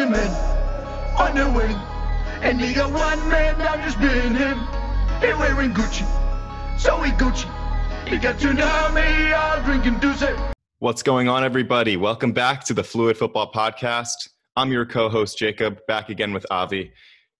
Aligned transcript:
him 0.00 0.14
in 0.14 0.30
on 1.20 1.34
the 1.34 1.44
wing. 1.50 1.76
And 2.42 2.58
he 2.58 2.72
got 2.72 2.90
one 2.90 3.28
man 3.28 3.58
down 3.58 3.82
just 3.82 4.00
being 4.00 4.34
him. 4.34 4.58
He 5.20 5.26
wearing 5.34 5.74
Gucci, 5.74 6.06
so 6.78 7.02
he 7.02 7.12
Gucci. 7.12 7.48
He 8.08 8.16
got 8.16 8.38
to 8.38 8.54
know 8.54 8.90
me 8.94 9.32
all 9.32 9.62
drinking 9.62 9.98
Douce. 9.98 10.24
What's 10.78 11.02
going 11.02 11.28
on, 11.28 11.44
everybody? 11.44 11.98
Welcome 11.98 12.32
back 12.32 12.64
to 12.64 12.74
the 12.74 12.82
Fluid 12.82 13.18
Football 13.18 13.52
Podcast. 13.52 14.30
I'm 14.56 14.72
your 14.72 14.86
co 14.86 15.10
host, 15.10 15.36
Jacob, 15.36 15.80
back 15.86 16.08
again 16.08 16.32
with 16.32 16.46
Avi. 16.50 16.90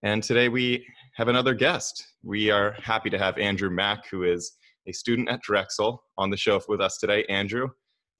And 0.03 0.23
today 0.23 0.51
we 0.51 0.87
have 1.17 1.29
another 1.29 1.55
guest. 1.55 2.07
We 2.23 2.51
are 2.51 2.73
happy 2.73 3.09
to 3.09 3.19
have 3.19 3.39
Andrew 3.39 3.71
Mack, 3.71 4.07
who 4.11 4.25
is 4.25 4.53
a 4.87 4.93
student 4.93 5.31
at 5.31 5.41
Drexel, 5.41 6.05
on 6.19 6.29
the 6.29 6.37
show 6.37 6.61
with 6.69 6.83
us 6.83 6.99
today. 6.99 7.25
Andrew, 7.31 7.69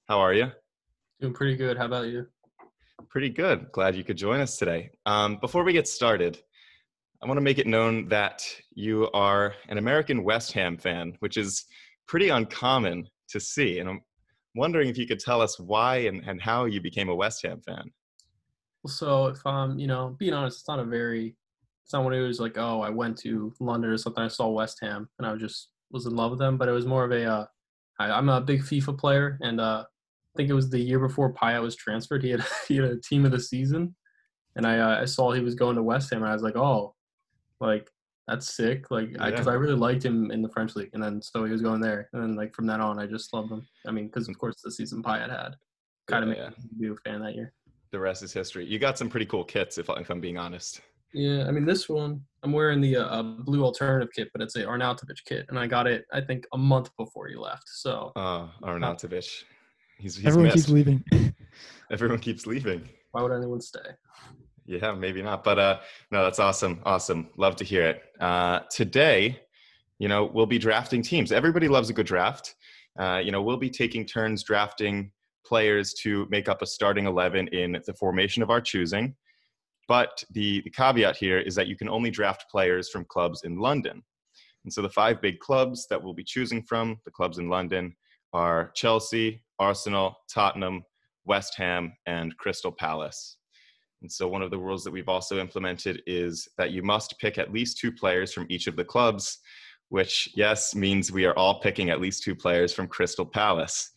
how 0.07 0.19
are 0.19 0.33
you? 0.33 0.47
Doing 1.19 1.33
pretty 1.33 1.55
good. 1.55 1.77
How 1.77 1.85
about 1.85 2.07
you? 2.07 2.25
Pretty 3.09 3.29
good. 3.29 3.71
Glad 3.71 3.95
you 3.95 4.03
could 4.03 4.17
join 4.17 4.39
us 4.39 4.57
today. 4.57 4.91
Um, 5.05 5.37
before 5.37 5.63
we 5.63 5.73
get 5.73 5.87
started, 5.87 6.39
I 7.21 7.27
want 7.27 7.37
to 7.37 7.41
make 7.41 7.59
it 7.59 7.67
known 7.67 8.07
that 8.09 8.43
you 8.73 9.09
are 9.13 9.53
an 9.69 9.77
American 9.77 10.23
West 10.23 10.53
Ham 10.53 10.77
fan, 10.77 11.15
which 11.19 11.37
is 11.37 11.65
pretty 12.07 12.29
uncommon 12.29 13.07
to 13.29 13.39
see. 13.39 13.79
And 13.79 13.89
I'm 13.89 14.01
wondering 14.55 14.89
if 14.89 14.97
you 14.97 15.07
could 15.07 15.19
tell 15.19 15.41
us 15.41 15.59
why 15.59 15.97
and, 15.97 16.23
and 16.27 16.41
how 16.41 16.65
you 16.65 16.81
became 16.81 17.09
a 17.09 17.15
West 17.15 17.45
Ham 17.45 17.61
fan. 17.65 17.91
So, 18.87 19.27
if 19.27 19.45
I'm, 19.45 19.77
you 19.77 19.85
know, 19.87 20.15
being 20.17 20.33
honest, 20.33 20.61
it's 20.61 20.67
not 20.67 20.79
a 20.79 20.83
very, 20.83 21.35
it's 21.83 21.93
not 21.93 22.03
one 22.03 22.13
who 22.13 22.23
was 22.23 22.39
like, 22.39 22.57
oh, 22.57 22.81
I 22.81 22.89
went 22.89 23.17
to 23.19 23.53
London 23.59 23.91
or 23.91 23.97
something. 23.97 24.23
I 24.23 24.27
saw 24.27 24.49
West 24.49 24.79
Ham 24.81 25.07
and 25.19 25.27
I 25.27 25.31
was 25.31 25.41
just 25.41 25.69
was 25.91 26.05
in 26.05 26.15
love 26.15 26.31
with 26.31 26.39
them. 26.39 26.57
But 26.57 26.69
it 26.69 26.73
was 26.73 26.85
more 26.85 27.03
of 27.03 27.11
a, 27.11 27.25
uh, 27.25 27.45
I, 27.99 28.11
I'm 28.11 28.29
a 28.29 28.41
big 28.41 28.63
FIFA 28.63 28.97
player, 28.97 29.37
and 29.41 29.61
uh, 29.61 29.85
think 30.37 30.49
it 30.49 30.53
was 30.53 30.69
the 30.69 30.79
year 30.79 30.99
before 30.99 31.33
Payet 31.33 31.61
was 31.61 31.75
transferred. 31.75 32.23
He 32.23 32.31
had 32.31 32.43
he 32.67 32.77
had 32.77 32.85
a 32.85 32.99
team 32.99 33.25
of 33.25 33.31
the 33.31 33.39
season, 33.39 33.95
and 34.55 34.65
I 34.65 34.79
uh, 34.79 35.01
I 35.01 35.05
saw 35.05 35.31
he 35.31 35.41
was 35.41 35.55
going 35.55 35.75
to 35.75 35.83
West 35.83 36.11
Ham, 36.11 36.23
and 36.23 36.29
I 36.29 36.33
was 36.33 36.43
like, 36.43 36.55
oh, 36.55 36.95
like 37.59 37.89
that's 38.27 38.53
sick. 38.53 38.91
Like 38.91 39.13
because 39.13 39.47
I, 39.47 39.51
I, 39.51 39.55
really 39.55 39.75
liked 39.75 40.03
him 40.03 40.31
in 40.31 40.41
the 40.41 40.49
French 40.49 40.75
league, 40.75 40.91
and 40.93 41.03
then 41.03 41.21
so 41.21 41.43
he 41.43 41.51
was 41.51 41.61
going 41.61 41.81
there, 41.81 42.09
and 42.13 42.21
then 42.21 42.35
like 42.35 42.53
from 42.53 42.67
that 42.67 42.79
on, 42.79 42.99
I 42.99 43.05
just 43.05 43.33
loved 43.33 43.51
him. 43.51 43.67
I 43.87 43.91
mean, 43.91 44.07
because 44.07 44.29
of 44.29 44.37
course 44.37 44.61
the 44.63 44.71
season 44.71 45.03
Payet 45.03 45.29
had 45.29 45.55
kind 46.07 46.29
of 46.29 46.35
yeah, 46.35 46.49
made 46.49 46.89
me 46.89 46.89
a 46.89 47.09
fan 47.09 47.21
that 47.21 47.35
year. 47.35 47.53
The 47.91 47.99
rest 47.99 48.23
is 48.23 48.31
history. 48.31 48.65
You 48.65 48.79
got 48.79 48.97
some 48.97 49.09
pretty 49.09 49.25
cool 49.25 49.43
kits, 49.43 49.77
if, 49.77 49.89
if 49.89 50.09
I'm 50.09 50.21
being 50.21 50.37
honest. 50.37 50.81
Yeah, 51.13 51.45
I 51.45 51.51
mean 51.51 51.65
this 51.65 51.89
one 51.89 52.21
I'm 52.43 52.53
wearing 52.53 52.79
the 52.81 52.97
uh, 52.97 53.21
blue 53.21 53.63
alternative 53.63 54.09
kit, 54.15 54.29
but 54.33 54.41
it's 54.41 54.55
a 54.55 54.63
Arnautovic 54.63 55.23
kit, 55.25 55.45
and 55.49 55.59
I 55.59 55.67
got 55.67 55.87
it 55.87 56.05
I 56.13 56.21
think 56.21 56.45
a 56.53 56.57
month 56.57 56.89
before 56.97 57.27
he 57.27 57.35
left. 57.35 57.67
So 57.67 58.11
uh, 58.15 58.47
Arnautovic, 58.63 59.43
he's, 60.01 60.15
he's 60.15 60.25
everyone 60.25 60.45
missed. 60.45 60.55
keeps 60.55 60.69
leaving. 60.69 61.03
everyone 61.91 62.19
keeps 62.19 62.47
leaving. 62.47 62.87
Why 63.11 63.21
would 63.21 63.31
anyone 63.31 63.61
stay? 63.61 63.79
Yeah, 64.65 64.93
maybe 64.93 65.21
not, 65.21 65.43
but 65.43 65.59
uh, 65.59 65.79
no, 66.11 66.23
that's 66.23 66.39
awesome, 66.39 66.81
awesome. 66.85 67.29
Love 67.37 67.55
to 67.57 67.63
hear 67.63 67.83
it. 67.87 68.01
Uh, 68.19 68.59
today, 68.69 69.39
you 69.99 70.07
know, 70.07 70.29
we'll 70.33 70.45
be 70.45 70.59
drafting 70.59 71.01
teams. 71.01 71.31
Everybody 71.31 71.67
loves 71.67 71.89
a 71.89 71.93
good 71.93 72.05
draft. 72.05 72.55
Uh, 72.99 73.21
you 73.23 73.31
know, 73.31 73.41
we'll 73.41 73.57
be 73.57 73.69
taking 73.69 74.05
turns 74.05 74.43
drafting 74.43 75.11
players 75.45 75.93
to 75.93 76.27
make 76.29 76.47
up 76.47 76.61
a 76.61 76.65
starting 76.65 77.05
11 77.05 77.47
in 77.49 77.81
the 77.85 77.93
formation 77.93 78.43
of 78.43 78.49
our 78.49 78.61
choosing. 78.61 79.15
But 79.87 80.23
the, 80.31 80.61
the 80.61 80.69
caveat 80.69 81.17
here 81.17 81.39
is 81.39 81.55
that 81.55 81.67
you 81.67 81.75
can 81.75 81.89
only 81.89 82.11
draft 82.11 82.45
players 82.49 82.89
from 82.89 83.05
clubs 83.05 83.41
in 83.43 83.57
London. 83.57 84.01
And 84.63 84.71
so 84.71 84.81
the 84.81 84.89
five 84.89 85.21
big 85.21 85.39
clubs 85.39 85.87
that 85.89 86.01
we'll 86.01 86.13
be 86.13 86.23
choosing 86.23 86.63
from, 86.63 86.97
the 87.03 87.11
clubs 87.11 87.39
in 87.39 87.49
London, 87.49 87.95
are 88.33 88.71
Chelsea, 88.75 89.43
Arsenal, 89.59 90.15
Tottenham, 90.33 90.83
West 91.25 91.55
Ham, 91.57 91.93
and 92.05 92.35
Crystal 92.37 92.71
Palace. 92.71 93.37
And 94.01 94.11
so 94.11 94.27
one 94.27 94.41
of 94.41 94.49
the 94.49 94.57
rules 94.57 94.83
that 94.83 94.91
we've 94.91 95.09
also 95.09 95.39
implemented 95.39 96.01
is 96.07 96.47
that 96.57 96.71
you 96.71 96.81
must 96.81 97.19
pick 97.19 97.37
at 97.37 97.53
least 97.53 97.77
two 97.77 97.91
players 97.91 98.33
from 98.33 98.47
each 98.49 98.67
of 98.67 98.75
the 98.75 98.83
clubs, 98.83 99.39
which, 99.89 100.29
yes, 100.35 100.73
means 100.73 101.11
we 101.11 101.25
are 101.25 101.37
all 101.37 101.59
picking 101.59 101.89
at 101.89 102.01
least 102.01 102.23
two 102.23 102.35
players 102.35 102.73
from 102.73 102.87
Crystal 102.87 103.25
Palace. 103.25 103.91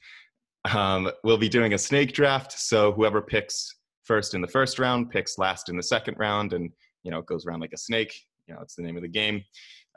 Um, 0.72 1.10
we'll 1.22 1.38
be 1.38 1.48
doing 1.48 1.74
a 1.74 1.78
snake 1.78 2.12
draft, 2.12 2.52
so 2.52 2.92
whoever 2.92 3.22
picks 3.22 3.74
first 4.04 4.34
in 4.34 4.40
the 4.40 4.48
first 4.48 4.78
round 4.78 5.10
picks 5.10 5.38
last 5.38 5.68
in 5.68 5.76
the 5.76 5.82
second 5.82 6.16
round, 6.18 6.52
and 6.52 6.70
you 7.02 7.10
know 7.10 7.18
it 7.18 7.26
goes 7.26 7.46
around 7.46 7.60
like 7.60 7.72
a 7.72 7.78
snake. 7.78 8.14
You 8.46 8.54
know, 8.54 8.60
it's 8.60 8.74
the 8.74 8.82
name 8.82 8.96
of 8.96 9.02
the 9.02 9.08
game. 9.08 9.42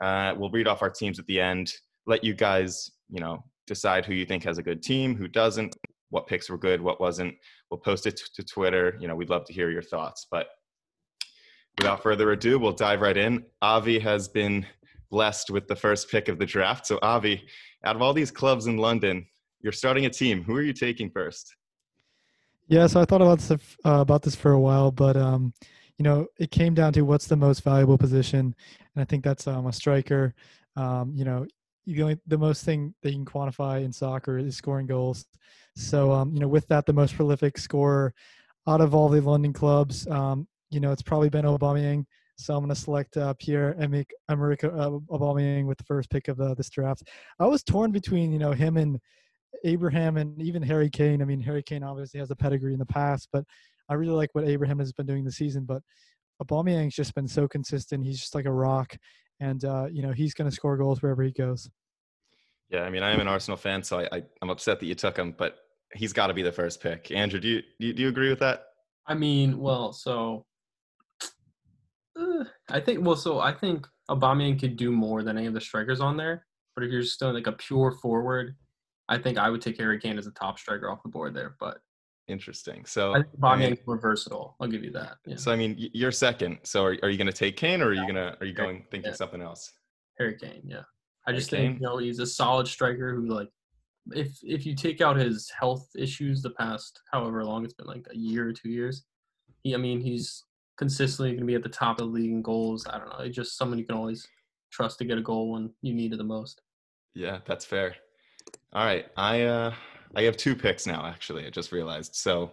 Uh, 0.02 0.34
we'll 0.36 0.50
read 0.50 0.68
off 0.68 0.82
our 0.82 0.90
teams 0.90 1.18
at 1.18 1.26
the 1.26 1.40
end. 1.40 1.72
Let 2.06 2.24
you 2.24 2.34
guys, 2.34 2.90
you 3.10 3.20
know, 3.20 3.44
decide 3.68 4.04
who 4.04 4.14
you 4.14 4.24
think 4.24 4.44
has 4.44 4.58
a 4.58 4.62
good 4.62 4.82
team, 4.82 5.16
who 5.16 5.28
doesn't, 5.28 5.76
what 6.10 6.26
picks 6.26 6.50
were 6.50 6.58
good, 6.58 6.80
what 6.80 7.00
wasn't. 7.00 7.34
We'll 7.70 7.78
post 7.78 8.06
it 8.06 8.20
to 8.34 8.42
Twitter. 8.42 8.96
You 9.00 9.08
know, 9.08 9.14
we'd 9.14 9.30
love 9.30 9.44
to 9.46 9.52
hear 9.52 9.70
your 9.70 9.82
thoughts. 9.82 10.26
But 10.30 10.48
without 11.78 12.02
further 12.02 12.32
ado, 12.32 12.58
we'll 12.58 12.72
dive 12.72 13.00
right 13.00 13.16
in. 13.16 13.44
Avi 13.62 13.98
has 13.98 14.28
been 14.28 14.66
blessed 15.10 15.50
with 15.50 15.68
the 15.68 15.76
first 15.76 16.10
pick 16.10 16.28
of 16.28 16.38
the 16.38 16.46
draft. 16.46 16.86
So, 16.86 16.98
Avi, 17.02 17.46
out 17.84 17.96
of 17.96 18.02
all 18.02 18.12
these 18.12 18.30
clubs 18.30 18.66
in 18.66 18.76
London, 18.76 19.26
you're 19.60 19.72
starting 19.72 20.06
a 20.06 20.10
team. 20.10 20.42
Who 20.44 20.56
are 20.56 20.62
you 20.62 20.72
taking 20.72 21.10
first? 21.10 21.54
Yeah, 22.68 22.86
so 22.86 23.00
I 23.00 23.04
thought 23.04 23.22
about 23.22 23.38
this 23.38 23.50
uh, 23.84 24.00
about 24.00 24.22
this 24.22 24.34
for 24.34 24.52
a 24.52 24.60
while, 24.60 24.90
but 24.90 25.16
um, 25.16 25.54
you 25.96 26.02
know, 26.02 26.26
it 26.38 26.50
came 26.50 26.74
down 26.74 26.92
to 26.92 27.02
what's 27.02 27.26
the 27.26 27.36
most 27.36 27.62
valuable 27.64 27.96
position, 27.96 28.54
and 28.94 29.02
I 29.02 29.04
think 29.04 29.24
that's 29.24 29.46
um, 29.46 29.66
a 29.66 29.72
striker. 29.72 30.34
Um, 30.76 31.12
you 31.14 31.24
know, 31.24 31.46
the 31.94 32.02
only 32.02 32.18
the 32.26 32.38
most 32.38 32.64
thing 32.64 32.94
that 33.02 33.10
you 33.10 33.16
can 33.16 33.24
quantify 33.24 33.84
in 33.84 33.92
soccer 33.92 34.38
is 34.38 34.56
scoring 34.56 34.86
goals. 34.86 35.26
So 35.76 36.12
um, 36.12 36.32
you 36.32 36.40
know, 36.40 36.48
with 36.48 36.66
that, 36.68 36.86
the 36.86 36.92
most 36.92 37.14
prolific 37.14 37.58
scorer 37.58 38.14
out 38.66 38.80
of 38.80 38.94
all 38.94 39.08
the 39.08 39.20
London 39.20 39.52
clubs, 39.52 40.06
um, 40.08 40.46
you 40.70 40.80
know, 40.80 40.92
it's 40.92 41.02
probably 41.02 41.30
been 41.30 41.44
Aubameyang. 41.44 42.04
So 42.36 42.54
I'm 42.54 42.60
going 42.60 42.68
to 42.68 42.80
select 42.80 43.16
uh, 43.16 43.34
Pierre 43.40 43.74
Emerick 43.80 44.12
uh, 44.30 44.90
Aubameyang 45.10 45.66
with 45.66 45.76
the 45.76 45.84
first 45.84 46.08
pick 46.08 46.28
of 46.28 46.36
the, 46.36 46.54
this 46.54 46.70
draft. 46.70 47.02
I 47.40 47.46
was 47.46 47.64
torn 47.64 47.90
between 47.90 48.32
you 48.32 48.38
know 48.38 48.52
him 48.52 48.76
and 48.76 49.00
Abraham 49.64 50.16
and 50.16 50.40
even 50.40 50.62
Harry 50.62 50.88
Kane. 50.88 51.20
I 51.20 51.24
mean, 51.24 51.40
Harry 51.40 51.62
Kane 51.62 51.82
obviously 51.82 52.20
has 52.20 52.30
a 52.30 52.36
pedigree 52.36 52.74
in 52.74 52.78
the 52.78 52.86
past, 52.86 53.28
but 53.32 53.44
I 53.88 53.94
really 53.94 54.12
like 54.12 54.30
what 54.34 54.46
Abraham 54.46 54.78
has 54.78 54.92
been 54.92 55.06
doing 55.06 55.24
this 55.24 55.36
season. 55.36 55.64
But 55.64 55.82
Aubameyang's 56.42 56.94
just 56.94 57.14
been 57.14 57.26
so 57.26 57.48
consistent. 57.48 58.04
He's 58.04 58.20
just 58.20 58.34
like 58.34 58.46
a 58.46 58.52
rock, 58.52 58.96
and 59.40 59.64
uh, 59.64 59.86
you 59.90 60.02
know 60.02 60.12
he's 60.12 60.34
going 60.34 60.48
to 60.48 60.54
score 60.54 60.76
goals 60.76 61.02
wherever 61.02 61.22
he 61.22 61.32
goes. 61.32 61.68
Yeah, 62.70 62.82
I 62.82 62.90
mean, 62.90 63.02
I 63.02 63.12
am 63.12 63.20
an 63.20 63.28
Arsenal 63.28 63.56
fan, 63.56 63.82
so 63.82 64.00
I, 64.00 64.08
I 64.12 64.22
am 64.42 64.50
upset 64.50 64.78
that 64.80 64.86
you 64.86 64.94
took 64.94 65.16
him, 65.16 65.34
but 65.36 65.56
he's 65.94 66.12
got 66.12 66.26
to 66.26 66.34
be 66.34 66.42
the 66.42 66.52
first 66.52 66.82
pick. 66.82 67.10
Andrew, 67.10 67.40
do 67.40 67.48
you, 67.48 67.62
do 67.80 67.86
you 67.86 67.92
do 67.94 68.02
you 68.02 68.08
agree 68.08 68.28
with 68.28 68.40
that? 68.40 68.64
I 69.06 69.14
mean, 69.14 69.58
well, 69.58 69.92
so 69.92 70.44
uh, 72.18 72.44
I 72.68 72.80
think 72.80 73.04
well, 73.04 73.16
so 73.16 73.40
I 73.40 73.52
think 73.52 73.86
Aubameyang 74.10 74.60
could 74.60 74.76
do 74.76 74.90
more 74.90 75.22
than 75.22 75.38
any 75.38 75.46
of 75.46 75.54
the 75.54 75.60
strikers 75.60 76.00
on 76.00 76.16
there. 76.16 76.44
But 76.74 76.84
if 76.84 76.92
you're 76.92 77.02
just 77.02 77.18
doing 77.18 77.34
like 77.34 77.46
a 77.46 77.52
pure 77.52 77.92
forward, 77.92 78.54
I 79.08 79.18
think 79.18 79.38
I 79.38 79.50
would 79.50 79.62
take 79.62 79.78
Harry 79.78 79.98
Kane 79.98 80.18
as 80.18 80.26
a 80.26 80.30
top 80.32 80.58
striker 80.58 80.90
off 80.90 81.02
the 81.02 81.08
board 81.08 81.34
there. 81.34 81.56
But 81.58 81.78
interesting. 82.28 82.84
So 82.84 83.14
I 83.14 83.22
think 83.22 83.40
Aubameyang's 83.40 83.86
more 83.86 83.98
versatile. 83.98 84.56
I'll 84.60 84.68
give 84.68 84.84
you 84.84 84.92
that. 84.92 85.16
Yeah. 85.26 85.36
So 85.36 85.50
I 85.50 85.56
mean, 85.56 85.76
you're 85.94 86.12
second. 86.12 86.58
So 86.64 86.84
are, 86.84 86.96
are 87.02 87.08
you 87.08 87.16
going 87.16 87.26
to 87.26 87.32
take 87.32 87.56
Kane, 87.56 87.80
or 87.80 87.86
are 87.86 87.94
you 87.94 88.06
gonna 88.06 88.36
are 88.40 88.46
you 88.46 88.52
going 88.52 88.84
thinking 88.90 89.10
yeah. 89.10 89.16
something 89.16 89.40
else? 89.40 89.72
Harry 90.18 90.36
Kane. 90.36 90.62
Yeah. 90.64 90.82
I 91.28 91.32
just 91.32 91.50
think 91.50 91.78
you 91.78 91.86
know 91.86 91.98
he's 91.98 92.20
a 92.20 92.26
solid 92.26 92.66
striker 92.66 93.14
who 93.14 93.26
like 93.26 93.50
if 94.12 94.38
if 94.42 94.64
you 94.64 94.74
take 94.74 95.02
out 95.02 95.16
his 95.16 95.50
health 95.50 95.86
issues 95.94 96.40
the 96.40 96.50
past 96.50 97.02
however 97.12 97.44
long 97.44 97.64
it's 97.64 97.74
been 97.74 97.86
like 97.86 98.06
a 98.10 98.16
year 98.16 98.48
or 98.48 98.52
two 98.52 98.70
years, 98.70 99.04
he 99.62 99.74
I 99.74 99.78
mean 99.78 100.00
he's 100.00 100.44
consistently 100.78 101.32
going 101.32 101.40
to 101.40 101.46
be 101.46 101.54
at 101.54 101.62
the 101.62 101.68
top 101.68 102.00
of 102.00 102.06
the 102.06 102.12
league 102.12 102.30
in 102.30 102.40
goals. 102.40 102.86
I 102.88 102.98
don't 102.98 103.10
know. 103.10 103.24
It's 103.24 103.36
just 103.36 103.58
someone 103.58 103.78
you 103.78 103.84
can 103.84 103.96
always 103.96 104.26
trust 104.72 104.98
to 104.98 105.04
get 105.04 105.18
a 105.18 105.22
goal 105.22 105.52
when 105.52 105.70
you 105.82 105.92
need 105.92 106.14
it 106.14 106.16
the 106.16 106.24
most. 106.24 106.62
Yeah, 107.14 107.40
that's 107.44 107.66
fair. 107.66 107.96
All 108.72 108.86
right, 108.86 109.06
I 109.18 109.42
uh, 109.42 109.74
I 110.16 110.22
have 110.22 110.38
two 110.38 110.56
picks 110.56 110.86
now. 110.86 111.04
Actually, 111.04 111.46
I 111.46 111.50
just 111.50 111.72
realized. 111.72 112.14
So 112.14 112.52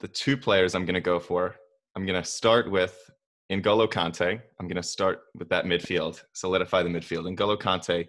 the 0.00 0.08
two 0.08 0.38
players 0.38 0.74
I'm 0.74 0.86
going 0.86 0.94
to 0.94 1.00
go 1.02 1.18
for, 1.20 1.56
I'm 1.94 2.06
going 2.06 2.22
to 2.22 2.26
start 2.26 2.70
with 2.70 3.10
N'Golo 3.50 3.88
Kante. 3.88 4.40
I'm 4.58 4.66
going 4.66 4.76
to 4.76 4.82
start 4.82 5.20
with 5.34 5.48
that 5.50 5.64
midfield, 5.64 6.22
solidify 6.32 6.82
the 6.82 6.88
midfield. 6.88 7.24
N'Golo 7.34 7.56
Kante 7.56 8.08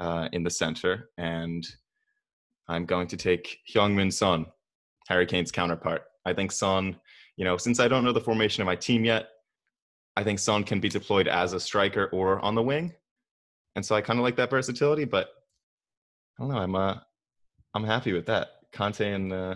uh, 0.00 0.28
in 0.32 0.42
the 0.42 0.50
center, 0.50 1.10
and 1.18 1.66
I'm 2.68 2.84
going 2.84 3.06
to 3.08 3.16
take 3.16 3.60
Heung-min 3.72 4.10
Son, 4.10 4.46
Harry 5.08 5.26
Kane's 5.26 5.52
counterpart. 5.52 6.02
I 6.26 6.32
think 6.32 6.52
Son, 6.52 6.96
you 7.36 7.44
know, 7.44 7.56
since 7.56 7.80
I 7.80 7.88
don't 7.88 8.04
know 8.04 8.12
the 8.12 8.20
formation 8.20 8.62
of 8.62 8.66
my 8.66 8.76
team 8.76 9.04
yet, 9.04 9.28
I 10.16 10.24
think 10.24 10.38
Son 10.38 10.64
can 10.64 10.80
be 10.80 10.88
deployed 10.88 11.28
as 11.28 11.52
a 11.52 11.60
striker 11.60 12.06
or 12.12 12.40
on 12.40 12.54
the 12.54 12.62
wing. 12.62 12.94
And 13.76 13.84
so 13.84 13.94
I 13.94 14.00
kind 14.00 14.18
of 14.18 14.22
like 14.22 14.36
that 14.36 14.50
versatility, 14.50 15.04
but 15.04 15.30
I 16.38 16.42
don't 16.42 16.52
know. 16.52 16.58
I'm 16.58 16.74
uh, 16.74 16.96
I'm 17.74 17.84
happy 17.84 18.12
with 18.12 18.26
that. 18.26 18.48
Kante 18.72 19.14
and 19.14 19.32
uh, 19.32 19.54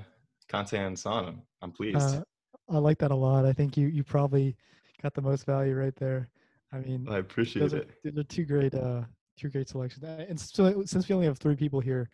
Kante 0.50 0.74
and 0.74 0.98
Son. 0.98 1.26
I'm, 1.26 1.42
I'm 1.62 1.72
pleased. 1.72 1.98
Uh, 1.98 2.22
I 2.68 2.78
like 2.78 2.98
that 2.98 3.10
a 3.10 3.16
lot. 3.16 3.44
I 3.44 3.52
think 3.52 3.76
you 3.76 3.86
you 3.86 4.02
probably 4.02 4.56
got 5.02 5.14
the 5.14 5.22
most 5.22 5.46
value 5.46 5.74
right 5.74 5.94
there. 5.96 6.28
I 6.72 6.78
mean, 6.78 7.06
I 7.08 7.18
appreciate 7.18 7.72
it. 7.72 7.90
Are, 8.04 8.10
they're 8.10 8.24
two 8.24 8.44
great 8.44 8.74
uh 8.74 9.02
two 9.38 9.48
great 9.48 9.68
selections. 9.68 10.04
And 10.04 10.38
so 10.38 10.82
since 10.84 11.08
we 11.08 11.14
only 11.14 11.26
have 11.26 11.38
three 11.38 11.56
people 11.56 11.80
here, 11.80 12.10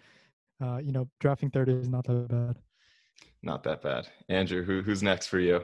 uh, 0.62 0.78
you 0.78 0.92
know, 0.92 1.08
drafting 1.20 1.50
third 1.50 1.68
is 1.68 1.88
not 1.88 2.04
that 2.04 2.28
bad. 2.28 2.56
Not 3.42 3.62
that 3.64 3.82
bad. 3.82 4.08
Andrew, 4.28 4.64
who 4.64 4.82
who's 4.82 5.02
next 5.02 5.26
for 5.26 5.38
you? 5.38 5.62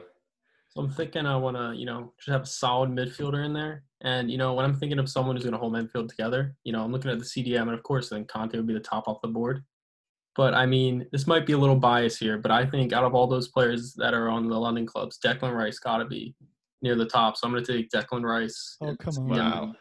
So 0.69 0.81
I'm 0.81 0.89
thinking 0.89 1.25
I 1.25 1.35
want 1.35 1.57
to, 1.57 1.73
you 1.77 1.85
know, 1.85 2.13
just 2.17 2.29
have 2.29 2.43
a 2.43 2.45
solid 2.45 2.89
midfielder 2.89 3.45
in 3.45 3.51
there. 3.51 3.83
And, 4.01 4.31
you 4.31 4.37
know, 4.37 4.53
when 4.53 4.63
I'm 4.63 4.73
thinking 4.73 4.99
of 4.99 5.09
someone 5.09 5.35
who's 5.35 5.43
going 5.43 5.51
to 5.51 5.59
hold 5.59 5.73
midfield 5.73 6.07
together, 6.07 6.55
you 6.63 6.71
know, 6.71 6.81
I'm 6.81 6.93
looking 6.93 7.11
at 7.11 7.19
the 7.19 7.25
CDM, 7.25 7.63
and 7.63 7.73
of 7.73 7.83
course, 7.83 8.09
then 8.09 8.23
Kante 8.23 8.55
would 8.55 8.67
be 8.67 8.73
the 8.73 8.79
top 8.79 9.09
off 9.09 9.21
the 9.21 9.27
board. 9.27 9.65
But 10.33 10.53
I 10.53 10.65
mean, 10.65 11.05
this 11.11 11.27
might 11.27 11.45
be 11.45 11.51
a 11.53 11.57
little 11.57 11.75
bias 11.75 12.17
here, 12.17 12.37
but 12.37 12.51
I 12.51 12.65
think 12.65 12.93
out 12.93 13.03
of 13.03 13.13
all 13.13 13.27
those 13.27 13.49
players 13.49 13.93
that 13.95 14.13
are 14.13 14.29
on 14.29 14.47
the 14.47 14.57
London 14.57 14.85
clubs, 14.85 15.19
Declan 15.19 15.53
Rice 15.53 15.77
got 15.77 15.97
to 15.97 16.05
be 16.05 16.35
near 16.81 16.95
the 16.95 17.05
top. 17.05 17.37
So 17.37 17.47
I'm 17.47 17.53
going 17.53 17.63
to 17.63 17.73
take 17.73 17.89
Declan 17.89 18.23
Rice. 18.23 18.77
Oh, 18.81 18.87
and 18.87 18.99
come 18.99 19.17
on. 19.17 19.29
Wow. 19.29 19.75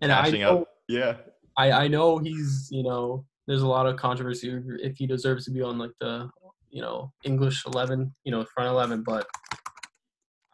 And 0.00 0.12
I 0.12 0.30
know, 0.30 0.60
out. 0.60 0.68
Yeah. 0.88 1.16
I, 1.56 1.72
I 1.72 1.88
know 1.88 2.18
he's, 2.18 2.68
you 2.70 2.82
know, 2.82 3.24
there's 3.46 3.62
a 3.62 3.66
lot 3.66 3.86
of 3.86 3.96
controversy 3.96 4.60
if 4.82 4.96
he 4.96 5.06
deserves 5.06 5.44
to 5.46 5.50
be 5.50 5.62
on 5.62 5.78
like 5.78 5.90
the, 6.00 6.30
you 6.70 6.82
know, 6.82 7.12
English 7.24 7.64
11, 7.66 8.14
you 8.24 8.30
know, 8.30 8.44
front 8.54 8.68
11, 8.68 9.02
but 9.04 9.26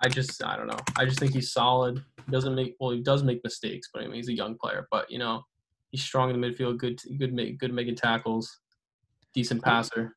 I 0.02 0.08
just, 0.08 0.42
I 0.44 0.56
don't 0.56 0.69
know. 0.69 0.78
I 0.96 1.04
just 1.04 1.19
think 1.19 1.34
he's 1.34 1.52
solid. 1.52 2.02
He 2.25 2.32
doesn't 2.32 2.54
make, 2.54 2.76
well, 2.81 2.92
he 2.92 3.02
does 3.02 3.22
make 3.22 3.40
mistakes, 3.44 3.88
but 3.92 4.02
I 4.02 4.06
mean, 4.06 4.16
he's 4.16 4.28
a 4.28 4.34
young 4.34 4.56
player, 4.56 4.86
but 4.90 5.10
you 5.10 5.19
know, 5.19 5.42
he's 5.90 6.02
strong 6.02 6.31
in 6.31 6.40
the 6.40 6.46
midfield, 6.46 6.78
good, 6.78 6.98
good, 7.19 7.34
make, 7.34 7.58
good 7.58 7.72
making 7.72 7.96
tackles, 7.96 8.60
decent 9.34 9.62
passer. 9.62 10.16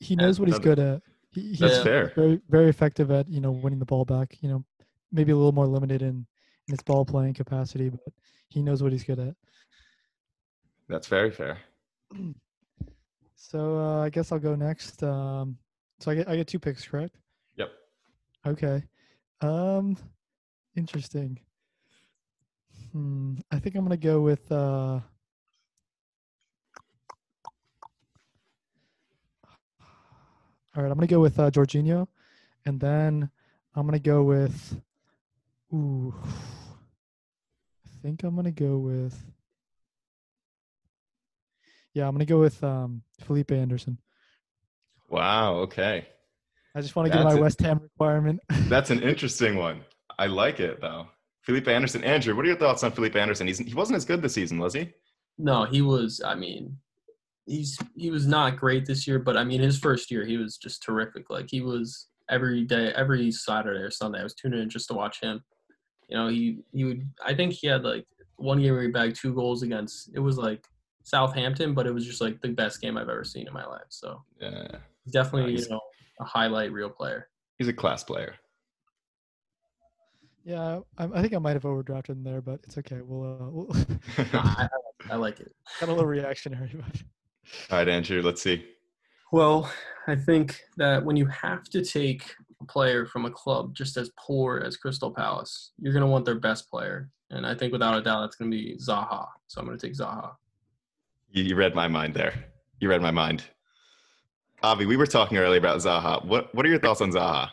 He 0.00 0.16
knows 0.16 0.38
what 0.38 0.48
he's 0.48 0.58
good 0.58 0.78
at. 0.78 1.02
He, 1.30 1.48
he's 1.50 1.58
That's 1.58 1.82
fair. 1.82 2.12
very 2.14 2.40
very 2.48 2.68
effective 2.68 3.10
at 3.10 3.28
you 3.28 3.40
know 3.40 3.50
winning 3.50 3.78
the 3.78 3.84
ball 3.84 4.04
back. 4.04 4.36
You 4.40 4.48
know, 4.48 4.64
maybe 5.12 5.32
a 5.32 5.36
little 5.36 5.52
more 5.52 5.66
limited 5.66 6.02
in, 6.02 6.26
in 6.68 6.72
his 6.72 6.82
ball 6.82 7.04
playing 7.04 7.34
capacity, 7.34 7.88
but 7.88 8.00
he 8.48 8.62
knows 8.62 8.82
what 8.82 8.92
he's 8.92 9.04
good 9.04 9.18
at. 9.18 9.34
That's 10.88 11.08
very 11.08 11.30
fair. 11.30 11.58
So 13.36 13.78
uh, 13.78 14.02
I 14.02 14.10
guess 14.10 14.32
I'll 14.32 14.38
go 14.38 14.54
next. 14.54 15.02
Um, 15.02 15.58
so 16.00 16.10
I 16.10 16.14
get 16.14 16.28
I 16.28 16.36
get 16.36 16.46
two 16.46 16.58
picks, 16.58 16.86
correct? 16.86 17.16
Yep. 17.56 17.70
Okay. 18.46 18.82
Um, 19.40 19.96
interesting. 20.76 21.38
Hmm. 22.92 23.34
I 23.50 23.58
think 23.58 23.76
I'm 23.76 23.84
gonna 23.84 23.96
go 23.96 24.20
with. 24.20 24.50
Uh, 24.50 25.00
all 30.74 30.82
right, 30.82 30.90
I'm 30.90 30.94
gonna 30.94 31.06
go 31.06 31.20
with 31.20 31.38
uh, 31.38 31.50
Jorginho, 31.50 32.06
and 32.64 32.80
then 32.80 33.30
I'm 33.74 33.86
gonna 33.86 33.98
go 33.98 34.22
with. 34.22 34.80
Ooh. 35.72 36.14
I 36.24 37.88
think 38.02 38.22
I'm 38.22 38.36
gonna 38.36 38.52
go 38.52 38.78
with. 38.78 39.18
Yeah, 41.94 42.06
I'm 42.06 42.14
gonna 42.14 42.24
go 42.24 42.40
with 42.40 42.62
um, 42.62 43.02
Felipe 43.20 43.52
Anderson. 43.52 43.98
Wow. 45.08 45.54
Okay. 45.60 46.06
I 46.74 46.80
just 46.80 46.94
want 46.94 47.10
to 47.10 47.16
get 47.16 47.24
my 47.24 47.32
a- 47.32 47.40
West 47.40 47.60
Ham 47.62 47.80
requirement. 47.82 48.40
That's 48.68 48.90
an 48.90 49.02
interesting 49.02 49.56
one. 49.56 49.82
I 50.18 50.26
like 50.26 50.60
it 50.60 50.80
though. 50.80 51.06
Felipe 51.42 51.68
Anderson. 51.68 52.02
Andrew, 52.04 52.34
what 52.34 52.44
are 52.44 52.48
your 52.48 52.58
thoughts 52.58 52.82
on 52.82 52.90
Felipe 52.90 53.16
Anderson? 53.16 53.46
He's, 53.46 53.58
he 53.58 53.72
wasn't 53.72 53.96
as 53.96 54.04
good 54.04 54.20
this 54.20 54.34
season, 54.34 54.58
was 54.58 54.74
he? 54.74 54.92
No, 55.38 55.64
he 55.64 55.80
was, 55.80 56.20
I 56.24 56.34
mean, 56.34 56.76
he's, 57.46 57.78
he 57.94 58.10
was 58.10 58.26
not 58.26 58.56
great 58.56 58.84
this 58.84 59.06
year, 59.06 59.20
but 59.20 59.36
I 59.36 59.44
mean, 59.44 59.60
his 59.60 59.78
first 59.78 60.10
year, 60.10 60.26
he 60.26 60.38
was 60.38 60.56
just 60.56 60.82
terrific. 60.82 61.30
Like 61.30 61.46
he 61.48 61.60
was 61.60 62.08
every 62.28 62.64
day, 62.64 62.92
every 62.96 63.30
Saturday 63.30 63.78
or 63.78 63.92
Sunday, 63.92 64.20
I 64.20 64.24
was 64.24 64.34
tuning 64.34 64.60
in 64.60 64.68
just 64.68 64.88
to 64.88 64.94
watch 64.94 65.20
him. 65.20 65.40
You 66.08 66.16
know, 66.16 66.28
he, 66.28 66.58
he 66.72 66.84
would, 66.84 67.08
I 67.24 67.34
think 67.34 67.52
he 67.52 67.66
had 67.66 67.82
like 67.84 68.06
one 68.36 68.60
game 68.60 68.72
where 68.72 68.82
he 68.82 68.88
bagged 68.88 69.16
two 69.16 69.34
goals 69.34 69.62
against, 69.62 70.10
it 70.14 70.20
was 70.20 70.38
like 70.38 70.64
Southampton, 71.04 71.74
but 71.74 71.86
it 71.86 71.92
was 71.92 72.04
just 72.06 72.20
like 72.20 72.40
the 72.40 72.48
best 72.48 72.80
game 72.80 72.96
I've 72.96 73.08
ever 73.08 73.24
seen 73.24 73.46
in 73.46 73.52
my 73.52 73.64
life. 73.66 73.86
So 73.88 74.22
Yeah. 74.40 74.68
definitely, 75.10 75.54
Nice. 75.54 75.64
you 75.64 75.70
know, 75.70 75.80
a 76.20 76.24
highlight 76.24 76.72
real 76.72 76.90
player. 76.90 77.28
He's 77.58 77.68
a 77.68 77.72
class 77.72 78.04
player. 78.04 78.34
yeah, 80.44 80.80
I, 80.96 81.04
I 81.04 81.20
think 81.22 81.34
I 81.34 81.38
might 81.38 81.54
have 81.54 81.64
overdrafted 81.64 82.10
him 82.10 82.22
there, 82.24 82.40
but 82.40 82.60
it's 82.64 82.78
okay. 82.78 83.00
We'll, 83.02 83.24
uh, 83.24 83.50
we'll 83.50 83.76
I, 84.34 84.68
I, 85.10 85.14
I 85.14 85.16
like 85.16 85.40
it. 85.40 85.52
got 85.80 85.88
a 85.88 85.92
little 85.92 86.06
reactionary. 86.06 86.70
But 86.74 87.02
All 87.70 87.78
right, 87.78 87.88
Andrew, 87.88 88.22
let's 88.22 88.42
see. 88.42 88.64
Well, 89.32 89.70
I 90.06 90.14
think 90.14 90.60
that 90.76 91.04
when 91.04 91.16
you 91.16 91.26
have 91.26 91.64
to 91.70 91.84
take 91.84 92.22
a 92.22 92.45
player 92.64 93.06
from 93.06 93.26
a 93.26 93.30
club 93.30 93.74
just 93.74 93.96
as 93.96 94.10
poor 94.18 94.62
as 94.64 94.76
Crystal 94.76 95.10
Palace, 95.10 95.72
you're 95.78 95.92
going 95.92 96.04
to 96.04 96.10
want 96.10 96.24
their 96.24 96.38
best 96.38 96.70
player. 96.70 97.10
And 97.30 97.46
I 97.46 97.54
think 97.54 97.72
without 97.72 97.96
a 97.96 98.02
doubt, 98.02 98.20
that's 98.20 98.36
going 98.36 98.50
to 98.50 98.56
be 98.56 98.76
Zaha. 98.76 99.26
So 99.46 99.60
I'm 99.60 99.66
going 99.66 99.78
to 99.78 99.86
take 99.86 99.96
Zaha. 99.96 100.32
You, 101.30 101.42
you 101.42 101.56
read 101.56 101.74
my 101.74 101.88
mind 101.88 102.14
there. 102.14 102.44
You 102.80 102.88
read 102.88 103.02
my 103.02 103.10
mind. 103.10 103.44
Avi, 104.62 104.86
we 104.86 104.96
were 104.96 105.06
talking 105.06 105.38
earlier 105.38 105.58
about 105.58 105.78
Zaha. 105.78 106.24
What 106.24 106.54
What 106.54 106.64
are 106.64 106.68
your 106.68 106.78
thoughts 106.78 107.00
on 107.00 107.10
Zaha? 107.12 107.50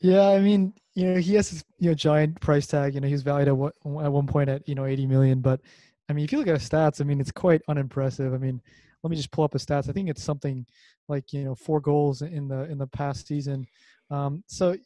yeah, 0.00 0.28
I 0.28 0.40
mean, 0.40 0.74
you 0.94 1.06
know, 1.12 1.20
he 1.20 1.34
has 1.34 1.50
this 1.50 1.64
you 1.78 1.90
know 1.90 1.94
giant 1.94 2.40
price 2.40 2.66
tag. 2.66 2.94
You 2.94 3.00
know, 3.00 3.06
he 3.06 3.12
was 3.12 3.22
valued 3.22 3.48
at 3.48 3.56
what 3.56 3.74
at 3.84 4.12
one 4.12 4.26
point 4.26 4.48
at 4.48 4.68
you 4.68 4.74
know 4.74 4.84
80 4.84 5.06
million. 5.06 5.40
But 5.40 5.60
I 6.08 6.12
mean, 6.12 6.24
if 6.24 6.32
you 6.32 6.38
look 6.38 6.48
at 6.48 6.58
his 6.58 6.68
stats, 6.68 7.00
I 7.00 7.04
mean, 7.04 7.20
it's 7.20 7.32
quite 7.32 7.62
unimpressive. 7.68 8.32
I 8.32 8.38
mean, 8.38 8.60
let 9.02 9.10
me 9.10 9.16
just 9.16 9.30
pull 9.30 9.44
up 9.44 9.52
his 9.52 9.64
stats. 9.64 9.88
I 9.88 9.92
think 9.92 10.08
it's 10.08 10.22
something 10.22 10.66
like 11.08 11.32
you 11.32 11.44
know 11.44 11.54
four 11.54 11.80
goals 11.80 12.22
in 12.22 12.48
the 12.48 12.64
in 12.64 12.78
the 12.78 12.86
past 12.86 13.26
season. 13.26 13.66
Um, 14.10 14.42
so 14.46 14.76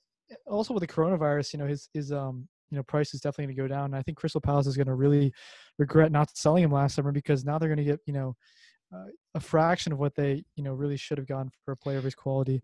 also 0.47 0.75
with 0.75 0.81
the 0.81 0.87
coronavirus, 0.87 1.53
you 1.53 1.59
know, 1.59 1.67
his 1.67 1.89
his 1.93 2.13
um 2.13 2.49
you 2.71 2.77
know 2.77 2.83
price 2.83 3.15
is 3.15 3.21
definitely 3.21 3.55
going 3.55 3.57
to 3.57 3.63
go 3.63 3.75
down. 3.75 3.87
And 3.87 3.97
I 3.97 4.03
think 4.03 4.17
Crystal 4.17 4.41
Palace 4.41 4.67
is 4.67 4.77
going 4.77 4.87
to 4.87 4.95
really 4.95 5.33
regret 5.79 6.11
not 6.11 6.37
selling 6.37 6.65
him 6.65 6.73
last 6.73 6.95
summer 6.95 7.13
because 7.13 7.45
now 7.45 7.59
they're 7.59 7.69
going 7.69 7.79
to 7.79 7.85
get 7.85 8.01
you 8.07 8.13
know 8.13 8.35
uh, 8.95 9.07
a 9.35 9.41
fraction 9.41 9.93
of 9.93 9.99
what 9.99 10.15
they 10.15 10.43
you 10.57 10.65
know 10.65 10.73
really 10.73 10.97
should 10.97 11.19
have 11.19 11.27
gone 11.27 11.51
for 11.65 11.73
a 11.73 11.77
player 11.77 11.99
of 11.99 12.05
his 12.05 12.15
quality. 12.15 12.63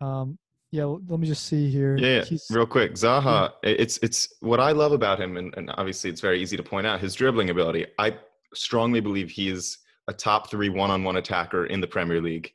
Um, 0.00 0.38
yeah, 0.70 0.84
let 0.84 1.18
me 1.18 1.26
just 1.26 1.46
see 1.46 1.70
here. 1.70 1.96
Yeah, 1.96 2.16
yeah. 2.16 2.24
He's- 2.24 2.50
real 2.50 2.66
quick, 2.66 2.92
Zaha. 2.92 3.52
It's 3.62 3.98
it's 4.02 4.32
what 4.40 4.60
I 4.60 4.72
love 4.72 4.92
about 4.92 5.20
him, 5.20 5.36
and, 5.36 5.54
and 5.56 5.70
obviously 5.76 6.10
it's 6.10 6.20
very 6.20 6.40
easy 6.40 6.56
to 6.56 6.62
point 6.62 6.86
out 6.86 7.00
his 7.00 7.14
dribbling 7.14 7.50
ability. 7.50 7.86
I 7.98 8.16
strongly 8.54 9.00
believe 9.00 9.30
he 9.30 9.48
is 9.48 9.78
a 10.08 10.12
top 10.12 10.50
three 10.50 10.68
one-on-one 10.68 11.16
attacker 11.16 11.66
in 11.66 11.80
the 11.80 11.86
Premier 11.86 12.20
League. 12.20 12.52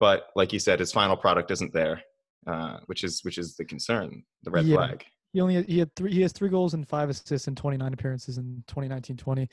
But 0.00 0.28
like 0.34 0.52
you 0.52 0.58
said, 0.58 0.80
his 0.80 0.92
final 0.92 1.16
product 1.16 1.50
isn't 1.50 1.72
there, 1.72 2.02
uh, 2.46 2.78
which 2.86 3.04
is 3.04 3.22
which 3.24 3.38
is 3.38 3.54
the 3.56 3.64
concern, 3.64 4.22
the 4.42 4.50
red 4.50 4.66
Yeah. 4.66 4.76
flag. 4.76 5.04
He 5.32 5.40
only 5.40 5.62
he 5.62 5.78
had 5.78 5.94
three. 5.96 6.12
He 6.12 6.20
has 6.22 6.32
three 6.32 6.50
goals 6.50 6.74
and 6.74 6.86
five 6.86 7.08
assists 7.08 7.48
in 7.48 7.54
29 7.54 7.92
appearances 7.94 8.36
in 8.36 8.62
2019-20. 8.66 9.48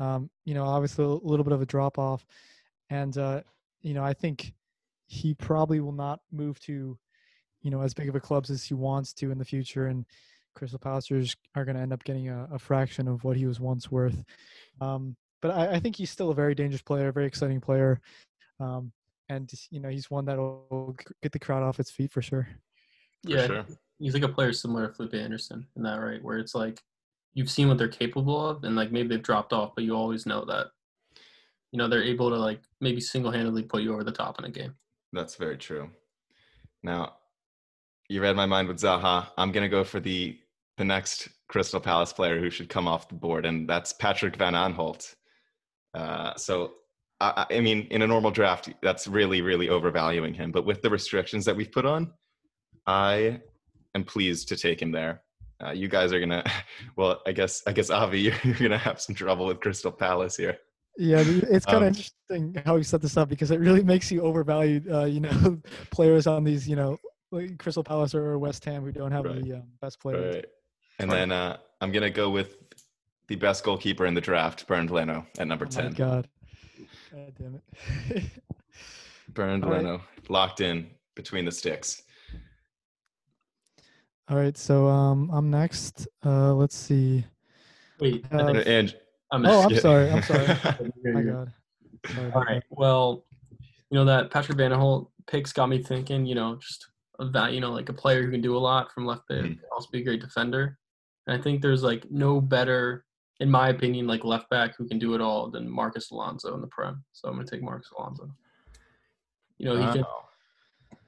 Um, 0.00 0.30
you 0.44 0.54
know, 0.54 0.64
obviously 0.64 1.04
a 1.04 1.08
little 1.08 1.44
bit 1.44 1.52
of 1.52 1.60
a 1.60 1.66
drop 1.66 1.98
off, 1.98 2.24
and 2.88 3.16
uh, 3.18 3.42
you 3.82 3.92
know, 3.94 4.02
I 4.02 4.14
think 4.14 4.54
he 5.06 5.34
probably 5.34 5.80
will 5.80 5.92
not 5.92 6.20
move 6.30 6.60
to, 6.60 6.98
you 7.62 7.70
know, 7.70 7.80
as 7.80 7.94
big 7.94 8.08
of 8.08 8.14
a 8.14 8.20
clubs 8.20 8.50
as 8.50 8.62
he 8.62 8.74
wants 8.74 9.12
to 9.14 9.30
in 9.30 9.38
the 9.38 9.44
future. 9.44 9.86
And 9.86 10.04
Crystal 10.54 10.78
Palace 10.78 11.10
are, 11.10 11.64
going 11.64 11.76
to 11.76 11.82
end 11.82 11.92
up 11.92 12.04
getting 12.04 12.28
a, 12.28 12.48
a 12.52 12.58
fraction 12.58 13.08
of 13.08 13.24
what 13.24 13.36
he 13.36 13.46
was 13.46 13.58
once 13.58 13.90
worth. 13.90 14.22
Um, 14.80 15.16
but 15.40 15.50
I, 15.52 15.74
I 15.74 15.80
think 15.80 15.96
he's 15.96 16.10
still 16.10 16.30
a 16.30 16.34
very 16.34 16.54
dangerous 16.54 16.82
player, 16.82 17.08
a 17.08 17.12
very 17.12 17.26
exciting 17.26 17.60
player, 17.60 18.00
um, 18.60 18.92
and 19.28 19.50
you 19.70 19.80
know, 19.80 19.88
he's 19.88 20.10
one 20.10 20.24
that 20.26 20.38
will 20.38 20.96
get 21.22 21.32
the 21.32 21.38
crowd 21.38 21.62
off 21.62 21.80
its 21.80 21.90
feet 21.90 22.12
for 22.12 22.22
sure. 22.22 22.48
For 23.24 23.30
yeah, 23.30 23.46
sure. 23.46 23.66
he's 23.98 24.14
like 24.14 24.22
a 24.22 24.28
player 24.28 24.52
similar 24.52 24.86
to 24.86 24.94
Felipe 24.94 25.14
Anderson 25.14 25.66
in 25.76 25.82
that, 25.82 25.96
right? 25.96 26.22
Where 26.22 26.38
it's 26.38 26.54
like 26.54 26.80
you've 27.34 27.50
seen 27.50 27.68
what 27.68 27.78
they're 27.78 27.88
capable 27.88 28.48
of, 28.48 28.64
and 28.64 28.76
like 28.76 28.92
maybe 28.92 29.08
they've 29.08 29.22
dropped 29.22 29.52
off, 29.52 29.72
but 29.74 29.84
you 29.84 29.94
always 29.94 30.26
know 30.26 30.44
that, 30.46 30.68
you 31.72 31.78
know, 31.78 31.88
they're 31.88 32.02
able 32.02 32.30
to 32.30 32.36
like 32.36 32.60
maybe 32.80 33.00
single 33.00 33.30
handedly 33.30 33.62
put 33.62 33.82
you 33.82 33.92
over 33.92 34.04
the 34.04 34.12
top 34.12 34.38
in 34.38 34.44
a 34.44 34.50
game. 34.50 34.74
That's 35.12 35.36
very 35.36 35.56
true. 35.56 35.90
Now, 36.82 37.14
you 38.08 38.22
read 38.22 38.36
my 38.36 38.46
mind 38.46 38.68
with 38.68 38.78
Zaha. 38.78 39.28
I'm 39.36 39.52
gonna 39.52 39.68
go 39.68 39.84
for 39.84 40.00
the 40.00 40.38
the 40.78 40.84
next 40.84 41.28
Crystal 41.48 41.80
Palace 41.80 42.12
player 42.12 42.38
who 42.38 42.50
should 42.50 42.68
come 42.68 42.86
off 42.86 43.08
the 43.08 43.14
board, 43.14 43.44
and 43.44 43.68
that's 43.68 43.92
Patrick 43.92 44.36
Van 44.36 44.54
Aanholt. 44.54 45.14
Uh, 45.92 46.34
so, 46.36 46.74
I, 47.20 47.46
I 47.50 47.60
mean, 47.60 47.86
in 47.90 48.02
a 48.02 48.06
normal 48.06 48.30
draft, 48.30 48.70
that's 48.82 49.06
really, 49.08 49.40
really 49.42 49.68
overvaluing 49.68 50.34
him. 50.34 50.52
But 50.52 50.64
with 50.66 50.82
the 50.82 50.90
restrictions 50.90 51.44
that 51.46 51.56
we've 51.56 51.72
put 51.72 51.84
on, 51.84 52.12
I 52.86 53.40
am 53.94 54.04
pleased 54.04 54.48
to 54.48 54.56
take 54.56 54.80
him 54.80 54.92
there. 54.92 55.22
Uh, 55.64 55.70
you 55.72 55.88
guys 55.88 56.12
are 56.12 56.20
gonna, 56.20 56.44
well, 56.96 57.20
I 57.26 57.32
guess, 57.32 57.62
I 57.66 57.72
guess, 57.72 57.90
Avi, 57.90 58.20
you're, 58.26 58.34
you're 58.44 58.54
gonna 58.54 58.78
have 58.78 59.00
some 59.00 59.14
trouble 59.14 59.46
with 59.46 59.60
Crystal 59.60 59.90
Palace 59.92 60.36
here. 60.36 60.58
Yeah, 60.96 61.22
it's 61.26 61.64
kind 61.64 61.78
of 61.78 61.82
Um, 61.82 61.88
interesting 61.88 62.62
how 62.66 62.76
you 62.76 62.82
set 62.82 63.00
this 63.02 63.16
up 63.16 63.28
because 63.28 63.50
it 63.52 63.60
really 63.60 63.84
makes 63.84 64.10
you 64.10 64.20
overvalue, 64.22 64.82
uh, 64.92 65.04
you 65.04 65.20
know, 65.20 65.60
players 65.90 66.26
on 66.26 66.42
these, 66.44 66.68
you 66.68 66.74
know, 66.76 66.98
like 67.30 67.58
Crystal 67.58 67.84
Palace 67.84 68.14
or 68.14 68.36
West 68.38 68.64
Ham 68.64 68.82
who 68.84 68.90
don't 68.92 69.12
have 69.12 69.24
Right. 69.24 69.44
the 69.44 69.54
um, 69.54 69.62
best 69.80 70.00
players. 70.00 70.36
Right. 70.36 70.46
And 70.98 71.10
then 71.10 71.30
uh, 71.30 71.58
I'm 71.80 71.92
gonna 71.92 72.10
go 72.10 72.30
with 72.30 72.56
the 73.28 73.36
best 73.36 73.62
goalkeeper 73.62 74.06
in 74.06 74.14
the 74.14 74.20
draft, 74.20 74.66
Bernd 74.66 74.90
Leno, 74.90 75.26
at 75.38 75.46
number 75.46 75.66
Oh 75.66 75.74
my 75.76 75.82
ten. 75.82 75.92
God. 75.92 76.28
God 77.12 77.32
damn 77.38 77.54
it. 77.54 78.22
Bernd 79.34 79.64
All 79.64 79.70
right. 79.70 79.82
Leno, 79.82 80.00
locked 80.28 80.60
in 80.60 80.88
between 81.14 81.44
the 81.44 81.52
sticks. 81.52 82.02
All 84.28 84.36
right, 84.36 84.56
so 84.56 84.86
um, 84.88 85.30
I'm 85.32 85.50
next. 85.50 86.06
Uh, 86.24 86.52
let's 86.54 86.76
see. 86.76 87.24
Wait, 87.98 88.26
I 88.30 88.36
Uh, 88.36 88.46
think 88.52 88.66
and 88.66 88.96
I'm 89.32 89.46
Oh, 89.46 89.62
I'm 89.62 89.74
sorry. 89.76 90.10
I'm 90.10 90.22
sorry. 90.22 90.46
You're 91.02 91.14
My. 91.14 91.22
God. 91.22 91.52
Sorry 92.14 92.30
All 92.32 92.42
about. 92.42 92.62
Well, 92.70 93.24
you 93.90 93.98
know 93.98 94.04
that 94.04 94.30
Patrick 94.30 94.58
Van 94.58 94.70
Holt 94.72 95.10
picks 95.26 95.52
got 95.52 95.68
me 95.68 95.82
thinking. 95.82 96.26
You 96.26 96.34
know, 96.34 96.56
just 96.56 96.86
that 97.32 97.52
you 97.54 97.60
know 97.60 97.72
like 97.72 97.88
a 97.88 97.92
player 97.94 98.22
who 98.22 98.30
can 98.30 98.42
do 98.42 98.56
a 98.56 98.58
lot 98.58 98.92
from 98.92 99.06
left 99.06 99.26
back, 99.28 99.44
Mhm. 99.44 99.58
also 99.72 99.88
be 99.90 100.00
a 100.00 100.04
great 100.04 100.20
defender. 100.20 100.78
And 101.26 101.38
I 101.38 101.42
think 101.42 101.62
there's 101.62 101.82
like 101.82 102.10
no 102.10 102.40
better, 102.40 103.04
in 103.40 103.50
my 103.50 103.68
opinion, 103.68 104.06
like 104.06 104.24
left 104.24 104.50
back 104.50 104.76
who 104.76 104.86
can 104.86 104.98
do 104.98 105.14
it 105.14 105.20
all 105.20 105.50
than 105.50 105.68
Marcos 105.68 106.10
Alonso 106.10 106.54
in 106.54 106.60
the 106.60 106.66
Prem. 106.66 107.04
So 107.12 107.28
I'm 107.28 107.34
gonna 107.34 107.46
take 107.46 107.62
Marcos 107.62 107.90
Alonso. 107.96 108.30
You 109.58 109.66
know, 109.66 109.76
he 109.76 109.92
can 109.92 110.04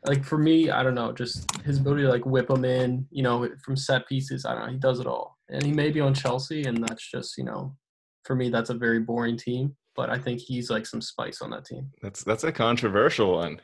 like 0.05 0.25
for 0.25 0.39
me, 0.39 0.71
I 0.71 0.83
don't 0.83 0.95
know, 0.95 1.13
just 1.13 1.51
his 1.63 1.79
ability 1.79 2.03
to 2.03 2.09
like 2.09 2.25
whip 2.25 2.49
them 2.49 2.65
in, 2.65 3.07
you 3.11 3.23
know, 3.23 3.49
from 3.63 3.77
set 3.77 4.09
pieces. 4.09 4.45
I 4.45 4.55
don't 4.55 4.67
know, 4.67 4.73
he 4.73 4.79
does 4.79 5.01
it 5.01 5.07
all, 5.07 5.39
and 5.49 5.63
he 5.63 5.73
may 5.73 5.91
be 5.91 6.01
on 6.01 6.15
Chelsea, 6.15 6.65
and 6.65 6.83
that's 6.83 7.09
just 7.11 7.37
you 7.37 7.45
know, 7.45 7.77
for 8.25 8.35
me, 8.35 8.49
that's 8.49 8.71
a 8.71 8.75
very 8.75 9.01
boring 9.01 9.37
team. 9.37 9.77
But 9.97 10.09
I 10.09 10.19
think 10.19 10.41
he's 10.41 10.71
like 10.71 10.87
some 10.87 11.01
spice 11.01 11.43
on 11.43 11.51
that 11.51 11.65
team. 11.65 11.91
That's 12.01 12.23
that's 12.23 12.45
a 12.45 12.53
controversial 12.53 13.33
one. 13.35 13.61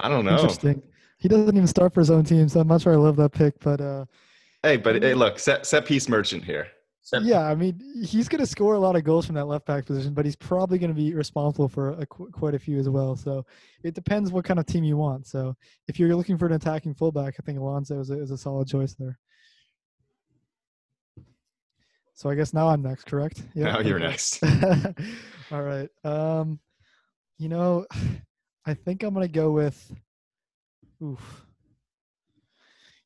I 0.00 0.08
don't 0.08 0.24
know. 0.24 0.32
Interesting. 0.32 0.82
He 1.18 1.28
doesn't 1.28 1.56
even 1.56 1.66
start 1.66 1.92
for 1.92 2.00
his 2.00 2.10
own 2.10 2.24
team, 2.24 2.48
so 2.48 2.60
I'm 2.60 2.68
not 2.68 2.80
sure 2.80 2.92
I 2.92 2.96
love 2.96 3.16
that 3.16 3.32
pick. 3.32 3.58
But 3.60 3.80
uh, 3.80 4.04
Hey, 4.62 4.76
but 4.76 5.02
hey, 5.02 5.14
look, 5.14 5.38
set 5.38 5.66
set 5.66 5.84
piece 5.84 6.08
merchant 6.08 6.44
here. 6.44 6.68
Yeah, 7.24 7.46
I 7.46 7.54
mean, 7.54 7.80
he's 8.04 8.28
going 8.28 8.40
to 8.40 8.46
score 8.46 8.74
a 8.74 8.78
lot 8.78 8.96
of 8.96 9.04
goals 9.04 9.26
from 9.26 9.34
that 9.36 9.46
left 9.46 9.66
back 9.66 9.86
position, 9.86 10.12
but 10.14 10.24
he's 10.24 10.36
probably 10.36 10.78
going 10.78 10.90
to 10.90 10.94
be 10.94 11.14
responsible 11.14 11.68
for 11.68 11.90
a, 11.92 12.06
quite 12.06 12.54
a 12.54 12.58
few 12.58 12.78
as 12.78 12.88
well. 12.88 13.16
So 13.16 13.46
it 13.82 13.94
depends 13.94 14.30
what 14.30 14.44
kind 14.44 14.60
of 14.60 14.66
team 14.66 14.84
you 14.84 14.96
want. 14.96 15.26
So 15.26 15.56
if 15.86 15.98
you're 15.98 16.14
looking 16.14 16.36
for 16.36 16.46
an 16.46 16.52
attacking 16.52 16.94
fullback, 16.94 17.34
I 17.38 17.42
think 17.42 17.58
Alonso 17.58 18.00
is 18.00 18.10
a, 18.10 18.20
is 18.20 18.30
a 18.30 18.36
solid 18.38 18.68
choice 18.68 18.94
there. 18.94 19.18
So 22.14 22.28
I 22.28 22.34
guess 22.34 22.52
now 22.52 22.68
I'm 22.68 22.82
next, 22.82 23.04
correct? 23.04 23.42
Yeah, 23.54 23.72
Now 23.72 23.78
you're 23.78 24.00
next. 24.00 24.42
All 25.52 25.62
right. 25.62 25.88
Um, 26.02 26.58
you 27.38 27.48
know, 27.48 27.86
I 28.66 28.74
think 28.74 29.02
I'm 29.02 29.14
gonna 29.14 29.28
go 29.28 29.52
with. 29.52 29.92
Oof. 31.02 31.46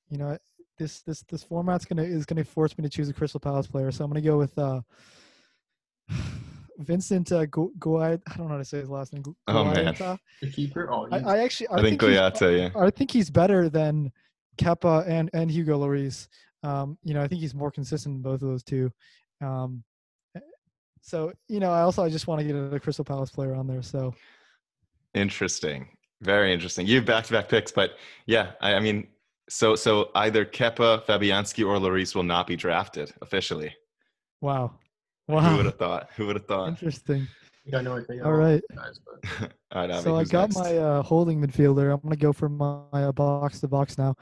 You 0.09 0.19
know, 0.19 0.39
this 0.79 1.03
this 1.03 1.23
this 1.23 1.43
format's 1.43 1.85
gonna 1.85 2.03
is 2.03 2.25
gonna 2.27 2.45
force 2.45 2.77
me 2.79 2.83
to 2.83 2.89
choose 2.89 3.09
a 3.09 3.13
Crystal 3.13 3.41
Palace 3.41 3.67
player, 3.67 3.91
so 3.91 4.05
I'm 4.05 4.11
gonna 4.11 4.21
go 4.21 4.39
with 4.39 4.57
uh, 4.59 4.81
Vincent 6.79 7.31
uh, 7.33 7.47
Gu- 7.47 7.73
Guai. 7.79 8.21
I 8.27 8.37
don't 8.37 8.47
know 8.47 8.53
how 8.55 8.59
to 8.59 8.65
say 8.65 8.79
his 8.79 8.91
last 8.91 9.13
name. 9.13 9.23
Gu- 9.23 9.37
Oh, 9.49 9.65
man. 9.65 9.95
Guaita. 9.95 10.19
the 10.41 10.51
keeper. 10.51 10.91
Oh, 10.91 11.07
I, 11.13 11.19
I 11.19 11.39
actually 11.45 11.69
I, 11.69 11.75
I 11.77 11.83
think 11.83 12.01
he's- 12.01 12.13
Goyata, 12.15 12.59
yeah. 12.75 12.81
I 12.81 12.91
think 12.91 13.11
he's 13.11 13.31
better 13.31 13.69
than 13.69 14.11
Kepa 14.57 15.07
and 15.09 15.31
and 15.33 15.51
Hugo 15.51 15.79
Lloris. 15.79 16.29
Um, 16.63 16.97
you 17.03 17.13
know, 17.15 17.23
I 17.23 17.29
think 17.29 17.41
he's 17.41 17.55
more 17.55 17.71
consistent 17.71 18.15
than 18.15 18.23
both 18.23 18.43
of 18.43 18.49
those 18.49 18.63
two. 18.63 18.91
Um, 19.41 19.83
so 21.01 21.33
you 21.49 21.61
know, 21.61 21.71
I 21.73 21.83
also 21.83 22.03
I 22.03 22.09
just 22.09 22.27
want 22.27 22.41
to 22.41 22.47
get 22.47 22.55
a 22.57 22.81
Crystal 22.81 23.05
Palace 23.05 23.31
player 23.31 23.55
on 23.55 23.67
there. 23.67 23.83
So 23.83 24.15
Interesting. 25.15 25.89
Very 26.23 26.53
interesting. 26.53 26.87
You 26.87 26.97
have 26.97 27.05
back 27.05 27.25
to 27.25 27.33
back 27.33 27.49
picks, 27.49 27.73
but 27.73 27.97
yeah, 28.27 28.53
I, 28.61 28.75
I 28.75 28.81
mean, 28.81 29.09
so 29.49 29.75
so 29.75 30.11
either 30.15 30.45
Kepa, 30.45 31.05
Fabianski, 31.05 31.67
or 31.67 31.77
Lloris 31.79 32.15
will 32.15 32.23
not 32.23 32.47
be 32.47 32.57
drafted 32.57 33.13
officially. 33.23 33.75
wow, 34.41 34.73
Wow. 35.29 35.51
Who 35.51 35.57
would 35.57 35.67
have 35.67 35.79
thought? 35.79 36.11
Who 36.17 36.27
would 36.27 36.37
have 36.37 36.47
thought? 36.47 36.69
interesting. 36.69 37.23
I 37.23 37.71
think 37.71 37.77
I 37.77 37.81
know 37.83 37.97
I 37.97 38.03
think 38.03 38.25
All 38.25 38.33
know 38.33 38.39
right, 38.39 38.63
guys, 38.75 38.99
but 39.05 39.53
All 39.73 39.83
right, 39.83 39.91
Avi, 39.91 40.03
so 40.03 40.17
I 40.17 40.25
got 40.25 40.51
next? 40.51 40.57
my 40.57 40.77
uh, 40.77 41.03
holding 41.03 41.41
midfielder. 41.41 41.93
I'm 41.93 42.01
gonna 42.01 42.17
go 42.17 42.33
for 42.33 42.49
my 42.49 42.85
uh, 42.93 43.13
box 43.13 43.61
to 43.61 43.69
box 43.69 43.97
now. 43.99 44.17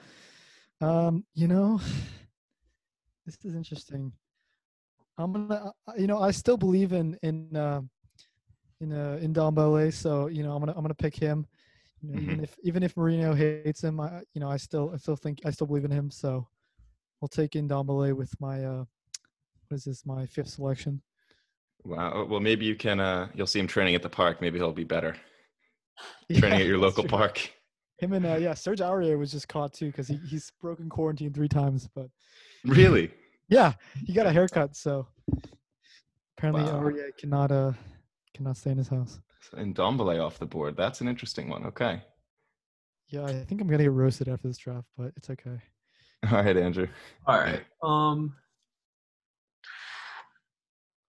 Um, 0.80 1.24
you 1.34 1.48
know, 1.48 1.80
this 3.26 3.38
is 3.44 3.54
interesting. 3.54 4.12
I'm 5.16 5.32
gonna, 5.32 5.72
uh, 5.86 5.92
you 5.96 6.06
know, 6.06 6.20
I 6.20 6.30
still 6.30 6.56
believe 6.56 6.92
in 6.92 7.18
in 7.22 7.56
uh, 7.56 7.80
in 8.80 8.92
uh, 8.92 9.18
in 9.22 9.32
Ndombele, 9.32 9.92
so 9.92 10.26
you 10.26 10.42
know, 10.42 10.52
I'm 10.52 10.60
gonna 10.60 10.74
I'm 10.76 10.82
gonna 10.82 10.94
pick 10.94 11.14
him. 11.14 11.46
You 12.02 12.12
know, 12.12 12.20
even 12.20 12.40
if 12.42 12.56
even 12.62 12.82
if 12.82 12.94
Mourinho 12.94 13.36
hates 13.36 13.84
him, 13.84 14.00
I 14.00 14.22
you 14.32 14.40
know, 14.40 14.50
I 14.50 14.56
still 14.56 14.90
I 14.94 14.96
still 14.96 15.16
think 15.16 15.40
I 15.44 15.50
still 15.50 15.66
believe 15.66 15.84
in 15.84 15.90
him. 15.90 16.10
So 16.10 16.48
I'll 17.20 17.28
take 17.28 17.52
Ndombele 17.52 18.14
with 18.14 18.32
my 18.40 18.64
uh, 18.64 18.84
what 19.68 19.76
is 19.76 19.84
this? 19.84 20.06
My 20.06 20.26
fifth 20.26 20.48
selection. 20.48 21.02
Wow. 21.84 22.24
Well, 22.24 22.40
maybe 22.40 22.64
you 22.64 22.74
can. 22.74 23.00
Uh, 23.00 23.28
you'll 23.34 23.46
see 23.46 23.58
him 23.60 23.66
training 23.66 23.94
at 23.94 24.02
the 24.02 24.08
park. 24.08 24.40
Maybe 24.40 24.58
he'll 24.58 24.72
be 24.72 24.84
better 24.84 25.16
training 26.32 26.60
Yeah, 26.60 26.60
at 26.60 26.66
your 26.66 26.78
local 26.78 27.02
true. 27.02 27.10
park. 27.10 27.50
Him 27.98 28.12
and 28.14 28.24
uh, 28.26 28.36
yeah, 28.36 28.54
Serge 28.54 28.80
Aurier 28.80 29.18
was 29.18 29.30
just 29.30 29.48
caught 29.48 29.74
too 29.74 29.86
because 29.86 30.08
he, 30.08 30.16
he's 30.16 30.50
broken 30.60 30.88
quarantine 30.88 31.32
three 31.34 31.48
times, 31.48 31.86
but 31.94 32.06
Really? 32.64 33.10
yeah, 33.48 33.74
he 34.06 34.14
got 34.14 34.26
a 34.26 34.32
haircut, 34.32 34.74
so 34.74 35.06
apparently 36.38 36.64
Wow. 36.64 36.80
Aurier 36.80 37.10
cannot 37.18 37.50
uh 37.52 37.72
cannot 38.40 38.56
stay 38.56 38.70
in 38.70 38.78
his 38.78 38.88
house. 38.88 39.20
And 39.52 39.74
Ndombele 39.74 40.24
off 40.24 40.38
the 40.38 40.46
board. 40.46 40.74
That's 40.74 41.02
an 41.02 41.08
interesting 41.08 41.50
one. 41.50 41.66
Okay. 41.66 42.00
Yeah, 43.08 43.26
I 43.26 43.32
think 43.32 43.60
I'm 43.60 43.68
gonna 43.68 43.82
get 43.82 43.92
roasted 43.92 44.28
after 44.28 44.48
this 44.48 44.56
draft, 44.56 44.86
but 44.96 45.12
it's 45.16 45.28
okay. 45.28 45.58
All 46.30 46.42
right, 46.42 46.56
Andrew. 46.56 46.86
all 47.26 47.38
right. 47.38 47.62
Um, 47.82 48.34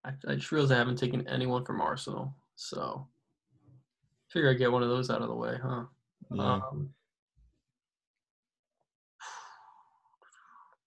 I, 0.05 0.11
I 0.27 0.35
just 0.35 0.51
realized 0.51 0.71
I 0.71 0.77
haven't 0.77 0.97
taken 0.97 1.27
anyone 1.27 1.65
from 1.65 1.81
Arsenal, 1.81 2.33
so 2.55 3.07
figure 4.29 4.50
I 4.50 4.53
get 4.53 4.71
one 4.71 4.83
of 4.83 4.89
those 4.89 5.09
out 5.09 5.21
of 5.21 5.27
the 5.27 5.35
way, 5.35 5.57
huh? 5.61 5.83
Yeah. 6.31 6.43
Um, 6.43 6.89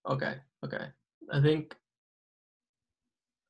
okay, 0.11 0.37
okay. 0.65 0.87
I 1.31 1.41
think 1.41 1.77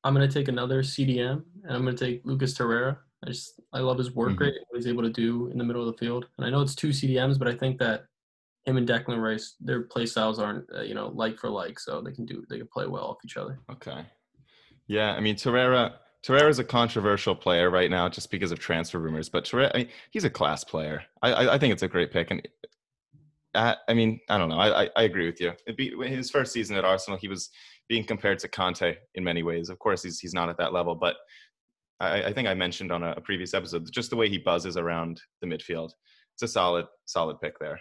I'm 0.05 0.13
gonna 0.13 0.27
take 0.31 0.47
another 0.47 0.83
CDM, 0.83 1.43
and 1.63 1.75
I'm 1.75 1.83
gonna 1.83 1.97
take 1.97 2.21
Lucas 2.25 2.53
Torreira. 2.53 2.97
I 3.23 3.27
just 3.29 3.59
I 3.73 3.79
love 3.79 3.97
his 3.97 4.11
work 4.13 4.33
Mhm. 4.33 4.39
rate, 4.41 4.53
what 4.69 4.77
he's 4.77 4.85
able 4.87 5.01
to 5.01 5.09
do 5.09 5.47
in 5.47 5.57
the 5.57 5.63
middle 5.63 5.81
of 5.85 5.91
the 5.91 5.97
field. 5.97 6.27
And 6.37 6.45
I 6.45 6.51
know 6.51 6.61
it's 6.61 6.75
two 6.75 6.89
CDMs, 6.93 7.39
but 7.39 7.47
I 7.47 7.55
think 7.55 7.79
that 7.79 8.05
him 8.65 8.77
and 8.77 8.87
Declan 8.87 9.19
Rice, 9.19 9.55
their 9.59 9.81
play 9.81 10.05
styles 10.05 10.37
aren't 10.37 10.71
uh, 10.75 10.81
you 10.81 10.93
know 10.93 11.07
like 11.07 11.39
for 11.39 11.49
like, 11.49 11.79
so 11.79 12.01
they 12.01 12.11
can 12.11 12.25
do 12.25 12.45
they 12.49 12.59
can 12.59 12.67
play 12.67 12.85
well 12.85 13.05
off 13.05 13.17
each 13.25 13.35
other. 13.35 13.59
Okay. 13.71 14.05
Yeah, 14.87 15.13
I 15.15 15.19
mean 15.21 15.35
Torreira. 15.35 15.95
Torreira 16.23 16.49
is 16.49 16.57
a 16.59 16.63
controversial 16.63 17.35
player 17.35 17.69
right 17.71 17.89
now 17.89 18.07
just 18.09 18.29
because 18.31 18.51
of 18.51 18.59
transfer 18.59 18.99
rumors, 18.99 19.29
but 19.29 19.43
Torreira, 19.45 19.71
I 19.73 19.77
mean, 19.79 19.89
he's 20.11 20.23
a 20.23 20.29
class 20.29 20.63
player. 20.63 21.03
I, 21.21 21.31
I, 21.33 21.53
I 21.53 21.57
think 21.59 21.71
it's 21.73 21.83
a 21.83 21.87
great 21.87 22.11
pick, 22.11 22.31
and 22.31 22.47
I, 23.53 23.75
I 23.87 23.93
mean, 23.93 24.19
I 24.27 24.37
don't 24.39 24.49
know. 24.49 24.57
I, 24.57 24.83
I, 24.85 24.89
I 24.95 25.03
agree 25.03 25.27
with 25.27 25.39
you. 25.39 25.53
Be 25.77 25.95
his 26.07 26.29
first 26.31 26.51
season 26.51 26.75
at 26.77 26.83
Arsenal, 26.83 27.17
he 27.19 27.27
was 27.27 27.51
being 27.87 28.03
compared 28.03 28.39
to 28.39 28.47
Kante 28.47 28.95
in 29.15 29.23
many 29.23 29.43
ways. 29.43 29.69
Of 29.69 29.79
course, 29.79 30.03
he's 30.03 30.19
he's 30.19 30.33
not 30.33 30.49
at 30.49 30.57
that 30.57 30.73
level, 30.73 30.95
but 30.95 31.15
I, 31.99 32.23
I 32.25 32.33
think 32.33 32.47
I 32.47 32.53
mentioned 32.53 32.91
on 32.91 33.03
a, 33.03 33.11
a 33.17 33.21
previous 33.21 33.53
episode 33.53 33.89
just 33.91 34.09
the 34.09 34.15
way 34.15 34.29
he 34.29 34.37
buzzes 34.37 34.77
around 34.77 35.21
the 35.41 35.47
midfield. 35.47 35.91
It's 36.33 36.43
a 36.43 36.47
solid 36.47 36.85
solid 37.05 37.39
pick 37.41 37.59
there. 37.59 37.79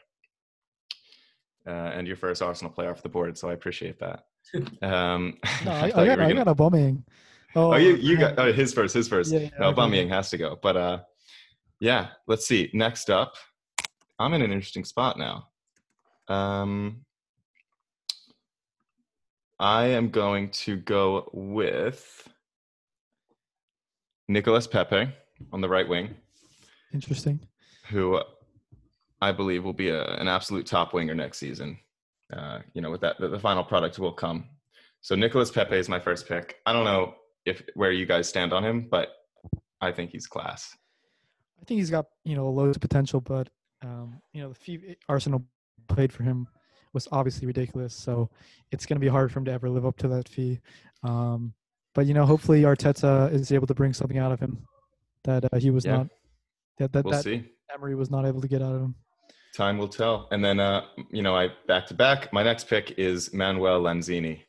Uh, 1.66 1.90
and 1.94 2.06
your 2.06 2.16
first 2.16 2.42
Arsenal 2.42 2.72
player 2.72 2.90
off 2.90 3.02
the 3.02 3.08
board, 3.08 3.38
so 3.38 3.48
I 3.48 3.54
appreciate 3.54 3.98
that. 4.00 4.24
Um, 4.82 5.38
No, 5.64 5.70
I, 5.72 5.80
I 5.80 5.86
you 5.86 5.92
got 5.92 5.96
were 5.96 6.10
I 6.10 6.16
gonna- 6.16 6.34
got 6.34 6.48
a 6.48 6.54
bumming. 6.54 7.04
Oh, 7.56 7.76
you 7.76 7.94
you 7.94 8.18
got 8.18 8.38
oh, 8.38 8.52
his 8.52 8.74
first, 8.74 8.94
his 8.94 9.08
first. 9.08 9.32
Yeah, 9.32 9.40
yeah, 9.40 9.48
no, 9.60 9.66
okay, 9.68 9.80
Aubameyang 9.80 10.08
has 10.08 10.28
to 10.30 10.36
go. 10.36 10.58
But 10.60 10.76
uh, 10.76 10.98
yeah, 11.80 12.08
let's 12.26 12.46
see. 12.48 12.68
Next 12.74 13.10
up, 13.10 13.34
I'm 14.18 14.34
in 14.34 14.42
an 14.42 14.50
interesting 14.52 14.84
spot 14.84 15.16
now. 15.18 15.46
Um, 16.28 17.04
I 19.58 19.86
am 19.86 20.10
going 20.10 20.50
to 20.50 20.76
go 20.76 21.30
with 21.32 22.28
Nicolas 24.28 24.66
Pepe 24.66 25.08
on 25.52 25.60
the 25.60 25.68
right 25.68 25.88
wing, 25.88 26.14
Interesting. 26.92 27.40
who 27.88 28.20
I 29.20 29.32
believe 29.32 29.64
will 29.64 29.72
be 29.72 29.90
a, 29.90 30.04
an 30.16 30.28
absolute 30.28 30.66
top 30.66 30.92
winger 30.92 31.14
next 31.14 31.38
season. 31.38 31.78
Uh, 32.32 32.60
you 32.72 32.80
know, 32.82 32.90
with 32.90 33.00
that, 33.02 33.18
the, 33.20 33.28
the 33.28 33.38
final 33.38 33.62
product 33.62 33.98
will 33.98 34.12
come. 34.12 34.46
So 35.02 35.14
Nicolas 35.14 35.50
Pepe 35.50 35.76
is 35.76 35.88
my 35.88 36.00
first 36.00 36.26
pick. 36.26 36.56
I 36.66 36.72
don't 36.72 36.84
know 36.84 37.14
if 37.44 37.62
where 37.74 37.92
you 37.92 38.06
guys 38.06 38.28
stand 38.28 38.52
on 38.52 38.64
him, 38.64 38.88
but 38.90 39.08
I 39.80 39.92
think 39.92 40.10
he's 40.10 40.26
class. 40.26 40.74
I 41.60 41.64
think 41.64 41.78
he's 41.78 41.90
got 41.90 42.06
you 42.24 42.34
know 42.34 42.48
loads 42.48 42.76
of 42.76 42.80
potential, 42.80 43.20
but 43.20 43.48
um, 43.82 44.20
you 44.32 44.42
know 44.42 44.48
the 44.48 44.54
fee 44.54 44.96
Arsenal 45.08 45.44
played 45.88 46.12
for 46.12 46.22
him 46.22 46.48
was 46.94 47.06
obviously 47.12 47.46
ridiculous. 47.46 47.94
So 47.94 48.30
it's 48.72 48.86
going 48.86 48.96
to 48.96 49.00
be 49.00 49.08
hard 49.08 49.30
for 49.30 49.40
him 49.40 49.44
to 49.46 49.52
ever 49.52 49.68
live 49.68 49.84
up 49.84 49.98
to 49.98 50.08
that 50.08 50.28
fee. 50.28 50.60
Um, 51.02 51.52
but 51.94 52.06
you 52.06 52.14
know, 52.14 52.24
hopefully 52.24 52.62
Arteta 52.62 53.30
is 53.32 53.52
able 53.52 53.66
to 53.66 53.74
bring 53.74 53.92
something 53.92 54.18
out 54.18 54.32
of 54.32 54.40
him 54.40 54.66
that 55.24 55.44
uh, 55.52 55.58
he 55.58 55.70
was 55.70 55.84
Yeah. 55.84 55.96
not 55.98 56.08
that 56.78 56.92
that, 56.92 57.04
We'll 57.04 57.14
that 57.14 57.24
see. 57.24 57.44
Emery 57.72 57.94
was 57.94 58.10
not 58.10 58.24
able 58.26 58.40
to 58.40 58.48
get 58.48 58.62
out 58.62 58.74
of 58.74 58.80
him. 58.80 58.94
Time 59.54 59.78
will 59.78 59.88
tell. 59.88 60.26
And 60.32 60.44
then, 60.44 60.58
uh, 60.58 60.86
you 61.10 61.22
know, 61.22 61.36
I 61.36 61.50
back 61.68 61.86
to 61.86 61.94
back. 61.94 62.32
My 62.32 62.42
next 62.42 62.66
pick 62.68 62.94
is 62.98 63.32
Manuel 63.32 63.80
Lanzini. 63.82 64.40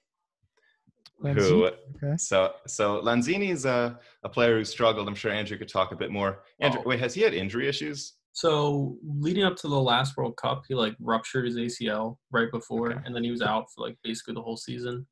Who? 1.22 1.28
Lanzini? 1.28 1.72
Okay. 1.96 2.18
So, 2.18 2.54
so 2.68 3.02
Lanzini 3.02 3.50
is 3.52 3.66
a, 3.66 4.00
a 4.24 4.30
player 4.30 4.58
who 4.58 4.66
struggled. 4.66 5.08
I'm 5.08 5.16
sure 5.16 5.32
Andrew 5.32 5.58
could 5.58 5.70
talk 5.70 5.92
a 5.92 5.96
bit 5.96 6.12
more. 6.12 6.44
Andrew, 6.60 6.82
Oh. 6.84 6.90
wait, 6.90 7.00
has 7.00 7.14
he 7.14 7.22
had 7.22 7.34
injury 7.34 7.68
issues? 7.68 8.14
So 8.36 8.98
leading 9.02 9.46
up 9.46 9.56
to 9.58 9.70
the 9.70 9.80
last 9.80 10.18
World 10.18 10.36
Cup, 10.36 10.64
he 10.68 10.76
like 10.76 10.94
ruptured 11.00 11.46
his 11.46 11.56
ACL 11.56 12.18
right 12.32 12.52
before, 12.52 12.92
Okay. 12.92 13.00
and 13.06 13.16
then 13.16 13.24
he 13.24 13.32
was 13.32 13.42
out 13.42 13.68
for 13.74 13.88
like 13.88 13.98
basically 14.04 14.34
the 14.34 14.42
whole 14.42 14.58
season. 14.58 15.08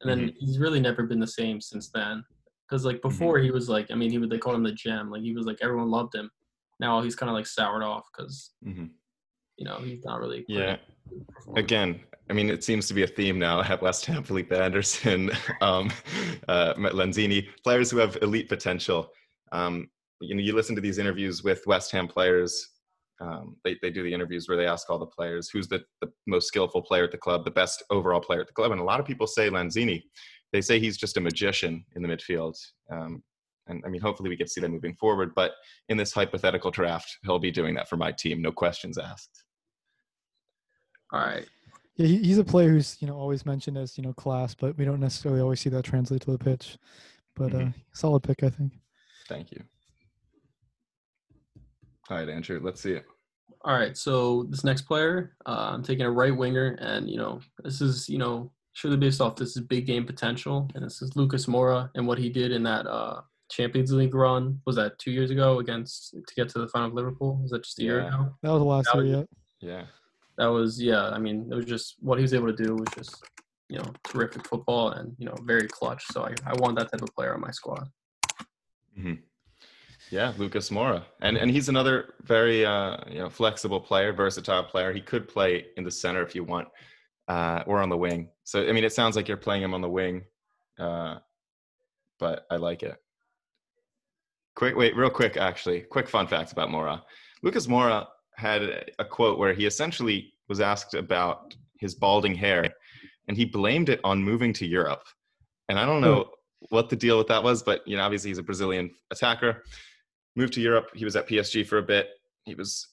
And 0.00 0.10
then 0.10 0.26
Mm-hmm. 0.26 0.36
he's 0.44 0.58
really 0.58 0.80
never 0.80 1.04
been 1.04 1.20
the 1.20 1.26
same 1.26 1.60
since 1.60 1.90
then. 1.94 2.24
Because 2.68 2.84
like 2.84 3.00
before 3.00 3.38
he 3.38 3.52
was 3.52 3.68
like, 3.68 3.92
I 3.92 3.94
mean, 3.94 4.10
he 4.10 4.18
would 4.18 4.28
they 4.28 4.38
called 4.38 4.56
him 4.56 4.64
the 4.64 4.72
gem. 4.72 5.08
Like 5.08 5.22
he 5.22 5.32
was 5.32 5.46
like 5.46 5.58
everyone 5.62 5.88
loved 5.88 6.16
him. 6.16 6.28
Now 6.80 7.00
he's 7.00 7.14
kind 7.14 7.30
of 7.30 7.34
like 7.36 7.46
soured 7.46 7.84
off 7.84 8.06
because 8.12 8.52
hmm 8.62 8.86
you 9.56 9.64
know 9.64 9.78
he's 9.84 10.04
not 10.04 10.18
really. 10.18 10.44
Yeah. 10.48 10.76
again, 11.54 12.00
I 12.28 12.32
mean, 12.32 12.50
it 12.50 12.64
seems 12.64 12.88
to 12.88 12.94
be 12.94 13.04
a 13.04 13.06
theme 13.06 13.38
now 13.38 13.62
at 13.62 13.80
West 13.82 14.04
Ham. 14.06 14.24
Felipe 14.24 14.50
Anderson, 14.52 15.30
um, 15.60 15.92
uh, 16.48 16.74
Lanzini, 16.74 17.46
players 17.62 17.88
who 17.92 17.98
have 17.98 18.18
elite 18.20 18.48
potential. 18.48 19.12
Um, 19.52 19.88
you 20.20 20.34
know, 20.34 20.42
you 20.42 20.54
listen 20.54 20.74
to 20.74 20.80
these 20.80 20.98
interviews 20.98 21.42
with 21.42 21.66
West 21.66 21.90
Ham 21.92 22.08
players. 22.08 22.68
Um, 23.20 23.56
they, 23.64 23.76
they 23.80 23.90
do 23.90 24.02
the 24.02 24.12
interviews 24.12 24.48
where 24.48 24.56
they 24.56 24.66
ask 24.66 24.90
all 24.90 24.98
the 24.98 25.06
players 25.06 25.48
who's 25.48 25.68
the, 25.68 25.82
the 26.00 26.10
most 26.26 26.48
skillful 26.48 26.82
player 26.82 27.04
at 27.04 27.12
the 27.12 27.18
club, 27.18 27.44
the 27.44 27.50
best 27.50 27.82
overall 27.90 28.20
player 28.20 28.40
at 28.40 28.46
the 28.46 28.52
club. 28.52 28.72
And 28.72 28.80
a 28.80 28.84
lot 28.84 29.00
of 29.00 29.06
people 29.06 29.26
say 29.26 29.48
Lanzini. 29.48 30.02
They 30.52 30.60
say 30.60 30.78
he's 30.78 30.96
just 30.96 31.16
a 31.16 31.20
magician 31.20 31.84
in 31.96 32.02
the 32.02 32.08
midfield. 32.08 32.54
Um, 32.90 33.22
and 33.66 33.82
I 33.84 33.88
mean, 33.88 34.00
hopefully 34.00 34.28
we 34.28 34.36
get 34.36 34.46
to 34.46 34.52
see 34.52 34.60
that 34.60 34.68
moving 34.68 34.94
forward. 34.94 35.32
But 35.34 35.52
in 35.88 35.96
this 35.96 36.12
hypothetical 36.12 36.70
draft, 36.70 37.18
he'll 37.24 37.38
be 37.38 37.50
doing 37.50 37.74
that 37.74 37.88
for 37.88 37.96
my 37.96 38.12
team, 38.12 38.42
no 38.42 38.52
questions 38.52 38.98
asked. 38.98 39.44
All 41.12 41.20
right. 41.20 41.46
Yeah, 41.96 42.06
he, 42.06 42.18
he's 42.18 42.38
a 42.38 42.44
player 42.44 42.70
who's 42.70 42.96
you 43.00 43.06
know 43.06 43.16
always 43.16 43.46
mentioned 43.46 43.78
as 43.78 43.96
you 43.96 44.02
know 44.02 44.12
class, 44.12 44.54
but 44.54 44.76
we 44.76 44.84
don't 44.84 45.00
necessarily 45.00 45.40
always 45.40 45.60
see 45.60 45.70
that 45.70 45.84
translate 45.84 46.22
to 46.22 46.32
the 46.32 46.38
pitch. 46.38 46.76
But 47.36 47.52
mm-hmm. 47.52 47.68
uh, 47.68 47.72
solid 47.92 48.22
pick, 48.22 48.42
I 48.42 48.50
think. 48.50 48.72
Thank 49.28 49.52
you. 49.52 49.62
All 52.10 52.16
right, 52.16 52.28
Andrew, 52.28 52.60
let's 52.62 52.80
see 52.80 52.92
it. 52.92 53.04
All 53.62 53.74
right, 53.74 53.96
so 53.96 54.44
this 54.50 54.64
next 54.64 54.82
player, 54.82 55.36
uh, 55.46 55.70
I'm 55.72 55.82
taking 55.82 56.04
a 56.04 56.10
right 56.10 56.36
winger, 56.36 56.76
and 56.80 57.08
you 57.08 57.16
know 57.16 57.40
this 57.62 57.80
is 57.80 58.08
you 58.08 58.18
know 58.18 58.50
surely 58.74 58.96
based 58.96 59.20
off 59.20 59.36
this 59.36 59.56
is 59.56 59.62
big 59.62 59.86
game 59.86 60.04
potential, 60.04 60.68
and 60.74 60.84
this 60.84 61.00
is 61.00 61.16
Lucas 61.16 61.46
Moura 61.46 61.90
and 61.94 62.06
what 62.06 62.18
he 62.18 62.28
did 62.28 62.52
in 62.52 62.62
that 62.64 62.86
uh, 62.86 63.22
Champions 63.50 63.92
League 63.92 64.14
run. 64.14 64.60
Was 64.66 64.76
that 64.76 64.98
two 64.98 65.12
years 65.12 65.30
ago 65.30 65.60
against 65.60 66.10
to 66.12 66.34
get 66.34 66.48
to 66.50 66.58
the 66.58 66.68
final 66.68 66.88
of 66.88 66.94
Liverpool? 66.94 67.38
Was 67.40 67.52
that 67.52 67.64
just 67.64 67.78
a 67.78 67.82
year 67.82 68.06
ago? 68.06 68.34
That 68.42 68.50
was 68.50 68.60
the 68.60 68.64
last 68.64 68.88
that 68.92 69.04
year. 69.04 69.26
yeah. 69.60 69.70
Yeah 69.70 69.82
that 70.36 70.46
was 70.46 70.80
yeah. 70.80 71.10
I 71.10 71.18
mean, 71.18 71.48
it 71.50 71.54
was 71.54 71.64
just 71.64 71.96
what 72.00 72.18
he 72.18 72.22
was 72.22 72.34
able 72.34 72.52
to 72.52 72.64
do 72.64 72.74
was 72.74 72.88
just 72.94 73.24
you 73.68 73.78
know 73.78 73.92
terrific 74.04 74.46
football 74.46 74.90
and 74.90 75.14
you 75.18 75.26
know 75.26 75.36
very 75.44 75.68
clutch. 75.68 76.04
So 76.12 76.24
I, 76.24 76.34
I 76.46 76.54
want 76.58 76.76
that 76.78 76.90
type 76.90 77.02
of 77.02 77.14
player 77.14 77.34
on 77.34 77.40
my 77.40 77.50
squad. 77.50 77.88
Mm-hmm. 78.98 79.14
Yeah, 80.10 80.32
Lucas 80.36 80.70
Moura, 80.70 81.02
and 81.20 81.36
and 81.36 81.50
he's 81.50 81.68
another 81.68 82.14
very 82.22 82.64
uh, 82.64 82.98
you 83.08 83.18
know 83.18 83.30
flexible 83.30 83.80
player, 83.80 84.12
versatile 84.12 84.64
player. 84.64 84.92
He 84.92 85.00
could 85.00 85.28
play 85.28 85.66
in 85.76 85.84
the 85.84 85.90
center 85.90 86.22
if 86.22 86.34
you 86.34 86.44
want, 86.44 86.68
uh, 87.28 87.62
or 87.66 87.80
on 87.80 87.88
the 87.88 87.96
wing. 87.96 88.28
So 88.44 88.66
I 88.68 88.72
mean, 88.72 88.84
it 88.84 88.92
sounds 88.92 89.16
like 89.16 89.28
you're 89.28 89.36
playing 89.36 89.62
him 89.62 89.74
on 89.74 89.80
the 89.80 89.88
wing, 89.88 90.24
uh, 90.78 91.16
but 92.18 92.46
I 92.50 92.56
like 92.56 92.82
it. 92.82 92.96
Quick, 94.54 94.76
wait, 94.76 94.96
real 94.96 95.10
quick, 95.10 95.36
actually, 95.36 95.80
quick 95.80 96.08
fun 96.08 96.28
facts 96.28 96.52
about 96.52 96.68
Moura. 96.68 97.02
Lucas 97.42 97.66
Moura 97.66 98.06
had 98.36 98.90
a 98.98 99.04
quote 99.04 99.38
where 99.38 99.52
he 99.52 99.66
essentially 99.66 100.32
was 100.48 100.60
asked 100.60 100.94
about 100.94 101.56
his 101.78 101.94
balding 101.94 102.34
hair 102.34 102.72
and 103.28 103.36
he 103.36 103.44
blamed 103.44 103.88
it 103.88 104.00
on 104.04 104.22
moving 104.22 104.52
to 104.52 104.66
Europe. 104.66 105.04
And 105.68 105.78
I 105.78 105.86
don't 105.86 106.00
know 106.00 106.30
what 106.70 106.88
the 106.88 106.96
deal 106.96 107.18
with 107.18 107.28
that 107.28 107.42
was, 107.42 107.62
but 107.62 107.86
you 107.86 107.96
know, 107.96 108.02
obviously 108.02 108.30
he's 108.30 108.38
a 108.38 108.42
Brazilian 108.42 108.90
attacker. 109.10 109.62
Moved 110.36 110.54
to 110.54 110.60
Europe. 110.60 110.90
He 110.94 111.04
was 111.04 111.16
at 111.16 111.28
PSG 111.28 111.66
for 111.66 111.78
a 111.78 111.82
bit. 111.82 112.08
He 112.44 112.54
was 112.54 112.88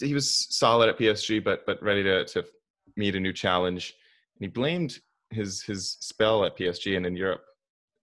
he 0.00 0.14
was 0.14 0.46
solid 0.54 0.88
at 0.88 0.98
PSG, 0.98 1.42
but 1.42 1.64
but 1.66 1.82
ready 1.82 2.02
to 2.02 2.24
to 2.26 2.44
meet 2.96 3.14
a 3.14 3.20
new 3.20 3.32
challenge. 3.32 3.94
And 4.36 4.44
he 4.44 4.48
blamed 4.48 4.98
his 5.30 5.62
his 5.62 5.96
spell 6.00 6.44
at 6.44 6.56
PSG 6.56 6.96
and 6.96 7.06
in 7.06 7.16
Europe 7.16 7.44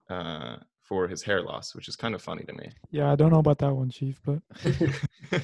uh, 0.09 0.57
for 0.81 1.07
his 1.07 1.21
hair 1.21 1.41
loss, 1.41 1.75
which 1.75 1.87
is 1.87 1.95
kind 1.95 2.15
of 2.15 2.21
funny 2.21 2.43
to 2.43 2.53
me. 2.53 2.69
Yeah, 2.91 3.11
I 3.11 3.15
don't 3.15 3.31
know 3.31 3.39
about 3.39 3.59
that 3.59 3.73
one, 3.73 3.89
Chief, 3.89 4.19
but 4.25 4.39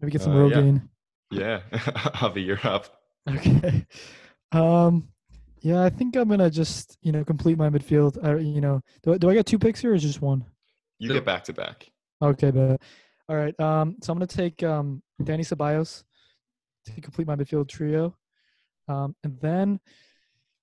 Maybe 0.00 0.12
get 0.12 0.22
some 0.22 0.32
uh, 0.32 0.48
Rogaine. 0.48 0.88
Yeah, 1.30 1.60
yeah. 1.72 2.10
Avi, 2.22 2.42
you're 2.42 2.60
up. 2.64 2.86
Okay. 3.28 3.84
Um, 4.52 5.08
yeah, 5.60 5.82
I 5.82 5.90
think 5.90 6.16
I'm 6.16 6.28
gonna 6.28 6.50
just 6.50 6.96
you 7.02 7.12
know 7.12 7.24
complete 7.24 7.58
my 7.58 7.68
midfield. 7.68 8.22
Uh, 8.24 8.36
you 8.36 8.60
know, 8.60 8.80
do, 9.02 9.18
do 9.18 9.28
I 9.28 9.34
get 9.34 9.46
two 9.46 9.58
picks 9.58 9.80
here 9.80 9.92
or 9.92 9.98
just 9.98 10.22
one? 10.22 10.44
You 10.98 11.12
get 11.12 11.24
back 11.24 11.44
to 11.44 11.52
back. 11.52 11.88
Okay, 12.22 12.50
but 12.50 12.80
all 13.28 13.36
right. 13.36 13.58
Um, 13.60 13.96
so 14.02 14.12
I'm 14.12 14.18
gonna 14.18 14.26
take 14.26 14.62
um 14.62 15.02
Dani 15.22 15.40
Ceballos 15.40 16.04
to 16.86 17.00
complete 17.00 17.26
my 17.26 17.36
midfield 17.36 17.68
trio, 17.68 18.16
um, 18.88 19.14
and 19.22 19.38
then 19.40 19.80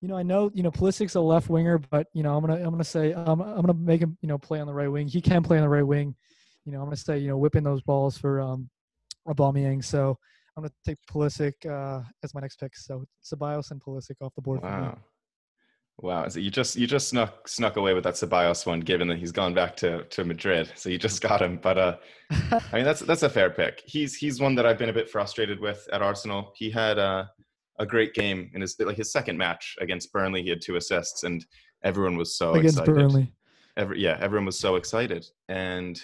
you 0.01 0.07
know 0.07 0.17
I 0.17 0.23
know 0.23 0.51
you 0.53 0.63
know 0.63 0.71
Pulisic's 0.71 1.15
a 1.15 1.21
left 1.21 1.49
winger, 1.49 1.77
but 1.77 2.07
you 2.13 2.23
know 2.23 2.35
I'm 2.35 2.45
gonna 2.45 2.61
I'm 2.61 2.71
gonna 2.71 2.83
say 2.83 3.13
um, 3.13 3.41
I'm 3.41 3.61
gonna 3.61 3.73
make 3.73 4.01
him 4.01 4.17
you 4.21 4.27
know 4.27 4.37
play 4.37 4.59
on 4.59 4.67
the 4.67 4.73
right 4.73 4.91
wing. 4.91 5.07
He 5.07 5.21
can 5.21 5.43
play 5.43 5.57
on 5.57 5.63
the 5.63 5.69
right 5.69 5.87
wing. 5.87 6.15
You 6.65 6.71
know 6.71 6.79
I'm 6.79 6.85
gonna 6.85 6.97
say 6.97 7.17
you 7.17 7.29
know 7.29 7.37
whipping 7.37 7.63
those 7.63 7.81
balls 7.81 8.17
for 8.17 8.41
um 8.41 8.69
Aubameyang. 9.27 9.83
So 9.83 10.17
I'm 10.55 10.63
going 10.63 10.69
to 10.69 10.89
take 10.89 10.97
Pulisic 11.11 11.53
uh, 11.65 12.01
as 12.23 12.33
my 12.33 12.41
next 12.41 12.59
pick. 12.59 12.75
So 12.75 13.05
Ceballos 13.23 13.71
and 13.71 13.81
Pulisic 13.81 14.15
off 14.21 14.33
the 14.35 14.41
board. 14.41 14.61
Wow. 14.61 14.97
Wow. 16.01 16.27
So 16.27 16.39
you 16.39 16.51
just 16.51 16.75
you 16.75 16.87
just 16.87 17.07
snuck 17.09 17.47
snuck 17.47 17.77
away 17.77 17.93
with 17.93 18.03
that 18.03 18.15
Ceballos 18.15 18.65
one, 18.65 18.81
given 18.81 19.07
that 19.07 19.17
he's 19.17 19.31
gone 19.31 19.53
back 19.53 19.77
to, 19.77 20.03
to 20.03 20.25
Madrid. 20.25 20.71
So 20.75 20.89
you 20.89 20.97
just 20.97 21.21
got 21.21 21.41
him. 21.41 21.57
But 21.61 21.77
uh, 21.77 21.97
I 22.31 22.61
mean 22.73 22.83
that's 22.83 22.99
that's 23.01 23.23
a 23.23 23.29
fair 23.29 23.49
pick. 23.49 23.81
He's 23.85 24.15
he's 24.15 24.41
one 24.41 24.55
that 24.55 24.65
I've 24.65 24.77
been 24.77 24.89
a 24.89 24.93
bit 24.93 25.09
frustrated 25.09 25.59
with 25.59 25.87
at 25.93 26.01
Arsenal. 26.01 26.51
He 26.55 26.69
had 26.69 26.99
uh, 26.99 27.25
a 27.79 27.85
great 27.85 28.13
game 28.13 28.51
in 28.53 28.61
his 28.61 28.75
like 28.79 28.97
his 28.97 29.11
second 29.11 29.37
match 29.37 29.75
against 29.79 30.11
Burnley. 30.11 30.43
He 30.43 30.49
had 30.49 30.61
two 30.61 30.75
assists, 30.75 31.23
and 31.23 31.45
everyone 31.83 32.17
was 32.17 32.37
so 32.37 32.55
against 32.55 32.79
excited. 32.79 32.93
Burnley. 32.93 33.33
Every, 33.77 34.01
yeah, 34.01 34.17
everyone 34.19 34.45
was 34.45 34.59
so 34.59 34.75
excited, 34.75 35.25
and 35.47 36.01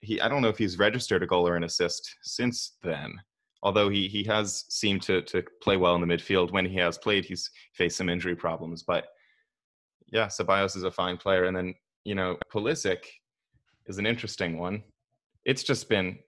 he 0.00 0.20
I 0.20 0.28
don't 0.28 0.42
know 0.42 0.48
if 0.48 0.58
he's 0.58 0.78
registered 0.78 1.22
a 1.22 1.26
goal 1.26 1.48
or 1.48 1.56
an 1.56 1.64
assist 1.64 2.16
since 2.22 2.76
then. 2.82 3.14
Although 3.62 3.88
he 3.88 4.08
he 4.08 4.24
has 4.24 4.64
seemed 4.68 5.02
to 5.02 5.22
to 5.22 5.42
play 5.62 5.76
well 5.76 5.94
in 5.94 6.00
the 6.00 6.06
midfield 6.06 6.52
when 6.52 6.66
he 6.66 6.76
has 6.76 6.98
played, 6.98 7.24
he's 7.24 7.50
faced 7.74 7.96
some 7.96 8.08
injury 8.08 8.34
problems. 8.34 8.82
But 8.82 9.06
yeah, 10.12 10.26
Ceballos 10.26 10.76
is 10.76 10.84
a 10.84 10.90
fine 10.90 11.16
player, 11.16 11.44
and 11.44 11.56
then 11.56 11.74
you 12.04 12.14
know 12.14 12.36
Pulisic 12.52 13.04
is 13.86 13.98
an 13.98 14.06
interesting 14.06 14.58
one. 14.58 14.82
It's 15.44 15.62
just 15.62 15.88
been 15.88 16.18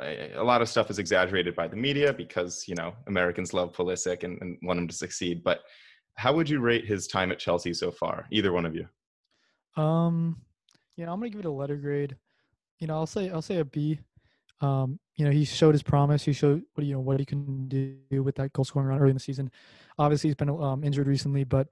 a, 0.00 0.42
lot 0.42 0.62
of 0.62 0.68
stuff 0.68 0.90
is 0.90 0.98
exaggerated 0.98 1.54
by 1.54 1.68
the 1.68 1.76
media 1.76 2.12
because 2.12 2.64
you 2.68 2.74
know 2.74 2.94
Americans 3.06 3.54
love 3.54 3.72
Pulisic 3.72 4.22
and, 4.22 4.40
and 4.42 4.58
want 4.62 4.78
him 4.78 4.88
to 4.88 4.94
succeed. 4.94 5.42
But 5.42 5.60
how 6.16 6.32
would 6.34 6.48
you 6.48 6.60
rate 6.60 6.86
his 6.86 7.06
time 7.06 7.32
at 7.32 7.38
Chelsea 7.38 7.72
so 7.74 7.90
far? 7.90 8.26
Either 8.30 8.52
one 8.52 8.66
of 8.66 8.74
you. 8.74 8.86
Um, 9.82 10.40
yeah, 10.96 11.10
I'm 11.10 11.18
gonna 11.18 11.30
give 11.30 11.40
it 11.40 11.46
a 11.46 11.50
letter 11.50 11.76
grade 11.76 12.16
you 12.78 12.86
know, 12.86 12.94
I'll 12.94 13.06
say 13.06 13.30
I'll 13.30 13.42
say 13.42 13.56
a 13.56 13.64
B. 13.64 13.98
Um, 14.60 14.98
you 15.16 15.24
know, 15.24 15.30
he 15.30 15.44
showed 15.44 15.74
his 15.74 15.82
promise. 15.82 16.24
He 16.24 16.32
showed 16.32 16.62
what 16.74 16.86
you 16.86 16.94
know 16.94 17.00
what 17.00 17.20
he 17.20 17.26
can 17.26 17.68
do 17.68 18.22
with 18.22 18.34
that 18.36 18.52
goal 18.52 18.64
scoring 18.64 18.88
run 18.88 18.98
early 18.98 19.10
in 19.10 19.16
the 19.16 19.20
season. 19.20 19.50
Obviously, 19.98 20.28
he's 20.28 20.36
been 20.36 20.50
um, 20.50 20.82
injured 20.82 21.06
recently, 21.06 21.44
but 21.44 21.68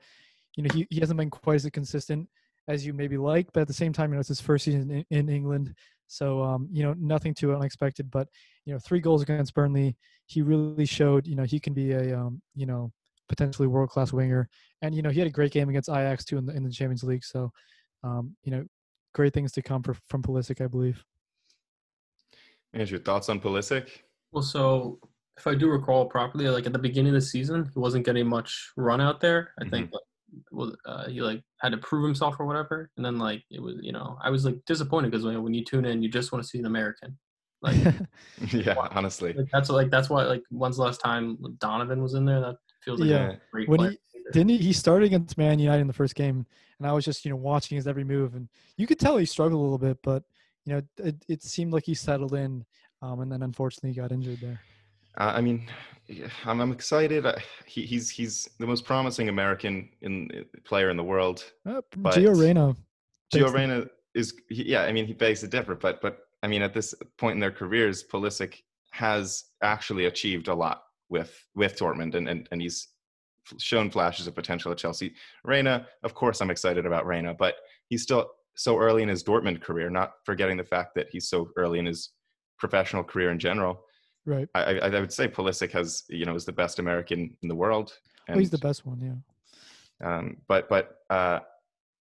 you 0.57 0.63
know 0.63 0.71
he, 0.73 0.87
he 0.91 1.01
hasn't 1.01 1.19
been 1.19 1.31
quite 1.31 1.57
as 1.57 1.69
consistent 1.71 2.29
as 2.69 2.87
you 2.87 2.93
maybe 2.93 3.17
like. 3.17 3.53
But 3.53 3.63
at 3.63 3.69
the 3.69 3.75
same 3.75 3.93
time, 3.93 4.11
you 4.11 4.15
know, 4.15 4.21
it's 4.21 4.29
his 4.29 4.41
first 4.41 4.65
season 4.65 4.91
in, 4.91 5.05
in 5.11 5.29
England, 5.29 5.75
so 6.07 6.43
um, 6.43 6.69
you 6.71 6.85
know 6.85 6.95
nothing 6.99 7.35
too 7.35 7.55
unexpected. 7.55 8.11
But 8.11 8.29
you 8.65 8.73
know, 8.73 8.79
three 8.79 9.01
goals 9.01 9.23
against 9.23 9.55
Burnley, 9.55 9.97
he 10.27 10.43
really 10.43 10.87
showed 10.87 11.27
you 11.27 11.35
know 11.35 11.45
he 11.45 11.59
can 11.59 11.75
be 11.75 11.93
a 11.93 12.17
um, 12.17 12.41
you 12.55 12.67
know 12.67 12.93
potentially 13.29 13.67
world 13.67 13.91
class 13.91 14.13
winger. 14.13 14.49
And 14.83 14.95
you 14.95 15.03
know 15.03 15.11
he 15.11 15.19
had 15.19 15.29
a 15.29 15.33
great 15.33 15.53
game 15.53 15.69
against 15.69 15.89
Ajax 15.89 16.25
too 16.25 16.39
in 16.39 16.47
the 16.47 16.55
in 16.55 16.63
the 16.63 16.71
Champions 16.71 17.03
League. 17.03 17.25
So 17.25 17.51
um, 18.05 18.37
you 18.45 18.53
know 18.53 18.65
great 19.15 19.35
things 19.35 19.53
to 19.53 19.63
come 19.63 19.83
for, 19.83 19.95
from 20.09 20.23
Pulisic, 20.23 20.65
I 20.65 20.69
believe. 20.69 21.05
And 22.75 22.91
your 22.91 23.01
thoughts 23.01 23.29
on 23.29 23.41
Pulisic? 23.41 23.89
Well, 24.33 24.43
so 24.43 24.99
if 25.37 25.47
I 25.47 25.55
do 25.55 25.69
recall 25.69 26.07
properly, 26.07 26.49
like 26.49 26.67
at 26.67 26.73
the 26.73 26.79
beginning 26.79 27.15
of 27.15 27.21
the 27.21 27.27
season, 27.27 27.71
he 27.73 27.79
wasn't 27.79 28.07
getting 28.07 28.27
much 28.27 28.73
run 28.77 29.01
out 29.01 29.21
there. 29.21 29.53
I 29.59 29.63
mm-hmm. 29.63 29.71
think 29.71 29.93
like, 29.93 30.03
was 30.51 30.77
uh, 30.87 31.09
he 31.09 31.21
like 31.21 31.43
had 31.61 31.73
to 31.73 31.79
prove 31.79 32.05
himself 32.05 32.37
or 32.39 32.47
whatever, 32.47 32.91
and 32.97 33.05
then 33.05 33.19
like 33.19 33.43
it 33.51 33.61
was, 33.61 33.77
you 33.81 33.93
know, 33.93 34.19
I 34.23 34.31
was 34.31 34.45
like 34.45 34.57
disappointed 34.67 35.11
because 35.11 35.25
when, 35.25 35.43
when 35.43 35.55
you 35.55 35.65
tune 35.65 35.85
in, 35.85 36.03
you 36.03 36.09
just 36.09 36.33
want 36.33 36.43
to 36.43 36.49
see 36.49 36.59
an 36.59 36.67
American. 36.67 37.19
Like, 37.61 37.77
yeah, 38.53 38.75
why, 38.75 38.89
honestly, 38.91 39.33
like, 39.35 39.49
that's 39.53 39.71
like 39.71 39.91
that's 39.91 40.11
why 40.11 40.25
like 40.25 40.43
when's 40.51 40.77
the 40.77 40.83
last 40.83 41.01
time 41.01 41.39
Donovan 41.59 42.03
was 42.03 42.15
in 42.15 42.25
there? 42.25 42.41
That 42.41 42.57
feels 42.83 43.01
like 43.01 43.09
yeah. 43.09 43.35
great 43.53 43.69
when 43.69 43.79
player. 43.79 43.91
he 43.91 44.21
didn't 44.33 44.51
he, 44.51 44.59
he 44.59 44.73
started 44.73 45.07
against 45.07 45.39
Man 45.39 45.59
United 45.59 45.81
in 45.81 45.87
the 45.87 45.93
first 45.93 46.15
game, 46.15 46.47
and 46.79 46.89
I 46.89 46.93
was 46.93 47.05
just 47.05 47.25
you 47.25 47.31
know 47.31 47.37
watching 47.37 47.77
his 47.77 47.87
every 47.87 48.05
move, 48.05 48.35
and 48.35 48.49
you 48.77 48.87
could 48.87 48.99
tell 48.99 49.17
he 49.17 49.27
struggled 49.27 49.61
a 49.61 49.63
little 49.63 49.79
bit, 49.79 49.99
but 50.03 50.25
you 50.65 50.75
know 50.75 50.83
it, 50.99 51.17
it 51.29 51.43
seemed 51.43 51.73
like 51.73 51.85
he 51.85 51.95
settled 51.95 52.35
in, 52.35 52.65
um, 53.01 53.21
and 53.21 53.31
then 53.31 53.43
unfortunately 53.43 53.91
he 53.91 54.01
got 54.01 54.13
injured 54.13 54.41
there. 54.41 54.61
Uh, 55.19 55.33
I 55.37 55.41
mean, 55.41 55.69
I'm, 56.45 56.61
I'm 56.61 56.73
excited. 56.73 57.27
He, 57.67 57.83
he's 57.83 58.09
he's 58.09 58.49
the 58.59 58.67
most 58.67 58.85
promising 58.85 59.29
American 59.29 59.89
in 60.01 60.45
player 60.65 60.91
in 60.91 60.97
the 60.97 61.05
world. 61.05 61.45
Uh, 61.67 61.83
Gio 61.97 62.39
Reyna. 62.39 62.75
Gio 63.33 63.53
Reyna 63.53 63.87
is 64.15 64.35
yeah. 64.49 64.83
I 64.83 64.93
mean, 64.93 65.07
he 65.07 65.13
begs 65.13 65.41
to 65.41 65.49
differ, 65.49 65.75
but 65.75 66.01
but 66.01 66.21
I 66.43 66.49
mean, 66.49 66.63
at 66.63 66.75
this 66.75 66.95
point 67.19 67.35
in 67.35 67.41
their 67.41 67.53
careers, 67.53 68.05
Pulisic 68.05 68.63
has 68.91 69.45
actually 69.63 70.07
achieved 70.07 70.49
a 70.49 70.55
lot 70.55 70.83
with 71.09 71.47
with 71.55 71.79
Dortmund, 71.79 72.15
and 72.15 72.29
and, 72.29 72.49
and 72.51 72.63
he's 72.63 72.89
shown 73.59 73.91
flashes 73.91 74.27
of 74.27 74.35
potential 74.35 74.73
at 74.73 74.79
Chelsea. 74.79 75.15
Reyna, 75.45 75.87
of 76.05 76.15
course, 76.15 76.41
I'm 76.41 76.51
excited 76.51 76.87
about 76.87 77.07
Reyna, 77.07 77.35
but 77.35 77.57
he's 77.89 78.03
still 78.03 78.31
so 78.55 78.79
early 78.79 79.03
in 79.03 79.09
his 79.09 79.25
Dortmund 79.25 79.61
career, 79.63 79.91
not 79.91 80.13
forgetting 80.25 80.57
the 80.57 80.65
fact 80.65 80.95
that 80.95 81.09
he's 81.11 81.29
so 81.29 81.49
early 81.57 81.79
in 81.79 81.87
his 81.87 82.11
professional 82.59 83.03
career 83.03 83.31
in 83.31 83.39
general. 83.39 83.85
right. 84.27 84.49
I, 84.55 84.63
I 84.63 84.89
I 84.89 85.01
would 85.01 85.13
say 85.13 85.29
Pulisic 85.29 85.73
has 85.73 86.05
you 86.09 86.25
know 86.27 86.35
is 86.35 86.45
the 86.45 86.53
best 86.53 86.79
American 86.79 87.37
in 87.43 87.49
the 87.49 87.55
world. 87.55 87.93
Oh, 88.29 88.39
he's 88.39 88.51
the 88.51 88.59
best 88.59 88.87
one. 88.87 89.01
Yeah. 89.01 90.09
Um, 90.09 90.37
but 90.49 90.69
but 90.69 90.97
uh, 91.11 91.41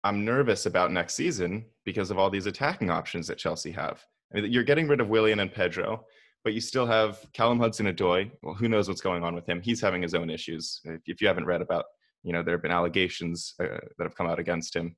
I'm 0.04 0.24
nervous 0.24 0.66
about 0.66 0.92
next 0.92 1.14
season 1.14 1.64
because 1.84 2.10
of 2.10 2.18
all 2.18 2.30
these 2.30 2.46
attacking 2.46 2.90
options 2.90 3.26
that 3.28 3.38
Chelsea 3.38 3.72
have. 3.72 4.04
I 4.32 4.40
mean, 4.40 4.52
you're 4.52 4.64
getting 4.64 4.88
rid 4.88 5.00
of 5.00 5.08
Willian 5.08 5.40
and 5.40 5.52
Pedro, 5.52 6.04
but 6.44 6.54
you 6.54 6.60
still 6.60 6.86
have 6.86 7.24
Callum 7.32 7.58
Hudson-Odoi. 7.58 8.30
Well, 8.42 8.54
who 8.54 8.68
knows 8.68 8.88
what's 8.88 9.00
going 9.00 9.22
on 9.22 9.34
with 9.34 9.46
him? 9.46 9.60
He's 9.62 9.80
having 9.80 10.02
his 10.02 10.14
own 10.14 10.28
issues. 10.28 10.80
If, 10.84 11.00
if 11.06 11.20
you 11.20 11.28
haven't 11.28 11.46
read 11.46 11.62
about, 11.62 11.84
you 12.22 12.32
know, 12.32 12.42
there 12.42 12.54
have 12.54 12.62
been 12.62 12.70
allegations 12.70 13.54
uh, 13.60 13.78
that 13.96 14.04
have 14.04 14.16
come 14.16 14.26
out 14.26 14.38
against 14.38 14.74
him. 14.74 14.96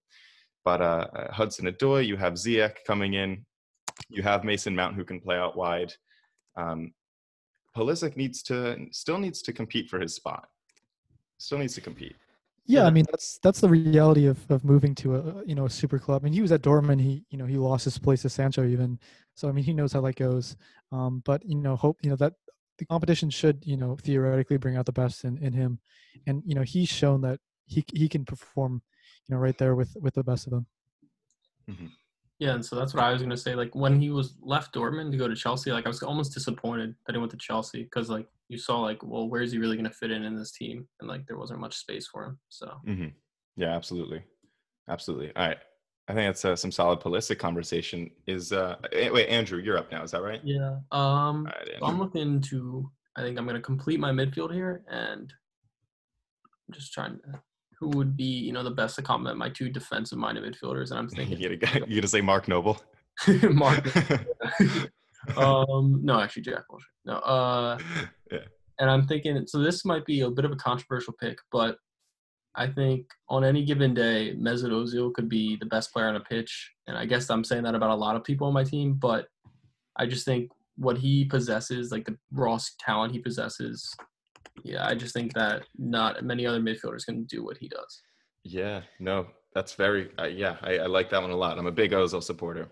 But 0.66 0.82
uh, 0.82 1.06
uh, 1.14 1.32
Hudson-Odoi, 1.32 2.04
you 2.04 2.16
have 2.16 2.32
Ziyech 2.32 2.78
coming 2.84 3.14
in. 3.14 3.46
You 4.08 4.24
have 4.24 4.42
Mason 4.42 4.74
Mount 4.74 4.96
who 4.96 5.04
can 5.04 5.20
play 5.20 5.36
out 5.36 5.56
wide. 5.56 5.92
Um, 6.56 6.92
Pulisic 7.76 8.16
needs 8.16 8.42
to 8.44 8.76
still 8.90 9.18
needs 9.18 9.42
to 9.42 9.52
compete 9.52 9.88
for 9.88 10.00
his 10.00 10.16
spot. 10.16 10.48
Still 11.38 11.58
needs 11.58 11.74
to 11.74 11.80
compete. 11.80 12.16
Yeah, 12.66 12.80
Yeah. 12.80 12.86
I 12.88 12.90
mean 12.90 13.04
that's 13.08 13.38
that's 13.44 13.60
the 13.60 13.68
reality 13.68 14.26
of, 14.26 14.38
of 14.50 14.64
moving 14.64 14.92
to 14.96 15.14
a 15.14 15.44
you 15.46 15.54
know 15.54 15.66
a 15.66 15.70
super 15.70 16.00
club. 16.00 16.22
I 16.22 16.24
mean 16.24 16.32
he 16.32 16.42
was 16.42 16.50
at 16.50 16.62
Dortmund. 16.62 17.00
He 17.00 17.24
you 17.30 17.38
know 17.38 17.46
he 17.46 17.58
lost 17.58 17.84
his 17.84 17.96
place 17.96 18.22
to 18.22 18.28
Sancho 18.28 18.66
even. 18.66 18.98
So 19.36 19.48
I 19.48 19.52
mean 19.52 19.64
he 19.64 19.72
knows 19.72 19.92
how 19.92 20.00
that 20.00 20.16
goes. 20.16 20.56
Um, 20.90 21.22
but 21.24 21.46
you 21.46 21.58
know 21.58 21.76
hope 21.76 21.98
you 22.02 22.10
know 22.10 22.16
that 22.16 22.32
the 22.78 22.86
competition 22.86 23.30
should 23.30 23.64
you 23.64 23.76
know 23.76 23.96
theoretically 24.02 24.56
bring 24.56 24.76
out 24.76 24.86
the 24.86 24.92
best 24.92 25.24
in, 25.24 25.38
in 25.38 25.52
him, 25.52 25.78
and 26.26 26.42
you 26.44 26.56
know 26.56 26.62
he's 26.62 26.88
shown 26.88 27.20
that 27.20 27.38
he 27.66 27.84
he 27.94 28.08
can 28.08 28.24
perform 28.24 28.82
you 29.28 29.34
know 29.34 29.40
right 29.40 29.56
there 29.58 29.74
with 29.74 29.96
with 30.00 30.14
the 30.14 30.24
best 30.24 30.46
of 30.46 30.52
them. 30.52 30.66
Yeah, 32.38 32.52
and 32.52 32.64
so 32.64 32.76
that's 32.76 32.92
what 32.92 33.02
I 33.02 33.12
was 33.12 33.22
gonna 33.22 33.36
say. 33.36 33.54
Like 33.54 33.74
when 33.74 33.98
he 33.98 34.10
was 34.10 34.34
left 34.42 34.74
Dortmund 34.74 35.10
to 35.12 35.16
go 35.16 35.26
to 35.26 35.34
Chelsea, 35.34 35.72
like 35.72 35.86
I 35.86 35.88
was 35.88 36.02
almost 36.02 36.34
disappointed 36.34 36.94
that 37.06 37.14
he 37.14 37.18
went 37.18 37.30
to 37.30 37.38
Chelsea 37.38 37.84
because 37.84 38.10
like 38.10 38.28
you 38.48 38.58
saw 38.58 38.80
like, 38.80 39.02
well, 39.02 39.28
where 39.28 39.42
is 39.42 39.52
he 39.52 39.58
really 39.58 39.76
gonna 39.76 39.90
fit 39.90 40.10
in 40.10 40.22
in 40.22 40.36
this 40.36 40.52
team? 40.52 40.86
And 41.00 41.08
like 41.08 41.26
there 41.26 41.38
wasn't 41.38 41.60
much 41.60 41.76
space 41.76 42.06
for 42.06 42.24
him. 42.24 42.38
So 42.50 42.66
hmm 42.84 43.06
Yeah, 43.56 43.74
absolutely, 43.74 44.22
absolutely. 44.88 45.34
All 45.34 45.48
right, 45.48 45.58
I 46.08 46.12
think 46.12 46.28
that's 46.28 46.44
uh, 46.44 46.56
some 46.56 46.70
solid 46.70 47.00
Pulisic 47.00 47.38
conversation. 47.38 48.10
Is 48.26 48.52
uh, 48.52 48.76
wait, 48.92 49.28
Andrew, 49.28 49.58
you're 49.58 49.78
up 49.78 49.90
now. 49.90 50.02
Is 50.02 50.10
that 50.10 50.22
right? 50.22 50.40
yeah. 50.44 50.76
Um, 50.92 51.46
All 51.46 51.52
right, 51.58 51.70
so 51.80 51.86
I'm 51.86 51.98
looking 51.98 52.42
to. 52.42 52.90
I 53.16 53.22
think 53.22 53.38
I'm 53.38 53.46
gonna 53.46 53.60
complete 53.60 53.98
my 53.98 54.10
midfield 54.12 54.52
here, 54.52 54.84
and 54.90 55.32
I'm 56.68 56.74
just 56.74 56.92
trying 56.92 57.18
to. 57.18 57.40
Who 57.80 57.88
would 57.90 58.16
be 58.16 58.24
you 58.24 58.52
know 58.52 58.62
the 58.62 58.70
best 58.70 58.96
to 58.96 59.02
complement 59.02 59.38
my 59.38 59.50
two 59.50 59.68
defensive-minded 59.68 60.44
midfielders? 60.44 60.90
And 60.90 60.98
I'm 60.98 61.08
You 61.10 61.16
thinking 61.16 61.58
gonna, 61.58 61.86
you 61.86 61.96
gonna 61.96 62.08
say 62.08 62.20
Mark 62.20 62.48
Noble? 62.48 62.80
Mark. 63.50 63.86
um, 65.36 66.00
no, 66.02 66.20
actually 66.20 66.42
Jack 66.42 66.64
Wilshere. 66.70 66.80
No. 67.04 67.14
Uh. 67.14 67.78
yeah. 68.30 68.38
and 68.78 68.90
I'm 68.90 69.06
thinking 69.06 69.46
so 69.46 69.58
this 69.58 69.84
might 69.84 70.06
be 70.06 70.20
a 70.20 70.30
bit 70.30 70.44
of 70.44 70.52
a 70.52 70.56
controversial 70.56 71.14
pick, 71.20 71.38
but 71.52 71.78
I 72.54 72.66
think 72.66 73.06
on 73.28 73.44
any 73.44 73.64
given 73.64 73.92
day, 73.92 74.34
Mesut 74.34 74.70
Ozil 74.70 75.12
could 75.12 75.28
be 75.28 75.56
the 75.56 75.66
best 75.66 75.92
player 75.92 76.06
on 76.06 76.16
a 76.16 76.20
pitch, 76.20 76.72
and 76.86 76.96
I 76.96 77.04
guess 77.04 77.28
I'm 77.28 77.44
saying 77.44 77.64
that 77.64 77.74
about 77.74 77.90
a 77.90 77.94
lot 77.94 78.16
of 78.16 78.24
people 78.24 78.46
on 78.46 78.54
my 78.54 78.64
team, 78.64 78.94
but 78.94 79.26
I 79.96 80.06
just 80.06 80.24
think 80.24 80.50
what 80.76 80.96
he 80.96 81.26
possesses, 81.26 81.92
like 81.92 82.06
the 82.06 82.16
raw 82.32 82.58
talent 82.80 83.12
he 83.12 83.18
possesses, 83.18 83.94
yeah, 84.64 84.86
I 84.86 84.94
just 84.94 85.14
think 85.14 85.32
that 85.34 85.64
not 85.78 86.24
many 86.24 86.46
other 86.46 86.60
midfielders 86.60 87.04
can 87.04 87.24
do 87.24 87.44
what 87.44 87.56
he 87.58 87.68
does. 87.68 88.02
Yeah, 88.44 88.82
no, 89.00 89.26
that's 89.54 89.74
very. 89.74 90.10
Uh, 90.18 90.24
yeah, 90.24 90.56
I, 90.62 90.78
I 90.78 90.86
like 90.86 91.10
that 91.10 91.22
one 91.22 91.30
a 91.30 91.36
lot. 91.36 91.58
I'm 91.58 91.66
a 91.66 91.72
big 91.72 91.92
Ozil 91.92 92.22
supporter. 92.22 92.68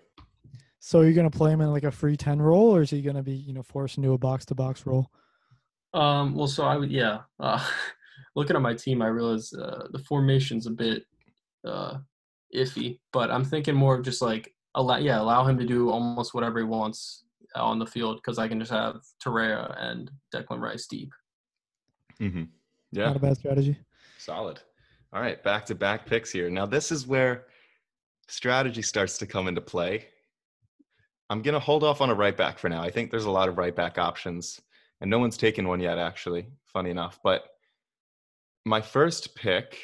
So 0.80 1.00
you're 1.00 1.14
gonna 1.14 1.30
play 1.30 1.50
him 1.50 1.60
in 1.60 1.70
like 1.70 1.84
a 1.84 1.90
free 1.90 2.16
ten 2.16 2.40
role, 2.40 2.76
or 2.76 2.82
is 2.82 2.90
he 2.90 3.02
gonna 3.02 3.22
be 3.22 3.34
you 3.34 3.54
know 3.54 3.62
forced 3.62 3.96
into 3.96 4.12
a 4.12 4.18
box 4.18 4.44
to 4.46 4.54
box 4.54 4.86
role? 4.86 5.10
Um, 5.94 6.34
well, 6.34 6.48
so 6.48 6.64
I 6.64 6.76
would, 6.76 6.90
yeah. 6.90 7.20
Uh, 7.38 7.64
looking 8.36 8.56
at 8.56 8.62
my 8.62 8.74
team, 8.74 9.00
I 9.00 9.06
realize 9.06 9.52
uh, 9.54 9.86
the 9.92 10.00
formation's 10.00 10.66
a 10.66 10.70
bit 10.70 11.04
uh, 11.64 11.98
iffy, 12.54 12.98
but 13.12 13.30
I'm 13.30 13.44
thinking 13.44 13.74
more 13.74 13.96
of 13.96 14.04
just 14.04 14.20
like 14.20 14.52
allow, 14.74 14.98
yeah, 14.98 15.20
allow 15.20 15.44
him 15.44 15.56
to 15.58 15.64
do 15.64 15.90
almost 15.90 16.34
whatever 16.34 16.58
he 16.58 16.64
wants 16.64 17.24
on 17.54 17.78
the 17.78 17.86
field 17.86 18.16
because 18.16 18.38
I 18.38 18.48
can 18.48 18.58
just 18.58 18.72
have 18.72 18.96
Torreira 19.24 19.74
and 19.78 20.10
Declan 20.34 20.60
Rice 20.60 20.86
deep. 20.86 21.12
Hmm 22.18 22.44
Yeah, 22.92 23.08
Not 23.08 23.16
a 23.16 23.20
bad 23.20 23.36
strategy. 23.36 23.76
solid. 24.18 24.60
All 25.12 25.20
right, 25.20 25.42
back 25.42 25.64
to 25.66 25.74
back 25.74 26.06
picks 26.06 26.30
here. 26.32 26.50
Now 26.50 26.66
this 26.66 26.90
is 26.90 27.06
where 27.06 27.46
strategy 28.28 28.82
starts 28.82 29.18
to 29.18 29.26
come 29.26 29.48
into 29.48 29.60
play. 29.60 30.06
I'm 31.30 31.40
gonna 31.42 31.60
hold 31.60 31.84
off 31.84 32.00
on 32.00 32.10
a 32.10 32.14
right 32.14 32.36
back 32.36 32.58
for 32.58 32.68
now. 32.68 32.82
I 32.82 32.90
think 32.90 33.10
there's 33.10 33.24
a 33.24 33.30
lot 33.30 33.48
of 33.48 33.56
right 33.58 33.74
back 33.74 33.98
options, 33.98 34.60
and 35.00 35.10
no 35.10 35.18
one's 35.18 35.36
taken 35.36 35.66
one 35.68 35.80
yet. 35.80 35.98
Actually, 35.98 36.46
funny 36.64 36.90
enough, 36.90 37.20
but 37.22 37.44
my 38.64 38.80
first 38.80 39.34
pick 39.34 39.78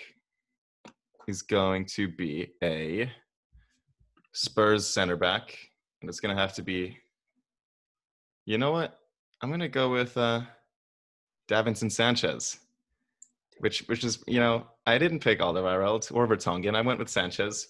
is 1.29 1.43
going 1.43 1.85
to 1.85 2.09
be 2.09 2.53
a 2.63 3.11
Spurs 4.33 4.87
center 4.87 5.17
back, 5.17 5.57
and 6.01 6.09
it's 6.09 6.21
gonna 6.21 6.35
have 6.37 6.55
to 6.55 6.63
be. 6.63 6.99
You 8.47 8.59
know 8.59 8.73
what? 8.73 8.99
I'm 9.43 9.51
gonna 9.51 9.69
go 9.69 9.91
with 9.91 10.17
uh, 10.17 10.43
Davinson 11.51 11.91
Sanchez, 11.91 12.59
which 13.59 13.81
which 13.89 14.05
is 14.05 14.23
you 14.27 14.41
know 14.41 14.67
I 14.87 14.99
didn't 14.99 15.21
pick 15.21 15.41
Alderweireld 15.41 16.15
or 16.15 16.27
Vertonghen. 16.29 16.77
I 16.77 16.81
went 16.83 16.99
with 16.99 17.09
Sanchez. 17.09 17.69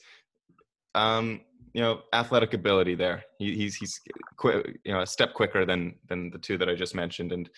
Um, 0.95 1.41
you 1.73 1.81
know, 1.81 2.01
athletic 2.13 2.53
ability 2.53 2.97
there. 2.97 3.23
He, 3.39 3.55
he's 3.55 3.77
he's 3.77 4.01
quick, 4.37 4.79
you 4.85 4.93
know, 4.93 5.03
a 5.03 5.07
step 5.07 5.35
quicker 5.35 5.65
than 5.65 5.95
than 6.09 6.31
the 6.31 6.39
two 6.39 6.59
that 6.59 6.69
I 6.69 6.75
just 6.75 6.95
mentioned, 6.95 7.33
and 7.33 7.49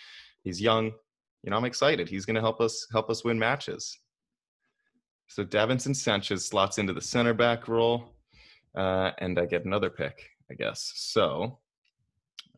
he's 0.45 0.61
young. 0.61 0.93
You 1.43 1.51
know, 1.51 1.57
I'm 1.57 1.65
excited. 1.65 2.09
He's 2.09 2.27
going 2.27 2.35
to 2.35 2.41
help 2.41 2.61
us 2.61 2.87
help 2.93 3.11
us 3.11 3.25
win 3.25 3.39
matches. 3.39 3.99
So 5.29 5.45
Davinson 5.45 5.97
Sanchez 5.97 6.45
slots 6.45 6.77
into 6.77 6.93
the 6.93 7.01
center 7.01 7.33
back 7.33 7.69
role, 7.69 8.05
uh, 8.77 9.13
and 9.19 9.39
I 9.39 9.47
get 9.47 9.65
another 9.65 9.89
pick, 9.89 10.29
I 10.51 10.55
guess. 10.55 10.93
So 10.95 11.59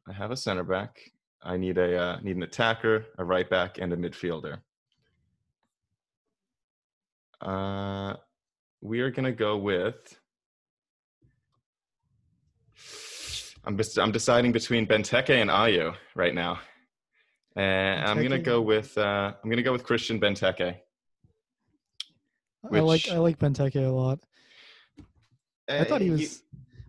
I 0.08 0.12
have 0.12 0.32
a 0.32 0.36
center 0.36 0.64
back. 0.64 0.98
I 1.44 1.56
need 1.58 1.76
a 1.76 1.96
uh, 1.98 2.20
need 2.22 2.36
an 2.36 2.42
attacker, 2.42 3.04
a 3.18 3.24
right 3.24 3.48
back, 3.48 3.78
and 3.78 3.92
a 3.92 3.96
midfielder. 3.96 4.58
Uh, 7.40 8.14
we 8.80 9.00
are 9.00 9.10
gonna 9.10 9.32
go 9.32 9.58
with. 9.58 10.18
I'm 13.66 13.76
bes- 13.76 13.98
I'm 13.98 14.12
deciding 14.12 14.52
between 14.52 14.86
Benteke 14.86 15.30
and 15.40 15.50
Ayew 15.50 15.94
right 16.14 16.34
now, 16.34 16.60
and 17.56 18.04
I'm 18.06 18.22
gonna 18.22 18.38
go 18.38 18.62
with 18.62 18.96
uh, 18.96 19.34
I'm 19.42 19.50
gonna 19.50 19.62
go 19.62 19.72
with 19.72 19.84
Christian 19.84 20.18
Benteke. 20.18 20.76
I 22.72 22.80
like 22.80 23.08
I 23.10 23.18
like 23.18 23.38
Benteke 23.38 23.86
a 23.86 23.90
lot. 23.90 24.20
I 25.68 25.84
thought 25.84 26.00
he 26.00 26.08
Uh, 26.08 26.12
was. 26.12 26.20
you- 26.20 26.28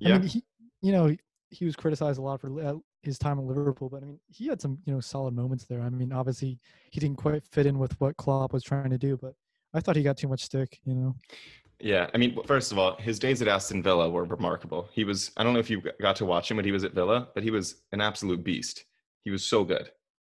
I 0.05 0.09
yeah, 0.09 0.17
mean, 0.19 0.27
he, 0.27 0.43
you 0.81 0.91
know, 0.91 1.07
he, 1.07 1.19
he 1.49 1.65
was 1.65 1.75
criticized 1.75 2.19
a 2.19 2.21
lot 2.21 2.41
for 2.41 2.61
uh, 2.61 2.75
his 3.05 3.17
time 3.17 3.39
in 3.39 3.47
Liverpool, 3.47 3.89
but 3.89 4.03
I 4.03 4.05
mean, 4.05 4.19
he 4.27 4.47
had 4.47 4.61
some, 4.61 4.77
you 4.85 4.93
know, 4.93 4.99
solid 4.99 5.33
moments 5.33 5.65
there. 5.65 5.81
I 5.81 5.89
mean, 5.89 6.11
obviously, 6.11 6.59
he 6.91 6.99
didn't 6.99 7.17
quite 7.17 7.43
fit 7.51 7.65
in 7.65 7.79
with 7.79 7.99
what 7.99 8.17
Klopp 8.17 8.53
was 8.53 8.63
trying 8.63 8.89
to 8.89 8.97
do, 8.97 9.17
but 9.21 9.33
I 9.73 9.79
thought 9.79 9.95
he 9.95 10.03
got 10.03 10.17
too 10.17 10.27
much 10.27 10.43
stick. 10.43 10.79
You 10.85 10.95
know, 10.95 11.15
Yeah, 11.79 12.09
I 12.13 12.17
mean, 12.17 12.37
first 12.45 12.71
of 12.71 12.79
all, 12.79 12.95
his 12.97 13.19
days 13.19 13.41
at 13.41 13.47
Aston 13.47 13.83
Villa 13.83 14.09
were 14.09 14.23
remarkable. 14.25 14.89
He 14.93 15.03
was, 15.03 15.31
I 15.37 15.43
don't 15.43 15.53
know 15.53 15.59
if 15.59 15.69
you 15.69 15.81
got 16.01 16.15
to 16.17 16.25
watch 16.25 16.49
him 16.49 16.57
when 16.57 16.65
he 16.65 16.71
was 16.71 16.83
at 16.83 16.93
Villa, 16.93 17.29
but 17.33 17.43
he 17.43 17.51
was 17.51 17.83
an 17.91 18.01
absolute 18.01 18.43
beast. 18.43 18.85
He 19.23 19.31
was 19.31 19.43
so 19.43 19.63
good. 19.63 19.89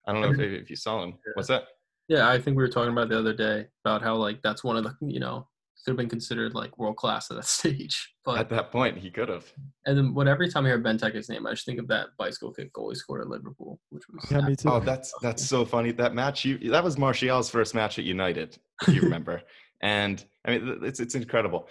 I 0.08 0.12
don't 0.12 0.22
know 0.22 0.32
if, 0.32 0.38
mm-hmm. 0.38 0.56
if 0.56 0.70
you 0.70 0.76
saw 0.76 1.04
him. 1.04 1.16
What's 1.36 1.48
that? 1.50 1.64
Yeah, 2.08 2.30
I 2.30 2.40
think 2.40 2.58
we 2.58 2.64
were 2.64 2.68
talking 2.68 2.92
about 2.92 3.10
the 3.10 3.18
other 3.18 3.34
day 3.34 3.68
about 3.86 4.02
how 4.02 4.16
like 4.16 4.42
that's 4.42 4.64
one 4.64 4.76
of 4.76 4.84
the 4.84 4.94
you 5.02 5.20
know 5.20 5.48
could 5.82 5.92
have 5.92 5.98
been 5.98 6.10
considered 6.10 6.54
like 6.54 6.78
world 6.78 6.98
class 6.98 7.30
at 7.32 7.38
that 7.38 7.46
stage. 7.60 8.14
But 8.24 8.40
At 8.40 8.50
that 8.50 8.72
point, 8.72 8.98
he 8.98 9.10
could 9.10 9.30
have. 9.30 9.52
and 9.86 9.98
then 9.98 10.14
what 10.14 10.28
every 10.28 10.50
time 10.50 10.66
I 10.66 10.70
hear 10.70 10.78
Ben 10.78 10.98
Benteke's 10.98 11.30
name, 11.30 11.48
I 11.48 11.52
just 11.52 11.66
think 11.66 11.80
of 11.80 11.88
that 11.88 12.10
bicycle 12.18 12.52
kick 12.54 12.72
goal 12.74 12.90
he 12.90 12.96
scored 12.96 13.22
at 13.22 13.28
Liverpool, 13.28 13.80
which 13.90 14.04
was 14.10 14.32
yeah, 14.32 14.42
me 14.42 14.56
too. 14.56 14.70
Oh, 14.70 14.80
that's 14.80 15.14
that's 15.22 15.44
so 15.44 15.66
funny. 15.66 15.92
That 15.92 16.14
match, 16.14 16.46
you 16.46 16.58
that 16.72 16.84
was 16.84 16.98
Martial's 16.98 17.50
first 17.50 17.74
match 17.76 17.98
at 18.00 18.06
United, 18.06 18.58
if 18.88 18.96
you 18.96 19.02
remember. 19.02 19.42
and 19.82 20.24
I 20.46 20.52
mean, 20.58 20.80
it's 20.84 21.00
it's 21.00 21.16
incredible. 21.16 21.68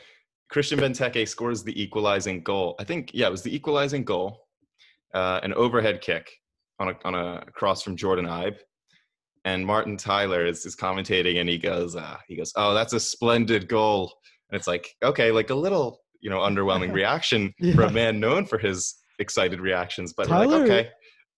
Christian 0.51 0.81
Benteke 0.81 1.29
scores 1.29 1.63
the 1.63 1.81
equalizing 1.81 2.43
goal. 2.43 2.75
I 2.81 2.85
think, 2.85 3.13
yeah, 3.15 3.29
it 3.29 3.31
was 3.31 3.43
the 3.43 3.55
equalizing 3.55 4.05
goal, 4.05 4.49
uh, 5.15 5.39
an 5.45 5.55
overhead 5.55 6.01
kick 6.01 6.29
on 6.81 6.89
a 6.89 6.97
on 7.05 7.15
a 7.15 7.45
cross 7.53 7.83
from 7.83 7.97
Jordan 7.97 8.27
Ibe. 8.27 8.57
And 9.45 9.65
Martin 9.65 9.97
Tyler 9.97 10.45
is, 10.45 10.67
is 10.67 10.77
commentating, 10.77 11.41
and 11.41 11.49
he 11.49 11.57
goes, 11.57 11.97
uh, 11.97 12.19
he 12.29 12.37
goes, 12.37 12.53
"Oh, 12.57 12.75
that's 12.75 12.93
a 12.93 13.01
splendid 13.01 13.69
goal." 13.69 14.13
And 14.51 14.59
it's 14.59 14.67
like, 14.67 14.95
okay, 15.03 15.31
like 15.31 15.51
a 15.51 15.55
little, 15.55 16.01
you 16.21 16.29
know, 16.29 16.39
underwhelming 16.41 16.93
reaction 17.01 17.55
for 17.75 17.83
a 17.85 17.91
man 17.91 18.21
known 18.21 18.45
for 18.45 18.59
his 18.59 18.97
excited 19.19 19.61
reactions, 19.61 20.13
but 20.13 20.27
Tyler- 20.27 20.47
like, 20.61 20.71
okay, 20.71 20.89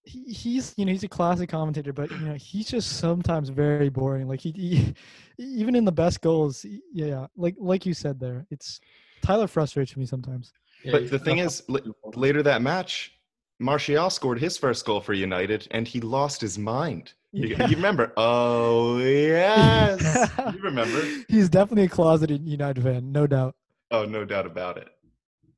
he, 0.05 0.25
he's 0.25 0.75
you 0.77 0.85
know 0.85 0.91
he's 0.93 1.05
a 1.05 1.09
classic 1.09 1.49
commentator, 1.49 1.93
but 1.93 2.11
you 2.11 2.27
know 2.27 2.35
he's 2.35 2.69
just 2.69 2.99
sometimes 2.99 3.51
very 3.51 3.89
boring. 3.89 4.27
Like 4.27 4.41
he, 4.41 4.51
he 4.51 4.95
even 5.39 5.77
in 5.77 5.85
the 5.85 5.93
best 5.93 6.21
goals, 6.23 6.63
he- 6.63 6.81
yeah, 6.93 7.27
like 7.37 7.55
like 7.59 7.87
you 7.87 7.95
said 7.95 8.19
there, 8.19 8.47
it's 8.51 8.81
Tyler 9.23 9.47
frustrates 9.47 9.97
me 9.97 10.07
sometimes. 10.07 10.53
Yeah, 10.85 10.93
But 10.93 11.11
the 11.11 11.19
thing 11.21 11.39
is, 11.39 11.63
l- 11.69 11.79
later 12.17 12.43
that 12.43 12.61
match, 12.63 13.13
Martial 13.61 14.11
scored 14.11 14.41
his 14.41 14.57
first 14.59 14.85
goal 14.85 15.01
for 15.01 15.13
United, 15.13 15.69
and 15.71 15.87
he 15.87 16.01
lost 16.01 16.41
his 16.41 16.59
mind. 16.59 17.13
You, 17.33 17.49
Yeah. 17.49 17.67
you 17.69 17.77
remember? 17.77 18.13
Oh 18.17 18.99
yes, 18.99 20.31
you 20.55 20.61
remember? 20.63 21.03
He's 21.29 21.49
definitely 21.49 21.85
a 21.85 21.89
closeted 21.89 22.47
United 22.47 22.83
fan, 22.85 23.11
no 23.11 23.27
doubt. 23.27 23.55
Oh, 23.91 24.05
no 24.05 24.25
doubt 24.25 24.47
about 24.47 24.77
it. 24.79 24.89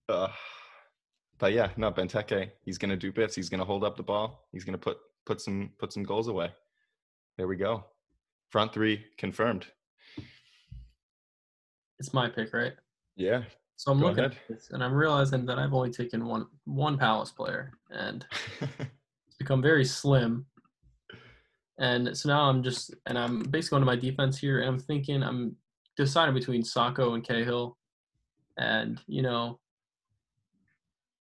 Uh, 0.08 0.28
but 1.38 1.52
yeah, 1.52 1.70
no, 1.76 1.90
Benteke, 1.90 2.50
he's 2.62 2.78
gonna 2.78 2.96
do 2.96 3.10
bits. 3.12 3.34
He's 3.34 3.48
gonna 3.48 3.64
hold 3.64 3.82
up 3.82 3.96
the 3.96 4.02
ball. 4.04 4.46
He's 4.52 4.62
gonna 4.64 4.78
put 4.78 4.98
put 5.26 5.40
some 5.40 5.70
put 5.78 5.92
some 5.92 6.04
goals 6.04 6.28
away. 6.28 6.52
There 7.38 7.48
we 7.48 7.56
go. 7.56 7.84
Front 8.50 8.72
three 8.72 9.04
confirmed. 9.18 9.66
It's 11.98 12.12
my 12.14 12.28
pick, 12.28 12.52
right? 12.54 12.72
Yeah. 13.16 13.42
So 13.76 13.90
I'm 13.90 13.98
Go 14.00 14.06
looking 14.06 14.24
ahead. 14.24 14.38
at 14.48 14.56
this 14.56 14.70
and 14.70 14.82
I'm 14.82 14.94
realizing 14.94 15.44
that 15.46 15.58
I've 15.58 15.74
only 15.74 15.90
taken 15.90 16.24
one 16.26 16.46
one 16.64 16.96
Palace 16.98 17.32
player 17.32 17.72
and 17.90 18.24
it's 18.60 19.36
become 19.38 19.60
very 19.60 19.84
slim. 19.84 20.46
And 21.78 22.16
so 22.16 22.28
now 22.28 22.48
I'm 22.48 22.62
just 22.62 22.94
and 23.06 23.18
I'm 23.18 23.42
basically 23.42 23.76
going 23.76 23.82
to 23.82 23.86
my 23.86 24.10
defense 24.10 24.38
here 24.38 24.60
and 24.60 24.68
I'm 24.68 24.78
thinking 24.78 25.22
I'm 25.22 25.56
deciding 25.96 26.34
between 26.34 26.62
Sakho 26.62 27.14
and 27.14 27.24
Cahill. 27.24 27.76
And, 28.56 29.00
you 29.06 29.22
know, 29.22 29.58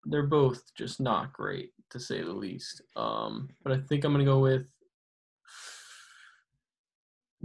they're 0.04 0.26
both 0.26 0.62
just 0.74 1.00
not 1.00 1.32
great 1.32 1.70
to 1.90 2.00
say 2.00 2.22
the 2.22 2.32
least. 2.32 2.82
Um, 2.96 3.48
but 3.62 3.72
I 3.72 3.78
think 3.78 4.04
I'm 4.04 4.12
gonna 4.12 4.24
go 4.24 4.40
with 4.40 4.66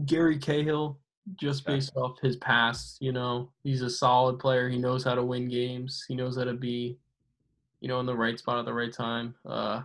Gary 0.06 0.38
Cahill 0.38 1.00
just 1.36 1.66
based 1.66 1.96
off 1.96 2.20
his 2.22 2.38
past, 2.38 2.98
you 3.02 3.12
know, 3.12 3.52
he's 3.64 3.82
a 3.82 3.90
solid 3.90 4.38
player. 4.40 4.70
He 4.70 4.78
knows 4.78 5.04
how 5.04 5.16
to 5.16 5.24
win 5.24 5.48
games. 5.50 6.06
He 6.08 6.16
knows 6.16 6.38
how 6.38 6.44
to 6.44 6.54
be, 6.54 6.98
you 7.82 7.88
know, 7.88 8.00
in 8.00 8.06
the 8.06 8.16
right 8.16 8.38
spot 8.38 8.60
at 8.60 8.66
the 8.66 8.74
right 8.74 8.94
time. 8.94 9.34
Uh, 9.46 9.82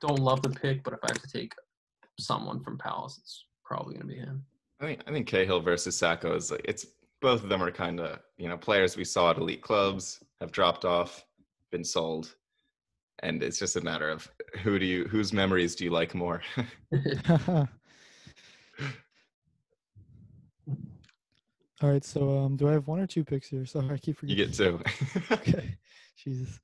don't 0.00 0.18
love 0.18 0.42
the 0.42 0.50
pick, 0.50 0.82
but 0.82 0.94
if 0.94 1.00
I 1.02 1.08
have 1.08 1.22
to 1.22 1.28
take 1.28 1.52
someone 2.18 2.60
from 2.60 2.78
Palace, 2.78 3.18
it's 3.18 3.46
probably 3.64 3.94
going 3.94 4.06
to 4.08 4.14
be 4.14 4.18
him. 4.20 4.44
I 4.80 4.86
think 4.86 5.00
I 5.06 5.12
think 5.12 5.28
Cahill 5.28 5.60
versus 5.60 5.98
Sakho 5.98 6.36
is 6.36 6.50
like 6.50 6.62
it's 6.64 6.86
both 7.20 7.42
of 7.42 7.48
them 7.48 7.62
are 7.62 7.70
kind 7.70 8.00
of 8.00 8.18
you 8.36 8.48
know 8.48 8.56
players 8.56 8.96
we 8.96 9.04
saw 9.04 9.30
at 9.30 9.38
elite 9.38 9.62
clubs 9.62 10.22
have 10.40 10.50
dropped 10.52 10.84
off, 10.84 11.24
been 11.70 11.84
sold, 11.84 12.34
and 13.22 13.42
it's 13.42 13.58
just 13.58 13.76
a 13.76 13.80
matter 13.80 14.08
of 14.10 14.28
who 14.62 14.78
do 14.78 14.86
you 14.86 15.04
whose 15.04 15.32
memories 15.32 15.76
do 15.76 15.84
you 15.84 15.90
like 15.90 16.14
more? 16.14 16.42
All 21.82 21.90
right, 21.90 22.04
so 22.04 22.38
um, 22.38 22.56
do 22.56 22.68
I 22.68 22.72
have 22.72 22.86
one 22.86 23.00
or 23.00 23.08
two 23.08 23.24
picks 23.24 23.48
here? 23.48 23.66
Sorry, 23.66 23.90
I 23.90 23.98
keep 23.98 24.16
forgetting. 24.18 24.38
you 24.38 24.52
forgetting. 24.52 24.78
get 24.78 25.28
two. 25.28 25.34
okay, 25.34 25.76
Jesus. 26.16 26.60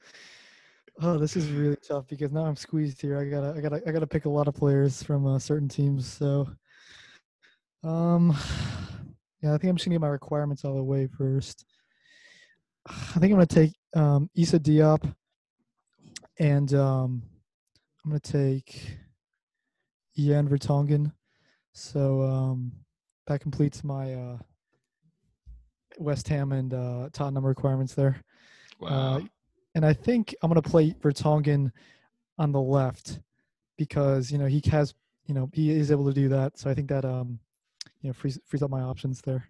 Oh, 1.01 1.17
this 1.17 1.37
is 1.37 1.49
really 1.51 1.77
tough 1.77 2.09
because 2.09 2.33
now 2.33 2.45
I'm 2.45 2.57
squeezed 2.57 3.01
here. 3.01 3.19
I 3.19 3.25
gotta, 3.25 3.55
I 3.57 3.61
gotta, 3.61 3.83
I 3.87 3.93
gotta 3.93 4.07
pick 4.07 4.25
a 4.25 4.29
lot 4.29 4.49
of 4.49 4.55
players 4.55 5.01
from 5.01 5.27
uh, 5.27 5.39
certain 5.39 5.69
teams. 5.69 6.07
So, 6.07 6.49
um, 7.85 8.31
yeah, 9.43 9.55
I 9.55 9.59
think 9.59 9.71
I'm 9.71 9.77
just 9.77 9.87
gonna 9.87 9.95
get 9.95 10.01
my 10.01 10.09
requirements 10.09 10.65
out 10.65 10.71
of 10.71 10.77
the 10.77 10.83
way 10.83 11.07
first. 11.07 11.65
I 12.89 13.21
think 13.21 13.25
I'm 13.25 13.31
gonna 13.31 13.47
take 13.47 13.75
um, 13.95 14.29
Issa 14.35 14.59
Diop, 14.59 15.15
and 16.41 16.75
um, 16.75 17.23
I'm 18.05 18.11
gonna 18.11 18.21
take 18.21 18.99
Ian 20.19 20.49
Vertonghen. 20.49 21.13
So 21.75 22.23
um, 22.23 22.73
that 23.29 23.41
completes 23.41 23.85
my 23.85 24.15
uh, 24.15 24.39
West 25.99 26.27
Ham 26.27 26.51
and 26.51 26.75
uh, 26.75 27.09
Tottenham 27.13 27.47
requirements 27.47 27.95
there. 27.95 28.21
wow. 28.81 29.23
And 29.75 29.85
I 29.85 29.93
think 29.93 30.35
I'm 30.43 30.51
going 30.51 30.61
to 30.61 30.69
play 30.69 30.93
Vertonghen 30.93 31.71
on 32.39 32.53
the 32.53 32.61
left 32.61 33.21
because 33.77 34.31
you 34.31 34.39
know 34.39 34.47
he 34.47 34.63
has 34.71 34.95
you 35.27 35.35
know 35.35 35.49
he 35.53 35.71
is 35.71 35.91
able 35.91 36.07
to 36.07 36.13
do 36.13 36.29
that. 36.29 36.59
So 36.59 36.71
I 36.71 36.75
think 36.75 36.89
that 36.89 37.05
um 37.05 37.39
you 38.01 38.09
know 38.09 38.15
frees 38.15 38.39
frees 38.47 38.63
up 38.63 38.71
my 38.71 38.81
options 38.81 39.21
there. 39.21 39.49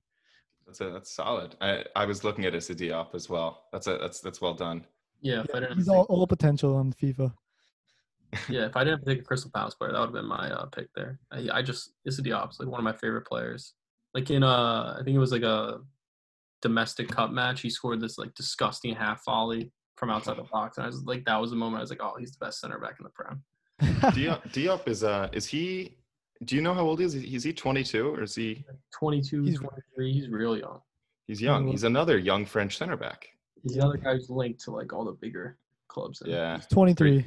That's 0.66 0.80
a, 0.82 0.90
that's 0.90 1.10
solid. 1.10 1.56
I, 1.62 1.82
I 1.96 2.04
was 2.04 2.24
looking 2.24 2.44
at 2.44 2.54
Issa 2.54 2.74
Diop 2.74 3.14
as 3.14 3.30
well. 3.30 3.64
That's 3.72 3.86
a 3.86 3.96
that's 3.98 4.20
that's 4.20 4.40
well 4.40 4.54
done. 4.54 4.84
Yeah, 5.22 5.40
if 5.40 5.54
I 5.54 5.54
Yeah, 5.54 5.60
didn't 5.60 5.78
he's 5.78 5.86
have 5.88 5.96
all, 5.96 6.06
all 6.10 6.26
potential 6.26 6.76
on 6.76 6.92
FIFA. 6.92 7.32
yeah, 8.50 8.66
if 8.66 8.76
I 8.76 8.84
didn't 8.84 8.98
have 8.98 9.04
to 9.06 9.14
take 9.14 9.20
a 9.22 9.24
Crystal 9.24 9.50
Palace 9.54 9.74
player, 9.74 9.92
that 9.92 9.98
would 9.98 10.08
have 10.08 10.14
been 10.14 10.26
my 10.26 10.50
uh, 10.50 10.66
pick 10.66 10.88
there. 10.94 11.18
I, 11.32 11.48
I 11.54 11.62
just 11.62 11.92
Issa 12.04 12.22
Diop's 12.22 12.60
like 12.60 12.68
one 12.68 12.80
of 12.80 12.84
my 12.84 12.92
favorite 12.92 13.26
players. 13.26 13.72
Like 14.12 14.30
in 14.30 14.42
uh, 14.42 14.96
I 14.98 15.02
think 15.04 15.14
it 15.16 15.20
was 15.20 15.32
like 15.32 15.42
a 15.42 15.80
domestic 16.60 17.08
cup 17.08 17.30
match. 17.30 17.62
He 17.62 17.70
scored 17.70 18.00
this 18.00 18.18
like 18.18 18.34
disgusting 18.34 18.94
half 18.94 19.24
volley 19.24 19.72
from 19.98 20.10
outside 20.10 20.36
the 20.36 20.42
box, 20.44 20.78
and 20.78 20.84
I 20.84 20.86
was 20.86 21.04
like, 21.04 21.24
that 21.24 21.36
was 21.40 21.50
the 21.50 21.56
moment 21.56 21.78
I 21.78 21.82
was 21.82 21.90
like, 21.90 22.02
oh, 22.02 22.14
he's 22.18 22.32
the 22.32 22.44
best 22.44 22.60
center 22.60 22.78
back 22.78 22.96
in 23.00 23.04
the 23.04 23.10
Prem. 23.10 23.42
Diop, 24.12 24.42
Diop 24.52 24.88
is 24.88 25.04
uh 25.04 25.28
is 25.32 25.46
he? 25.46 25.96
Do 26.44 26.54
you 26.54 26.62
know 26.62 26.72
how 26.74 26.82
old 26.82 27.00
he 27.00 27.04
is? 27.04 27.14
Is 27.16 27.42
he 27.44 27.52
22 27.52 28.14
or 28.14 28.22
is 28.22 28.34
he? 28.34 28.64
22, 28.96 29.42
He's- 29.42 29.58
23, 29.58 30.12
he's 30.12 30.28
real 30.28 30.56
young. 30.56 30.80
He's 31.26 31.42
young. 31.42 31.66
He's 31.66 31.84
another 31.84 32.16
young 32.16 32.46
French 32.46 32.78
center 32.78 32.96
back. 32.96 33.28
He's 33.62 33.74
the 33.74 33.84
other 33.84 33.96
guy 33.98 34.14
who's 34.14 34.30
linked 34.30 34.60
to 34.64 34.70
like 34.70 34.92
all 34.92 35.04
the 35.04 35.12
bigger 35.12 35.58
clubs. 35.88 36.22
in- 36.22 36.30
Yeah, 36.30 36.60
23. 36.72 37.24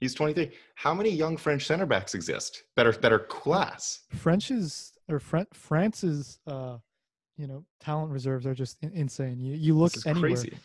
he's 0.00 0.14
23. 0.14 0.50
How 0.76 0.92
many 0.94 1.10
young 1.10 1.36
French 1.36 1.66
center 1.66 1.86
backs 1.86 2.14
exist 2.14 2.64
that 2.76 2.86
are 2.86 2.92
that 2.92 3.12
are 3.12 3.18
class? 3.20 4.00
French 4.16 4.50
is 4.50 4.92
or 5.08 5.18
Fran- 5.20 5.46
France's 5.52 6.38
uh 6.46 6.78
you 7.36 7.46
know 7.46 7.64
talent 7.80 8.10
reserves 8.10 8.46
are 8.46 8.54
just 8.54 8.76
insane. 8.82 9.38
You 9.38 9.54
you 9.54 9.74
look 9.74 9.92
anywhere, 10.06 10.30
crazy. 10.32 10.58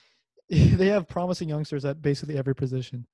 they 0.75 0.87
have 0.87 1.07
promising 1.07 1.49
youngsters 1.49 1.85
at 1.85 2.01
basically 2.01 2.37
every 2.37 2.55
position. 2.55 3.05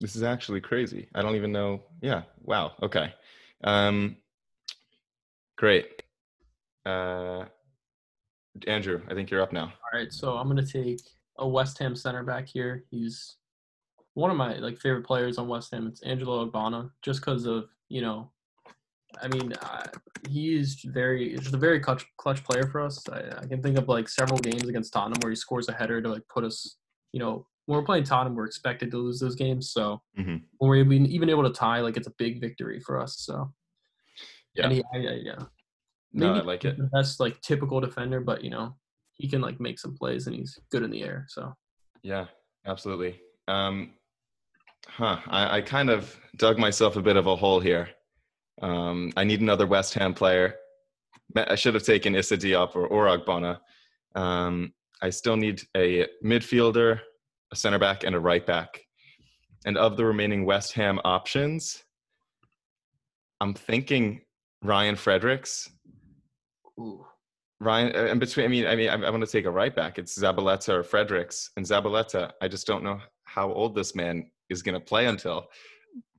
This 0.00 0.16
is 0.16 0.22
actually 0.22 0.60
crazy. 0.60 1.08
I 1.14 1.22
don't 1.22 1.36
even 1.36 1.52
know. 1.52 1.82
Yeah. 2.00 2.22
Wow. 2.42 2.72
Okay. 2.82 3.14
Um, 3.62 4.16
great. 5.56 6.02
Uh, 6.84 7.44
Andrew, 8.66 9.00
I 9.08 9.14
think 9.14 9.30
you're 9.30 9.42
up 9.42 9.52
now. 9.52 9.72
All 9.72 9.98
right, 9.98 10.12
so 10.12 10.36
I'm 10.36 10.48
gonna 10.48 10.66
take 10.66 11.00
a 11.38 11.46
West 11.46 11.78
Ham 11.78 11.96
center 11.96 12.22
back 12.22 12.46
here. 12.46 12.84
He's 12.90 13.36
one 14.14 14.30
of 14.30 14.36
my 14.36 14.56
like 14.56 14.78
favorite 14.78 15.06
players 15.06 15.38
on 15.38 15.48
West 15.48 15.70
Ham. 15.72 15.86
It's 15.86 16.02
Angelo 16.02 16.46
Ogbonna, 16.46 16.90
just 17.02 17.20
because 17.20 17.46
of 17.46 17.68
you 17.88 18.02
know, 18.02 18.30
I 19.20 19.28
mean, 19.28 19.52
uh, 19.52 19.86
he 20.28 20.54
is 20.56 20.80
very 20.84 21.30
he's 21.30 21.40
just 21.42 21.54
a 21.54 21.58
very 21.58 21.80
clutch 21.80 22.04
clutch 22.16 22.42
player 22.44 22.66
for 22.66 22.80
us. 22.80 23.06
I, 23.08 23.20
I 23.42 23.46
can 23.46 23.62
think 23.62 23.76
of 23.78 23.88
like 23.88 24.08
several 24.08 24.38
games 24.38 24.64
against 24.68 24.92
Tottenham 24.92 25.18
where 25.22 25.30
he 25.30 25.36
scores 25.36 25.68
a 25.68 25.72
header 25.72 26.00
to 26.00 26.08
like 26.08 26.22
put 26.28 26.44
us, 26.44 26.76
you 27.12 27.20
know, 27.20 27.46
when 27.66 27.78
we're 27.78 27.84
playing 27.84 28.04
Tottenham, 28.04 28.34
we're 28.34 28.46
expected 28.46 28.90
to 28.92 28.98
lose 28.98 29.20
those 29.20 29.34
games. 29.34 29.70
So 29.70 30.02
Mhm. 30.18 30.42
when 30.58 30.68
we're 30.68 30.76
even, 30.76 31.06
even 31.06 31.28
able 31.30 31.42
to 31.44 31.50
tie, 31.52 31.80
like 31.80 31.96
it's 31.96 32.06
a 32.06 32.12
big 32.18 32.40
victory 32.40 32.80
for 32.80 33.00
us. 33.00 33.18
So 33.18 33.52
Yeah. 34.54 34.70
he, 34.70 34.82
I, 34.94 34.98
I, 34.98 35.00
yeah, 35.22 35.38
No, 36.12 36.34
I 36.34 36.40
like 36.42 36.64
it. 36.64 36.76
the 36.76 36.84
best 36.92 37.20
like 37.20 37.40
typical 37.40 37.80
defender, 37.80 38.20
but 38.20 38.42
you 38.44 38.50
know 38.50 38.76
he 39.12 39.28
can 39.28 39.40
like 39.40 39.60
make 39.60 39.78
some 39.78 39.94
plays 39.94 40.26
and 40.26 40.34
he's 40.36 40.58
good 40.70 40.82
in 40.82 40.90
the 40.90 41.02
air. 41.02 41.26
So 41.28 41.52
Yeah, 42.02 42.26
absolutely. 42.66 43.20
Um, 43.48 43.94
huh. 44.88 45.18
I, 45.26 45.58
I 45.58 45.60
kind 45.62 45.90
of 45.90 46.18
dug 46.36 46.58
myself 46.58 46.96
a 46.96 47.02
bit 47.02 47.16
of 47.16 47.26
a 47.26 47.36
hole 47.36 47.60
here. 47.60 47.88
Um, 48.62 49.12
I 49.16 49.24
need 49.24 49.40
another 49.40 49.66
West 49.66 49.94
Ham 49.94 50.14
player. 50.14 50.54
I 51.36 51.54
should 51.56 51.74
have 51.74 51.82
taken 51.82 52.14
Issa 52.14 52.36
Diop 52.36 52.76
or, 52.76 52.86
or 52.86 53.06
Ogbonna. 53.06 53.58
Um, 54.14 54.72
I 55.02 55.10
still 55.10 55.36
need 55.36 55.62
a 55.76 56.06
midfielder, 56.24 57.00
a 57.52 57.56
center 57.56 57.78
back, 57.78 58.04
and 58.04 58.14
a 58.14 58.20
right 58.20 58.46
back. 58.46 58.80
And 59.64 59.76
of 59.76 59.96
the 59.96 60.04
remaining 60.04 60.44
West 60.44 60.72
Ham 60.74 61.00
options, 61.04 61.82
I'm 63.40 63.54
thinking 63.54 64.20
Ryan 64.62 64.96
Fredericks. 64.96 65.68
ooh, 66.78 67.04
Ryan, 67.60 67.94
uh, 67.94 68.10
and 68.10 68.20
between, 68.20 68.44
I 68.44 68.48
mean, 68.48 68.66
I 68.66 68.76
mean, 68.76 68.88
I, 68.88 68.94
I 68.94 69.10
want 69.10 69.24
to 69.24 69.30
take 69.30 69.46
a 69.46 69.50
right 69.50 69.74
back. 69.74 69.98
It's 69.98 70.18
Zabaleta 70.18 70.68
or 70.70 70.82
Fredericks, 70.82 71.50
and 71.56 71.64
Zabaleta. 71.64 72.32
I 72.40 72.48
just 72.48 72.66
don't 72.66 72.84
know 72.84 73.00
how 73.24 73.52
old 73.52 73.74
this 73.74 73.94
man 73.94 74.30
is 74.50 74.62
going 74.62 74.74
to 74.74 74.80
play 74.80 75.06
until, 75.06 75.46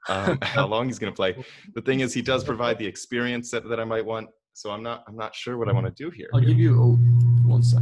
um, 0.10 0.38
how 0.42 0.68
long 0.68 0.88
he's 0.88 1.00
going 1.00 1.12
to 1.12 1.16
play. 1.16 1.44
The 1.74 1.82
thing 1.82 2.02
is, 2.02 2.14
he 2.14 2.22
does 2.22 2.44
provide 2.44 2.78
the 2.78 2.86
experience 2.86 3.52
that, 3.52 3.68
that 3.70 3.80
I 3.80 3.84
might 3.84 4.06
want. 4.06 4.30
So 4.54 4.70
I'm 4.72 4.84
not, 4.84 5.04
I'm 5.08 5.16
not 5.16 5.34
sure 5.36 5.58
what 5.58 5.68
I 5.68 5.74
want 5.74 5.88
to 5.88 6.04
do 6.04 6.12
here. 6.12 6.28
I'll 6.34 6.40
give 6.40 6.60
you 6.60 6.80
oh, 6.80 7.50
one 7.50 7.64
sec. 7.64 7.82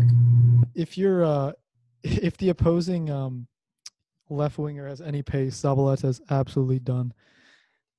if 0.74 0.98
you're 0.98 1.26
uh 1.26 1.52
if 2.04 2.38
the 2.38 2.50
opposing 2.50 3.10
um 3.10 3.48
left 4.30 4.58
winger 4.58 4.88
has 4.88 5.02
any 5.02 5.22
pace, 5.22 5.60
Zabaleta 5.60 6.06
is 6.06 6.22
absolutely 6.30 6.80
done. 6.80 7.14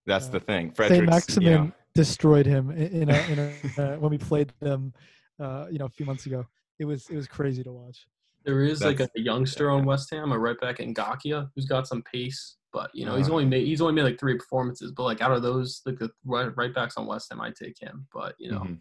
That's 0.06 0.28
uh, 0.28 0.32
the 0.32 0.40
thing. 0.40 0.70
Say 0.70 0.74
Fredericks, 0.74 1.10
Maximin 1.10 1.48
you 1.48 1.58
know, 1.58 1.72
destroyed 1.94 2.46
him 2.46 2.70
in, 2.70 3.02
in 3.02 3.10
a, 3.10 3.18
in 3.28 3.38
a 3.38 3.52
uh, 3.82 3.98
when 3.98 4.10
we 4.10 4.18
played 4.18 4.52
them, 4.60 4.92
uh, 5.38 5.66
you 5.70 5.78
know, 5.78 5.86
a 5.86 5.90
few 5.90 6.06
months 6.06 6.26
ago. 6.26 6.46
It 6.78 6.84
was 6.86 7.08
it 7.10 7.16
was 7.16 7.28
crazy 7.28 7.62
to 7.62 7.72
watch. 7.72 8.06
There 8.44 8.62
is 8.64 8.82
like 8.82 8.96
a 8.96 9.04
That's- 9.04 9.24
youngster 9.24 9.70
on 9.70 9.84
West 9.84 10.10
Ham, 10.12 10.32
a 10.32 10.38
right 10.38 10.58
back 10.60 10.80
in 10.80 10.94
Gakia, 10.94 11.48
who's 11.54 11.66
got 11.66 11.86
some 11.86 12.02
pace, 12.02 12.56
but 12.72 12.90
you 12.94 13.04
know 13.06 13.16
he's 13.16 13.28
Uh. 13.28 13.32
only 13.32 13.44
made 13.44 13.66
he's 13.66 13.80
only 13.80 13.94
made 13.94 14.02
like 14.02 14.18
three 14.18 14.36
performances. 14.36 14.92
But 14.92 15.04
like 15.04 15.20
out 15.20 15.32
of 15.32 15.42
those, 15.42 15.82
like 15.86 15.98
the 15.98 16.10
right, 16.24 16.50
right 16.56 16.74
backs 16.74 16.96
on 16.96 17.06
West 17.06 17.28
Ham, 17.30 17.40
I 17.40 17.50
take 17.50 17.78
him. 17.78 18.06
But 18.12 18.34
you 18.38 18.50
know 18.50 18.60
mhm. 18.60 18.78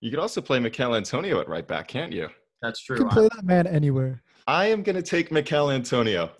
you 0.00 0.10
could 0.10 0.18
also 0.18 0.40
play 0.40 0.58
Michail 0.58 0.94
Antonio 0.94 1.40
at 1.40 1.48
right 1.48 1.66
back, 1.66 1.88
can't 1.88 2.12
you? 2.12 2.28
that's 2.62 2.88
You 2.88 2.96
true. 2.96 3.04
can 3.04 3.12
play 3.12 3.28
that 3.34 3.44
man 3.44 3.66
anywhere. 3.66 4.22
I 4.46 4.66
am 4.68 4.82
going 4.82 4.96
to 4.96 5.02
take 5.02 5.30
Michail 5.30 5.70
Antonio. 5.70 6.30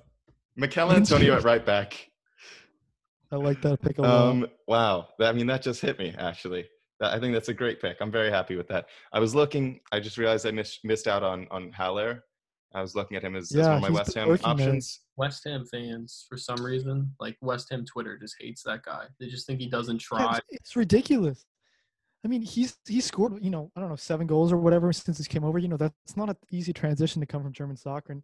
Michail 0.57 0.91
Antonio 0.93 1.35
at 1.37 1.43
right 1.45 1.65
back. 1.67 2.11
I 3.31 3.37
like 3.37 3.61
that 3.63 3.83
pick 3.83 3.99
a 3.99 4.03
lot. 4.03 4.11
Um, 4.29 4.47
wow. 4.67 5.09
I 5.21 5.33
mean, 5.33 5.47
that 5.49 5.61
just 5.61 5.81
hit 5.83 5.99
me, 5.99 6.15
actually. 6.17 6.67
That- 7.01 7.13
I 7.13 7.21
think 7.21 7.35
that's 7.35 7.49
a 7.51 7.55
great 7.55 7.79
pick. 7.81 7.99
I'm 8.01 8.11
very 8.11 8.31
happy 8.31 8.57
with 8.57 8.69
that. 8.69 8.87
I 9.13 9.19
was 9.21 9.35
looking, 9.35 9.81
I 9.93 10.01
just 10.01 10.17
realized 10.17 10.47
I 10.47 10.51
missed, 10.53 10.81
missed 10.85 11.09
out 11.09 11.23
on, 11.23 11.47
on 11.51 11.73
Haller. 11.73 12.25
I 12.75 12.81
was 12.81 12.95
looking 12.97 13.17
at 13.17 13.23
him 13.23 13.37
as, 13.37 13.55
as 13.55 13.67
one 13.69 13.77
of 13.77 13.83
my 13.83 13.91
West 13.91 14.15
Ham 14.15 14.29
working 14.29 14.57
there. 14.57 14.69
options. 14.69 15.01
West 15.17 15.45
Ham 15.47 15.65
fans, 15.65 16.27
for 16.29 16.37
some 16.37 16.63
reason, 16.63 17.15
like 17.21 17.37
West 17.41 17.69
Ham 17.71 17.85
Twitter 17.85 18.19
just 18.19 18.35
hates 18.41 18.63
that 18.65 18.83
guy. 18.83 19.05
They 19.21 19.29
just 19.29 19.47
think 19.47 19.61
he 19.61 19.69
doesn't 19.69 20.03
Yeah, 20.13 20.19
try. 20.19 20.37
it's, 20.39 20.41
it's 20.51 20.77
ridiculous. 20.77 21.47
I 22.25 22.29
mean, 22.29 22.43
he's 22.43 22.77
he 22.89 23.01
scored, 23.01 23.45
you 23.45 23.51
know, 23.51 23.71
I 23.77 23.81
don't 23.81 23.91
know, 23.91 23.97
seven 23.97 24.27
goals 24.27 24.51
or 24.53 24.57
whatever 24.57 24.93
since 24.93 25.19
he 25.19 25.25
came 25.25 25.45
over. 25.45 25.59
You 25.59 25.69
know, 25.69 25.77
that's 25.77 26.17
not 26.17 26.31
an 26.31 26.37
easy 26.51 26.73
transition 26.73 27.21
to 27.21 27.27
come 27.27 27.43
from 27.43 27.53
German 27.53 27.77
soccer. 27.77 28.13
And 28.15 28.23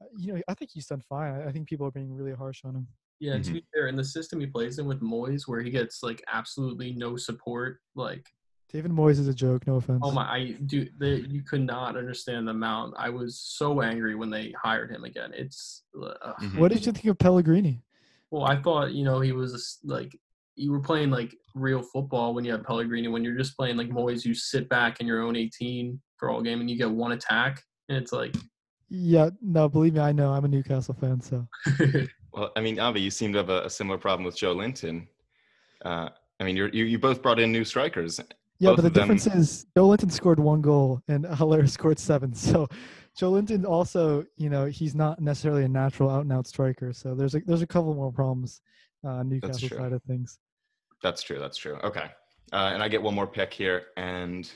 uh, 0.00 0.06
you 0.16 0.32
know, 0.32 0.40
I 0.48 0.54
think 0.54 0.70
he's 0.72 0.86
done 0.86 1.02
fine. 1.08 1.34
I, 1.34 1.48
I 1.48 1.52
think 1.52 1.68
people 1.68 1.86
are 1.86 1.90
being 1.90 2.12
really 2.14 2.32
harsh 2.32 2.62
on 2.64 2.76
him. 2.76 2.86
Yeah, 3.18 3.34
to 3.34 3.40
Mhm. 3.40 3.52
be 3.54 3.64
fair, 3.74 3.88
in 3.88 3.96
the 3.96 4.04
system 4.04 4.40
he 4.40 4.46
plays 4.46 4.78
in 4.78 4.86
with 4.86 5.02
Moyes, 5.02 5.42
where 5.46 5.60
he 5.60 5.70
gets 5.70 6.02
like 6.02 6.22
absolutely 6.32 6.92
no 6.92 7.16
support, 7.16 7.80
like 7.94 8.24
David 8.72 8.92
Moyes 8.92 9.18
is 9.18 9.26
a 9.28 9.34
joke. 9.34 9.66
No 9.66 9.76
offense. 9.76 10.00
oh 10.04 10.12
my, 10.12 10.22
I 10.22 10.56
do, 10.66 10.86
they, 10.98 11.24
you 11.28 11.42
could 11.42 11.62
not 11.62 11.96
understand 11.96 12.46
the 12.46 12.52
amount. 12.52 12.94
I 12.96 13.08
was 13.10 13.38
so 13.38 13.82
angry 13.82 14.14
when 14.14 14.30
they 14.30 14.54
hired 14.62 14.90
him 14.92 15.04
again. 15.04 15.32
It's 15.34 15.82
uh, 16.00 16.32
Mhm. 16.40 16.58
What 16.58 16.70
did 16.72 16.86
you 16.86 16.92
think 16.92 17.06
of 17.06 17.18
Pellegrini? 17.18 17.82
well, 18.30 18.44
I 18.44 18.56
thought 18.62 18.92
you 18.92 19.04
know 19.04 19.20
he 19.20 19.32
was 19.32 19.52
a 19.54 19.56
s- 19.56 19.78
like 19.84 20.16
you 20.54 20.70
were 20.70 20.80
playing 20.80 21.10
like 21.10 21.34
real 21.54 21.82
football 21.82 22.32
when 22.34 22.44
you 22.44 22.52
had 22.52 22.62
Pellegrini. 22.64 23.08
When 23.08 23.24
you're 23.24 23.36
just 23.36 23.56
playing 23.56 23.76
like 23.76 23.88
Moyes, 23.88 24.24
you 24.24 24.34
sit 24.34 24.68
back 24.68 25.00
in 25.00 25.06
your 25.06 25.22
own 25.22 25.34
18 25.34 26.00
for 26.16 26.30
all 26.30 26.40
game 26.42 26.60
and 26.60 26.70
you 26.70 26.76
get 26.76 26.90
one 26.90 27.12
attack, 27.12 27.60
and 27.88 27.98
it's 27.98 28.12
like 28.12 28.36
Yeah, 28.88 29.30
no, 29.42 29.68
believe 29.68 29.94
me, 29.94 30.00
I 30.00 30.12
know. 30.12 30.32
I'm 30.32 30.44
a 30.44 30.48
Newcastle 30.48 30.94
fan, 30.94 31.20
so 31.20 31.46
Well, 32.32 32.52
I 32.56 32.60
mean, 32.60 32.78
Avi, 32.78 33.00
you 33.00 33.10
seem 33.10 33.32
to 33.32 33.38
have 33.38 33.48
a, 33.50 33.62
a 33.64 33.70
similar 33.70 33.98
problem 33.98 34.24
with 34.24 34.36
Joelinton. 34.36 35.08
Uh, 35.84 36.10
I 36.38 36.44
mean, 36.44 36.54
you're, 36.56 36.68
you 36.68 36.84
you 36.84 36.98
both 36.98 37.20
brought 37.22 37.40
in 37.40 37.50
new 37.50 37.64
strikers. 37.64 38.20
Yeah. 38.60 38.70
Both 38.70 38.76
but 38.76 38.82
the 38.82 38.86
of 38.88 38.94
them- 38.94 39.16
difference 39.16 39.26
is 39.26 39.66
Joelinton 39.76 40.12
scored 40.12 40.38
one 40.38 40.60
goal 40.60 41.02
and 41.08 41.26
Haller 41.40 41.66
scored 41.66 41.98
seven. 41.98 42.34
So 42.34 42.68
Joelinton 43.18 43.66
also, 43.66 44.24
you 44.36 44.50
know, 44.50 44.66
he's 44.66 44.94
not 44.94 45.20
necessarily 45.20 45.64
a 45.64 45.68
natural 45.68 46.10
out 46.10 46.22
and 46.22 46.32
out 46.32 46.46
striker. 46.46 46.92
So 46.92 47.14
there's 47.14 47.34
a 47.34 47.40
there's 47.46 47.62
a 47.62 47.66
couple 47.66 47.94
more 47.94 48.12
problems 48.12 48.60
uh, 49.04 49.22
Newcastle 49.22 49.68
side 49.68 49.92
of 49.92 50.02
things. 50.04 50.38
That's 51.02 51.22
true. 51.22 51.38
That's 51.38 51.56
true. 51.56 51.76
Okay. 51.82 52.10
Uh, 52.52 52.70
and 52.74 52.82
I 52.82 52.88
get 52.88 53.02
one 53.02 53.14
more 53.14 53.26
pick 53.26 53.52
here, 53.52 53.84
and 53.96 54.50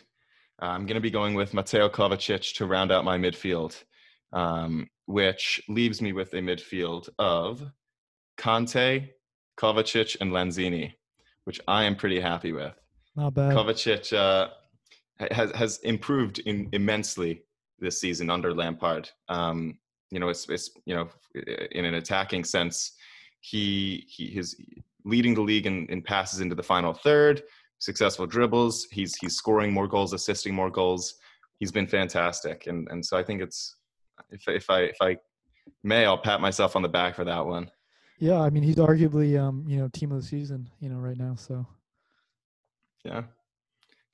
uh, 0.61 0.67
I'm 0.67 0.85
going 0.85 0.97
to 0.97 1.01
be 1.01 1.11
going 1.11 1.35
with 1.35 1.55
Mateo 1.55 1.89
Kovacic 1.89 2.55
to 2.57 2.67
round 2.67 2.91
out 2.93 3.05
my 3.05 3.17
midfield, 3.17 3.83
um, 4.33 4.89
which 5.07 5.63
leaves 5.69 6.03
me 6.03 6.13
with 6.13 6.33
a 6.35 6.39
midfield 6.39 7.09
of 7.19 7.63
Kante, 8.37 9.09
Kovacic, 9.59 10.17
and 10.21 10.33
Lanzini, 10.33 10.93
which 11.45 11.61
I 11.69 11.85
am 11.85 11.95
pretty 11.97 12.21
happy 12.21 12.53
with. 12.53 12.75
Not 13.17 13.35
bad. 13.35 13.55
Kovacic 13.55 14.13
uh, 14.13 14.49
has 15.31 15.51
has 15.53 15.79
improved 15.79 16.41
in, 16.41 16.69
immensely 16.73 17.43
this 17.79 18.01
season 18.01 18.31
under 18.31 18.53
Lampard. 18.53 19.11
Um, 19.29 19.79
you 20.11 20.19
know, 20.19 20.29
it's, 20.29 20.49
it's 20.49 20.71
you 20.85 20.95
know, 20.95 21.09
in 21.73 21.85
an 21.85 21.95
attacking 21.95 22.45
sense, 22.45 22.93
he 23.41 24.05
he 24.09 24.25
is 24.39 24.57
leading 25.05 25.35
the 25.35 25.43
league 25.43 25.67
in, 25.67 25.87
in 25.87 26.03
passes 26.03 26.41
into 26.41 26.55
the 26.55 26.63
final 26.63 26.93
third, 26.93 27.43
successful 27.79 28.27
dribbles. 28.27 28.87
He's 28.91 29.15
he's 29.17 29.35
scoring 29.35 29.73
more 29.73 29.87
goals, 29.87 30.13
assisting 30.13 30.55
more 30.55 30.71
goals. 30.71 31.15
He's 31.59 31.73
been 31.73 31.87
fantastic, 31.87 32.67
and 32.67 32.89
and 32.91 33.05
so 33.05 33.17
I 33.17 33.23
think 33.23 33.43
it's 33.43 33.77
if 34.31 34.49
if 34.49 34.71
I 34.71 34.81
if 34.81 34.97
I 35.01 35.17
may, 35.83 36.05
I'll 36.05 36.19
pat 36.19 36.41
myself 36.41 36.77
on 36.77 36.83
the 36.83 36.89
back 36.89 37.15
for 37.15 37.25
that 37.25 37.45
one. 37.45 37.71
Yeah, 38.19 38.41
I 38.41 38.51
mean 38.51 38.63
he's 38.63 38.77
arguably 38.77 39.39
um, 39.41 39.65
you 39.69 39.77
know, 39.77 39.89
team 39.89 40.13
of 40.13 40.21
the 40.21 40.27
season, 40.27 40.71
you 40.81 40.89
know, 40.89 40.97
right 40.97 41.19
now. 41.19 41.35
So 41.35 41.67
Yeah. 43.05 43.23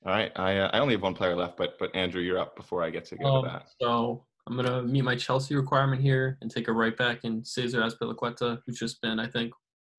All 0.05 0.11
right. 0.11 0.31
I 0.35 0.57
uh, 0.57 0.69
I 0.73 0.79
only 0.79 0.93
have 0.95 1.01
one 1.03 1.13
player 1.13 1.35
left, 1.35 1.57
but 1.57 1.77
but 1.79 1.95
Andrew, 1.95 2.21
you're 2.21 2.39
up 2.39 2.55
before 2.55 2.83
I 2.83 2.89
get 2.89 3.05
to 3.05 3.17
go 3.17 3.25
Um, 3.25 3.43
to 3.43 3.47
that. 3.49 3.69
So 3.79 4.25
I'm 4.47 4.55
gonna 4.55 4.81
meet 4.83 5.03
my 5.03 5.15
Chelsea 5.15 5.55
requirement 5.55 6.01
here 6.01 6.37
and 6.41 6.49
take 6.49 6.67
a 6.67 6.73
right 6.73 6.95
back 6.95 7.23
in 7.23 7.43
Cesar 7.45 7.81
Azpilicueta, 7.81 8.61
who's 8.65 8.79
just 8.79 9.01
been, 9.01 9.19
I 9.19 9.27
think, 9.27 9.53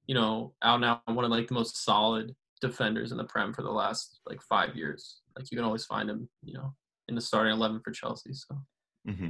you 0.06 0.14
know, 0.14 0.54
out 0.62 0.80
now 0.80 1.00
one 1.06 1.24
of 1.24 1.30
like 1.30 1.48
the 1.48 1.54
most 1.54 1.84
solid 1.84 2.34
defenders 2.60 3.12
in 3.12 3.18
the 3.18 3.24
Prem 3.24 3.52
for 3.52 3.62
the 3.62 3.70
last 3.70 4.20
like 4.26 4.42
five 4.42 4.76
years. 4.76 5.20
Like 5.36 5.50
you 5.50 5.56
can 5.56 5.64
always 5.64 5.84
find 5.84 6.10
him, 6.10 6.28
you 6.44 6.54
know, 6.54 6.74
in 7.08 7.14
the 7.14 7.20
starting 7.20 7.52
eleven 7.52 7.80
for 7.84 7.92
Chelsea. 7.92 8.34
So 8.34 8.58
hmm 9.06 9.28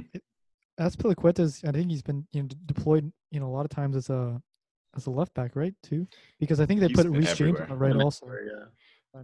Azpilicueta's 0.79 1.63
I 1.63 1.71
think 1.71 1.91
he's 1.91 2.01
been 2.01 2.25
you 2.33 2.41
know 2.43 2.49
deployed 2.65 3.11
you 3.29 3.39
know 3.39 3.45
a 3.45 3.53
lot 3.53 3.63
of 3.63 3.69
times 3.69 3.95
as 3.95 4.09
a 4.09 4.41
as 4.95 5.05
a 5.05 5.11
left 5.11 5.33
back, 5.35 5.55
right? 5.55 5.73
Too, 5.83 6.07
because 6.39 6.59
I 6.59 6.65
think 6.65 6.79
they 6.79 6.87
He's 6.87 6.97
put 6.97 7.03
been 7.03 7.13
Reece 7.13 7.35
James 7.35 7.59
on 7.59 7.69
the 7.69 7.75
right 7.75 7.95
also. 7.95 8.27
yeah. 8.27 8.65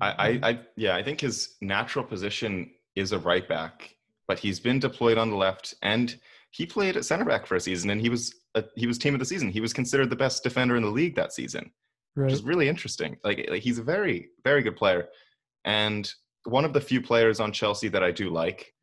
I, 0.02 0.10
I 0.10 0.50
I 0.50 0.60
yeah, 0.76 0.96
I 0.96 1.04
think 1.04 1.22
his 1.22 1.56
natural 1.62 2.06
position 2.06 2.72
is 2.96 3.12
a 3.12 3.20
right 3.20 3.48
back, 3.48 3.96
but 4.28 4.40
he's 4.40 4.60
been 4.60 4.80
deployed 4.80 5.18
on 5.18 5.30
the 5.30 5.36
left, 5.36 5.74
and 5.82 6.16
he 6.52 6.66
played 6.66 6.98
at 6.98 7.06
center 7.06 7.26
back 7.26 7.46
for 7.46 7.56
a 7.56 7.60
season, 7.60 7.90
and 7.90 8.02
he 8.02 8.10
was 8.10 8.34
a, 8.56 8.64
he 8.76 8.88
was 8.88 8.98
team 8.98 9.14
of 9.14 9.20
the 9.20 9.26
season. 9.26 9.50
He 9.50 9.62
was 9.62 9.74
considered 9.74 10.10
the 10.10 10.16
best 10.16 10.44
defender 10.44 10.76
in 10.76 10.84
the 10.84 10.90
league 10.90 11.16
that 11.16 11.34
season. 11.34 11.72
which 12.26 12.34
is 12.34 12.44
really 12.44 12.68
interesting. 12.68 13.18
Like, 13.24 13.40
eh, 13.40 13.52
like 13.52 13.64
he's 13.64 13.78
a 13.80 13.84
very, 13.84 14.30
very 14.44 14.62
good 14.64 14.76
player, 14.76 15.10
and 15.66 16.12
one 16.46 16.66
of 16.66 16.74
the 16.74 16.82
few 16.82 17.02
players 17.02 17.40
on 17.40 17.52
Chelsea 17.52 17.90
that 17.90 18.04
I 18.04 18.12
do 18.12 18.30
like. 18.30 18.74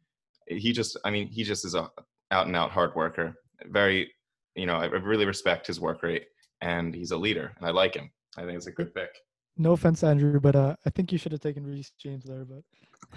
He 0.49 0.73
just, 0.73 0.97
I 1.05 1.11
mean, 1.11 1.27
he 1.27 1.43
just 1.43 1.65
is 1.65 1.75
a 1.75 1.91
out 2.31 2.47
and 2.47 2.55
out 2.55 2.71
hard 2.71 2.95
worker. 2.95 3.35
Very, 3.65 4.13
you 4.55 4.65
know, 4.65 4.77
I 4.77 4.87
really 4.87 5.27
respect 5.27 5.67
his 5.67 5.81
work 5.81 6.05
rate, 6.05 6.27
and 6.61 6.95
he's 6.95 7.11
a 7.11 7.17
leader, 7.17 7.53
and 7.57 7.67
I 7.67 7.73
like 7.73 7.95
him. 7.97 8.11
I 8.37 8.43
think 8.43 8.57
it's 8.57 8.69
a 8.69 8.73
good 8.73 8.95
pick. 8.95 9.11
No 9.59 9.73
offense, 9.73 10.03
Andrew, 10.05 10.39
but 10.41 10.55
uh, 10.55 10.77
I 10.85 10.91
think 10.91 11.13
you 11.13 11.19
should 11.19 11.33
have 11.33 11.41
taken 11.41 11.67
Reece 11.67 11.93
James 11.99 12.25
there. 12.25 12.45
But 12.45 12.63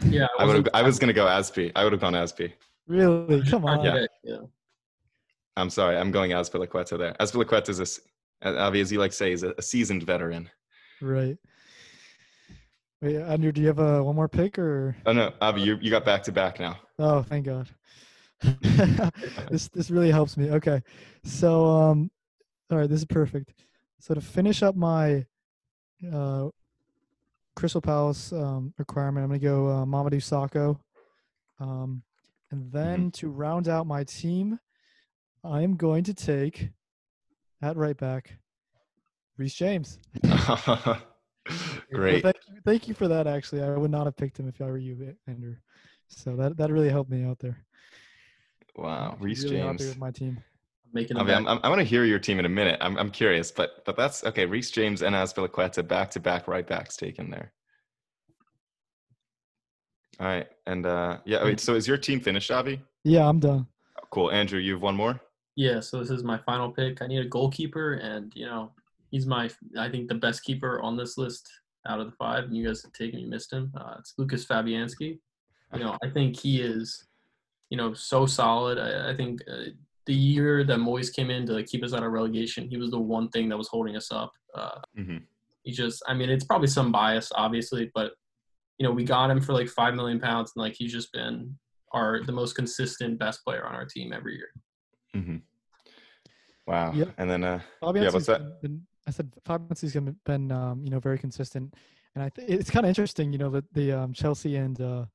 Yeah, 0.09 0.27
I 0.37 0.45
would 0.45 0.55
have, 0.55 0.63
wasn't- 0.65 0.75
I 0.75 0.81
was 0.83 0.99
gonna 0.99 1.13
go 1.13 1.25
Aspi. 1.25 1.71
I 1.75 1.83
would 1.83 1.91
have 1.93 2.01
gone 2.01 2.13
Aspi. 2.13 2.53
really, 2.87 3.43
come 3.49 3.65
on. 3.65 3.83
Yeah. 3.83 4.05
yeah. 4.23 4.37
I'm 5.57 5.69
sorry, 5.69 5.97
I'm 5.97 6.11
going 6.11 6.31
Azpilicueta 6.31 6.97
there. 6.97 7.13
Azpilicueta 7.19 7.69
is 7.69 7.79
a, 7.79 7.83
s- 7.83 7.99
Avi, 8.41 8.79
as 8.79 8.91
you 8.91 8.99
like 8.99 9.11
to 9.11 9.17
say, 9.17 9.33
is 9.33 9.43
a, 9.43 9.53
a 9.57 9.61
seasoned 9.61 10.03
veteran. 10.03 10.49
Right. 11.01 11.37
Wait, 13.01 13.17
Andrew, 13.17 13.51
do 13.51 13.59
you 13.61 13.67
have 13.67 13.79
uh, 13.79 14.01
one 14.01 14.15
more 14.15 14.29
pick 14.29 14.57
or? 14.57 14.95
Oh 15.05 15.11
no, 15.13 15.33
Avi, 15.41 15.61
you 15.61 15.77
you 15.81 15.89
got 15.91 16.05
back 16.05 16.23
to 16.23 16.31
back 16.31 16.59
now. 16.59 16.77
Oh, 16.97 17.21
thank 17.23 17.45
God. 17.45 17.67
this 19.51 19.67
this 19.69 19.89
really 19.91 20.11
helps 20.11 20.37
me. 20.37 20.49
Okay, 20.51 20.81
so 21.23 21.65
um, 21.65 22.09
all 22.71 22.77
right, 22.77 22.89
this 22.89 22.99
is 22.99 23.05
perfect. 23.05 23.53
So 23.99 24.13
to 24.13 24.21
finish 24.21 24.63
up 24.63 24.75
my 24.75 25.25
uh, 26.13 26.49
Crystal 27.55 27.81
Palace 27.81 28.31
um, 28.31 28.73
requirement, 28.77 29.23
I'm 29.23 29.29
gonna 29.29 29.39
go 29.39 29.67
uh, 29.67 29.85
Mamadou 29.85 30.21
Sakho, 30.21 30.79
um, 31.59 32.03
and 32.51 32.71
then 32.71 33.11
to 33.11 33.29
round 33.29 33.67
out 33.67 33.85
my 33.85 34.03
team, 34.03 34.59
I 35.43 35.61
am 35.61 35.75
going 35.75 36.03
to 36.05 36.13
take 36.13 36.69
at 37.61 37.77
right 37.77 37.97
back 37.97 38.37
Reece 39.37 39.53
James. 39.53 39.99
Great. 41.91 42.23
Thank 42.23 42.35
you, 42.47 42.55
thank 42.65 42.87
you 42.87 42.93
for 42.93 43.07
that. 43.07 43.27
Actually, 43.27 43.63
I 43.63 43.69
would 43.69 43.91
not 43.91 44.05
have 44.05 44.15
picked 44.15 44.39
him 44.39 44.47
if 44.47 44.61
I 44.61 44.65
were 44.65 44.77
you, 44.77 45.15
Andrew. 45.27 45.55
So 46.07 46.35
that 46.35 46.57
that 46.57 46.71
really 46.71 46.89
helped 46.89 47.09
me 47.09 47.23
out 47.23 47.39
there. 47.39 47.57
Wow, 48.75 49.15
I'm 49.17 49.23
Reece 49.23 49.43
really 49.43 49.57
happy 49.57 49.77
James. 49.79 49.89
with 49.89 49.99
my 49.99 50.11
team. 50.11 50.43
Making 50.93 51.17
a 51.17 51.19
I 51.19 51.23
mean, 51.23 51.27
bet. 51.27 51.37
I'm, 51.37 51.47
I'm, 51.47 51.59
I 51.63 51.69
want 51.69 51.79
to 51.79 51.85
hear 51.85 52.03
your 52.03 52.19
team 52.19 52.39
in 52.39 52.45
a 52.45 52.49
minute. 52.49 52.77
I'm, 52.81 52.97
I'm 52.97 53.11
curious, 53.11 53.51
but 53.51 53.85
but 53.85 53.95
that's 53.95 54.23
okay. 54.23 54.45
Reece 54.45 54.71
James 54.71 55.01
and 55.01 55.15
Azpilicueta 55.15 55.87
back 55.87 56.09
to 56.11 56.19
back 56.19 56.47
right 56.47 56.65
backs 56.65 56.97
taken 56.97 57.29
there. 57.29 57.53
All 60.19 60.27
right, 60.27 60.47
and 60.65 60.85
uh, 60.85 61.19
yeah. 61.25 61.43
Wait, 61.43 61.59
so 61.59 61.75
is 61.75 61.87
your 61.87 61.97
team 61.97 62.19
finished, 62.19 62.49
Avi? 62.51 62.81
Yeah, 63.03 63.27
I'm 63.27 63.39
done. 63.39 63.67
Cool, 64.11 64.31
Andrew. 64.31 64.59
You 64.59 64.73
have 64.73 64.81
one 64.81 64.95
more. 64.95 65.19
Yeah, 65.55 65.79
so 65.79 65.99
this 65.99 66.09
is 66.09 66.23
my 66.23 66.37
final 66.39 66.71
pick. 66.71 67.01
I 67.01 67.07
need 67.07 67.19
a 67.19 67.27
goalkeeper, 67.27 67.93
and 67.93 68.31
you 68.35 68.45
know 68.45 68.71
he's 69.11 69.25
my 69.25 69.49
I 69.77 69.89
think 69.89 70.07
the 70.07 70.15
best 70.15 70.43
keeper 70.43 70.81
on 70.81 70.97
this 70.97 71.17
list 71.17 71.49
out 71.87 71.99
of 71.99 72.07
the 72.07 72.13
five. 72.13 72.45
And 72.45 72.55
you 72.55 72.65
guys 72.65 72.81
have 72.83 72.93
taken, 72.93 73.19
you 73.19 73.27
missed 73.27 73.53
him. 73.53 73.71
Uh, 73.75 73.95
it's 73.99 74.13
Lucas 74.17 74.45
Fabianski. 74.45 75.19
You 75.73 75.79
know, 75.79 75.97
I 76.03 76.09
think 76.09 76.35
he 76.35 76.61
is, 76.61 77.05
you 77.69 77.77
know, 77.77 77.93
so 77.93 78.25
solid. 78.25 78.79
I, 78.79 79.11
I 79.11 79.15
think 79.15 79.41
uh, 79.47 79.69
the 80.09 80.15
year 80.15 80.63
that 80.63 80.79
Moyes 80.79 81.13
came 81.13 81.29
in 81.29 81.45
to 81.45 81.61
keep 81.63 81.83
us 81.83 81.93
out 81.93 82.01
of 82.03 82.11
relegation, 82.11 82.67
he 82.67 82.77
was 82.77 82.89
the 82.89 82.99
one 82.99 83.29
thing 83.29 83.47
that 83.49 83.57
was 83.57 83.67
holding 83.67 83.95
us 83.95 84.11
up. 84.11 84.31
Uh, 84.55 84.79
hmm 84.95 85.17
he 85.63 85.71
just, 85.73 86.01
I 86.07 86.13
mean, 86.15 86.29
it's 86.29 86.45
probably 86.45 86.67
some 86.69 86.89
bias, 86.91 87.31
obviously, 87.35 87.91
but 87.93 88.13
you 88.79 88.85
know, 88.87 88.91
we 88.91 89.03
got 89.03 89.29
him 89.29 89.39
for 89.41 89.53
like 89.53 89.67
five 89.67 89.93
million 89.93 90.19
pounds, 90.19 90.53
and 90.55 90.63
like 90.63 90.73
he's 90.73 90.91
just 90.91 91.11
been 91.13 91.53
our 91.93 92.23
the 92.23 92.31
most 92.31 92.55
consistent 92.55 93.19
best 93.19 93.43
player 93.45 93.63
on 93.67 93.75
our 93.75 93.85
team 93.85 94.11
every 94.13 94.35
year. 94.39 94.49
hmm 95.13 95.37
Wow. 96.65 96.93
Yep. 96.93 97.09
And 97.19 97.29
then 97.29 97.43
uh, 97.43 97.59
Fabianski's 97.83 98.13
what's 98.13 98.25
that? 98.27 98.41
been- 98.41 98.57
been- 98.63 98.85
I 99.07 99.11
said 99.11 99.31
Fabianski's 99.47 99.93
been, 99.93 100.15
been 100.25 100.51
um, 100.51 100.81
you 100.83 100.89
know 100.91 100.99
very 100.99 101.19
consistent, 101.19 101.73
and 102.15 102.23
I 102.23 102.29
th- 102.29 102.49
it's 102.49 102.71
kind 102.71 102.85
of 102.85 102.89
interesting, 102.89 103.31
you 103.33 103.37
know, 103.39 103.49
that 103.51 103.71
the 103.73 103.91
um, 103.91 104.13
Chelsea 104.13 104.55
and 104.55 104.79
uh, 104.81 105.05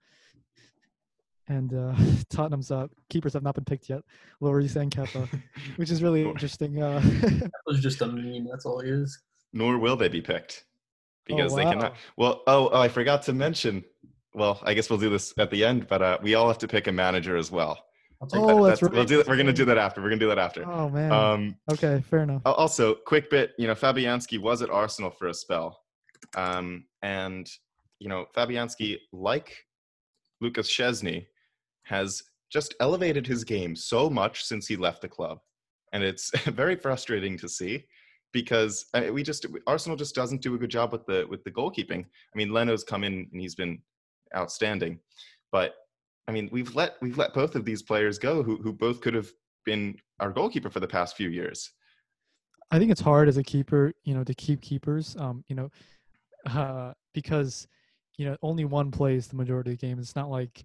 and 1.48 1.72
uh, 1.74 1.94
Tottenham's 2.30 2.70
uh, 2.70 2.86
keepers 3.10 3.32
have 3.34 3.42
not 3.42 3.54
been 3.54 3.64
picked 3.64 3.88
yet, 3.88 4.02
Lloris 4.42 4.76
and 4.76 4.90
Kepa, 4.90 5.28
which 5.76 5.90
is 5.90 6.02
really 6.02 6.22
interesting. 6.22 6.82
Uh, 6.82 7.00
That 7.20 7.50
was 7.66 7.80
just 7.80 8.00
a 8.02 8.06
meme. 8.06 8.46
That's 8.50 8.66
all 8.66 8.80
he 8.80 8.90
is. 8.90 9.20
Nor 9.52 9.78
will 9.78 9.96
they 9.96 10.08
be 10.08 10.20
picked 10.20 10.64
Oh, 11.30 11.36
because 11.36 11.54
they 11.54 11.62
cannot. 11.64 11.94
Well, 12.16 12.42
oh, 12.46 12.68
oh, 12.72 12.80
I 12.80 12.88
forgot 12.88 13.22
to 13.22 13.32
mention. 13.32 13.82
Well, 14.34 14.60
I 14.64 14.74
guess 14.74 14.90
we'll 14.90 14.98
do 14.98 15.08
this 15.10 15.32
at 15.38 15.50
the 15.50 15.64
end, 15.64 15.86
but 15.88 16.02
uh, 16.02 16.18
we 16.22 16.34
all 16.34 16.48
have 16.48 16.58
to 16.58 16.68
pick 16.68 16.86
a 16.88 16.92
manager 16.92 17.36
as 17.36 17.50
well. 17.50 17.78
Oh, 18.32 18.62
that. 18.64 18.68
that's 18.70 18.82
We'll 18.82 18.90
right. 19.00 19.06
do. 19.08 19.22
We're 19.26 19.36
gonna 19.36 19.52
do 19.52 19.64
that 19.66 19.78
after. 19.78 20.02
We're 20.02 20.08
gonna 20.08 20.20
do 20.20 20.28
that 20.28 20.38
after. 20.38 20.64
oh 20.66 20.88
man. 20.90 21.12
Um, 21.12 21.56
okay, 21.70 22.02
fair 22.08 22.20
enough. 22.20 22.42
Also, 22.44 22.94
quick 22.94 23.30
bit, 23.30 23.52
you 23.58 23.66
know, 23.66 23.74
Fabianski 23.74 24.38
was 24.40 24.60
at 24.62 24.70
Arsenal 24.70 25.10
for 25.10 25.28
a 25.28 25.34
spell. 25.34 25.80
Um, 26.36 26.86
and, 27.02 27.48
you 28.00 28.08
know, 28.08 28.26
Fabianski, 28.34 28.96
like 29.12 29.54
Lucas 30.40 30.68
Szczesny, 30.70 31.26
has 31.84 32.22
just 32.50 32.74
elevated 32.80 33.26
his 33.26 33.44
game 33.44 33.74
so 33.74 34.08
much 34.10 34.44
since 34.44 34.66
he 34.66 34.76
left 34.76 35.02
the 35.02 35.08
club. 35.08 35.40
And 35.92 36.02
it's 36.02 36.30
very 36.50 36.76
frustrating 36.76 37.36
to 37.38 37.48
see 37.48 37.84
because 38.32 38.86
uh, 38.94 39.04
we 39.12 39.22
just 39.22 39.46
Arsenal 39.66 39.96
just 39.96 40.14
doesn't 40.14 40.42
do 40.42 40.54
a 40.54 40.58
good 40.58 40.70
job 40.70 40.92
with 40.92 41.06
the 41.06 41.26
with 41.28 41.42
the 41.44 41.50
goalkeeping. 41.50 42.04
I 42.04 42.36
mean, 42.36 42.52
Leno's 42.52 42.84
come 42.84 43.04
in 43.04 43.28
and 43.32 43.40
he's 43.40 43.54
been 43.54 43.80
outstanding, 44.36 44.98
but 45.52 45.74
I 46.28 46.32
mean, 46.32 46.48
we've 46.52 46.74
let 46.74 46.96
we've 47.00 47.18
let 47.18 47.32
both 47.32 47.54
of 47.54 47.64
these 47.64 47.82
players 47.82 48.18
go 48.18 48.42
who 48.42 48.56
who 48.56 48.72
both 48.72 49.00
could 49.00 49.14
have 49.14 49.30
been 49.64 49.96
our 50.20 50.30
goalkeeper 50.30 50.70
for 50.70 50.80
the 50.80 50.88
past 50.88 51.16
few 51.16 51.30
years. 51.30 51.70
I 52.70 52.78
think 52.78 52.90
it's 52.90 53.00
hard 53.00 53.28
as 53.28 53.36
a 53.36 53.42
keeper, 53.42 53.92
you 54.04 54.14
know, 54.14 54.24
to 54.24 54.34
keep 54.34 54.60
keepers, 54.60 55.16
um, 55.18 55.44
you 55.48 55.54
know, 55.54 55.70
uh, 56.46 56.92
because 57.14 57.68
you 58.16 58.26
know 58.26 58.36
only 58.42 58.64
one 58.64 58.90
plays 58.90 59.28
the 59.28 59.36
majority 59.36 59.72
of 59.72 59.78
the 59.78 59.86
game. 59.86 59.98
It's 59.98 60.16
not 60.16 60.30
like 60.30 60.64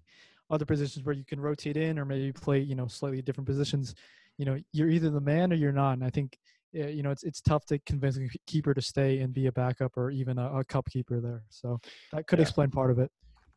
other 0.50 0.66
positions 0.66 1.06
where 1.06 1.16
you 1.16 1.24
can 1.26 1.40
rotate 1.40 1.78
in 1.78 2.00
or 2.00 2.06
maybe 2.06 2.32
play, 2.32 2.60
you 2.60 2.76
know, 2.76 2.88
slightly 2.88 3.22
different 3.22 3.48
positions. 3.48 3.96
You 4.38 4.46
know, 4.46 4.58
you're 4.72 4.90
either 4.90 5.10
the 5.10 5.22
man 5.22 5.52
or 5.52 5.56
you're 5.56 5.72
not. 5.72 5.94
And 5.94 6.04
I 6.04 6.10
think, 6.10 6.38
uh, 6.78 6.88
you 6.88 7.04
know, 7.04 7.12
it's 7.12 7.24
it's 7.24 7.42
tough 7.42 7.66
to 7.68 7.80
convince 7.80 8.18
a 8.18 8.28
keeper 8.48 8.74
to 8.74 8.82
stay 8.82 9.20
and 9.20 9.34
be 9.34 9.48
a 9.48 9.52
backup 9.52 9.98
or 9.98 10.10
even 10.12 10.38
a, 10.40 10.60
a 10.60 10.64
cup 10.64 10.90
keeper 10.90 11.20
there. 11.20 11.44
So 11.50 11.80
that 12.12 12.28
could 12.28 12.40
Yeah. 12.40 12.44
explain 12.44 12.72
part 12.72 12.92
of 12.92 13.00
it. 13.00 13.12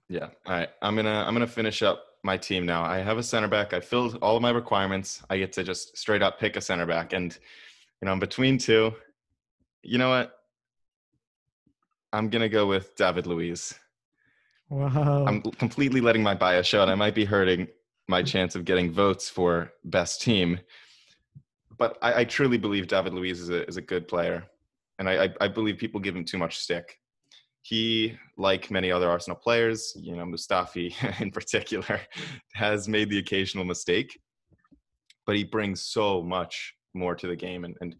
Yeah. 0.08 0.28
All 0.46 0.54
right. 0.54 0.68
I'm 0.82 0.96
gonna 0.96 1.24
I'm 1.26 1.34
gonna 1.34 1.46
finish 1.46 1.82
up 1.82 2.04
my 2.24 2.36
team 2.36 2.66
now. 2.66 2.82
I 2.84 2.98
have 2.98 3.18
a 3.18 3.22
center 3.22 3.48
back. 3.48 3.72
I 3.72 3.80
filled 3.80 4.18
all 4.22 4.36
of 4.36 4.42
my 4.42 4.50
requirements. 4.50 5.22
I 5.30 5.38
get 5.38 5.52
to 5.54 5.64
just 5.64 5.96
straight 5.96 6.22
up 6.22 6.38
pick 6.38 6.56
a 6.56 6.60
center 6.60 6.86
back, 6.86 7.12
and 7.12 7.32
you 8.00 8.06
know 8.06 8.12
I'm 8.12 8.18
between 8.20 8.58
two. 8.58 8.92
You 9.82 9.98
know 9.98 10.10
what? 10.10 10.34
I'm 12.12 12.28
gonna 12.28 12.48
go 12.48 12.66
with 12.66 12.94
David 12.96 13.26
Luiz. 13.26 13.74
Wow. 14.72 15.26
I'm 15.26 15.42
completely 15.42 16.00
letting 16.00 16.22
my 16.22 16.34
bias 16.34 16.66
show, 16.66 16.80
and 16.80 16.90
I 16.90 16.94
might 16.94 17.14
be 17.14 17.26
hurting 17.26 17.68
my 18.08 18.22
chance 18.22 18.54
of 18.54 18.64
getting 18.64 18.90
votes 18.90 19.28
for 19.28 19.70
best 19.84 20.22
team. 20.22 20.58
But 21.76 21.98
I, 22.00 22.20
I 22.20 22.24
truly 22.24 22.56
believe 22.56 22.88
David 22.88 23.12
Luiz 23.12 23.38
is 23.38 23.50
a 23.50 23.68
is 23.68 23.76
a 23.76 23.82
good 23.82 24.08
player, 24.08 24.46
and 24.98 25.10
I, 25.10 25.24
I, 25.24 25.34
I 25.42 25.48
believe 25.48 25.76
people 25.76 26.00
give 26.00 26.16
him 26.16 26.24
too 26.24 26.38
much 26.38 26.56
stick. 26.56 26.98
He, 27.60 28.16
like 28.38 28.70
many 28.70 28.90
other 28.90 29.10
Arsenal 29.10 29.36
players, 29.36 29.92
you 29.94 30.16
know, 30.16 30.24
Mustafi 30.24 30.94
in 31.20 31.30
particular, 31.30 32.00
has 32.54 32.88
made 32.88 33.10
the 33.10 33.18
occasional 33.18 33.66
mistake, 33.66 34.18
but 35.26 35.36
he 35.36 35.44
brings 35.44 35.82
so 35.82 36.22
much 36.22 36.74
more 36.94 37.14
to 37.14 37.26
the 37.26 37.36
game, 37.36 37.66
and 37.66 37.76
and 37.82 37.94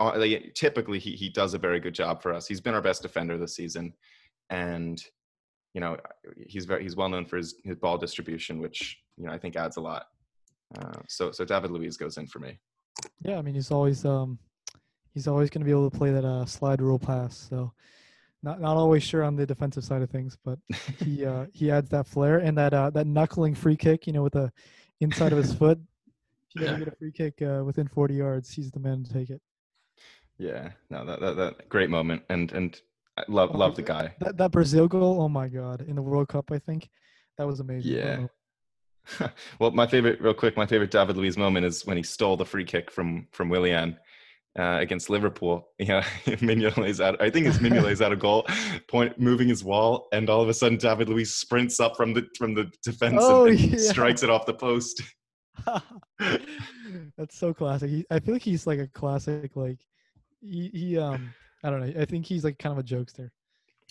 uh, 0.00 0.18
typically 0.56 0.98
he 0.98 1.12
he 1.12 1.28
does 1.28 1.54
a 1.54 1.58
very 1.58 1.78
good 1.78 1.94
job 1.94 2.22
for 2.22 2.34
us. 2.34 2.48
He's 2.48 2.60
been 2.60 2.74
our 2.74 2.82
best 2.82 3.02
defender 3.02 3.38
this 3.38 3.54
season, 3.54 3.92
and 4.50 5.00
you 5.74 5.80
know 5.80 5.96
he's 6.46 6.64
very 6.64 6.82
he's 6.82 6.96
well 6.96 7.08
known 7.08 7.24
for 7.24 7.36
his, 7.36 7.54
his 7.64 7.76
ball 7.76 7.98
distribution, 7.98 8.60
which 8.60 8.98
you 9.16 9.26
know 9.26 9.32
I 9.32 9.38
think 9.38 9.56
adds 9.56 9.76
a 9.76 9.80
lot. 9.80 10.06
Uh, 10.78 11.00
so 11.08 11.30
so 11.30 11.44
David 11.44 11.70
Luiz 11.70 11.96
goes 11.96 12.16
in 12.16 12.26
for 12.26 12.38
me. 12.38 12.58
Yeah, 13.22 13.38
I 13.38 13.42
mean 13.42 13.54
he's 13.54 13.70
always 13.70 14.04
um 14.04 14.38
he's 15.14 15.28
always 15.28 15.50
going 15.50 15.60
to 15.60 15.64
be 15.64 15.70
able 15.70 15.90
to 15.90 15.96
play 15.96 16.10
that 16.10 16.24
uh, 16.24 16.44
slide 16.46 16.80
rule 16.80 16.98
pass. 16.98 17.36
So 17.48 17.72
not 18.42 18.60
not 18.60 18.76
always 18.76 19.02
sure 19.02 19.22
on 19.22 19.36
the 19.36 19.46
defensive 19.46 19.84
side 19.84 20.02
of 20.02 20.10
things, 20.10 20.36
but 20.44 20.58
he 20.98 21.24
uh, 21.32 21.46
he 21.52 21.70
adds 21.70 21.88
that 21.90 22.06
flair 22.06 22.38
and 22.38 22.56
that 22.58 22.74
uh, 22.74 22.90
that 22.90 23.06
knuckling 23.06 23.54
free 23.54 23.76
kick. 23.76 24.06
You 24.06 24.12
know, 24.12 24.22
with 24.22 24.34
the 24.34 24.52
inside 25.00 25.32
of 25.32 25.38
his 25.38 25.54
foot. 25.54 25.78
If 26.54 26.62
you 26.62 26.66
ever 26.66 26.78
get 26.80 26.88
a 26.88 26.96
free 26.96 27.12
kick 27.12 27.40
uh, 27.42 27.62
within 27.64 27.86
40 27.86 28.14
yards, 28.14 28.50
he's 28.50 28.72
the 28.72 28.80
man 28.80 29.04
to 29.04 29.12
take 29.12 29.30
it. 29.30 29.40
Yeah, 30.36 30.70
no, 30.90 31.04
that 31.04 31.20
that, 31.20 31.36
that 31.36 31.68
great 31.68 31.90
moment, 31.90 32.22
and 32.28 32.50
and 32.52 32.80
I 33.20 33.32
love 33.32 33.50
Oh, 33.54 33.58
love 33.58 33.76
the 33.76 33.82
guy. 33.82 34.14
That 34.20 34.36
that 34.38 34.50
Brazil 34.50 34.88
goal, 34.88 35.20
oh 35.20 35.28
my 35.28 35.48
god, 35.48 35.82
in 35.86 35.94
the 35.96 36.02
World 36.02 36.28
Cup, 36.28 36.50
I 36.50 36.58
think 36.58 36.88
that 37.38 37.46
was 37.46 37.60
amazing. 37.60 37.92
Yeah. 37.92 38.26
Well, 39.58 39.70
my 39.72 39.86
favorite, 39.86 40.20
real 40.20 40.34
quick, 40.34 40.56
my 40.56 40.66
favorite 40.66 40.90
David 40.90 41.16
Luiz 41.16 41.36
moment 41.36 41.66
is 41.66 41.84
when 41.86 41.96
he 41.96 42.02
stole 42.02 42.36
the 42.36 42.44
free 42.44 42.64
kick 42.64 42.90
from 42.90 43.26
from 43.32 43.48
Willian 43.48 43.96
uh, 44.58 44.78
against 44.80 45.10
Liverpool. 45.10 45.68
Yeah, 45.78 46.02
Mignolet 46.26 46.76
lays 46.76 47.00
out. 47.00 47.20
I 47.20 47.30
think 47.30 47.46
it's 47.46 47.58
Mignolet 47.58 47.84
lays 47.84 48.02
out 48.02 48.12
a 48.12 48.16
goal, 48.16 48.46
point 48.88 49.18
moving 49.18 49.48
his 49.48 49.64
wall, 49.64 50.06
and 50.12 50.28
all 50.30 50.42
of 50.42 50.48
a 50.48 50.54
sudden 50.54 50.78
David 50.78 51.08
Luiz 51.08 51.34
sprints 51.34 51.80
up 51.80 51.96
from 51.96 52.12
the 52.14 52.26
from 52.38 52.54
the 52.54 52.70
defense 52.84 53.16
Oh, 53.20 53.46
and, 53.46 53.58
and 53.58 53.70
yeah. 53.72 53.90
strikes 53.90 54.22
it 54.22 54.30
off 54.30 54.46
the 54.46 54.54
post. 54.54 55.02
That's 57.16 57.36
so 57.36 57.52
classic. 57.54 57.90
He, 57.90 58.06
I 58.10 58.20
feel 58.20 58.34
like 58.34 58.42
he's 58.42 58.66
like 58.66 58.78
a 58.78 58.86
classic. 58.88 59.56
Like 59.56 59.78
he, 60.40 60.70
he, 60.72 60.98
um, 60.98 61.32
I 61.64 61.70
don't 61.70 61.80
know. 61.80 62.00
I 62.00 62.04
think 62.04 62.26
he's 62.26 62.44
like 62.44 62.58
kind 62.58 62.72
of 62.72 62.78
a 62.78 62.86
jokester. 62.86 63.30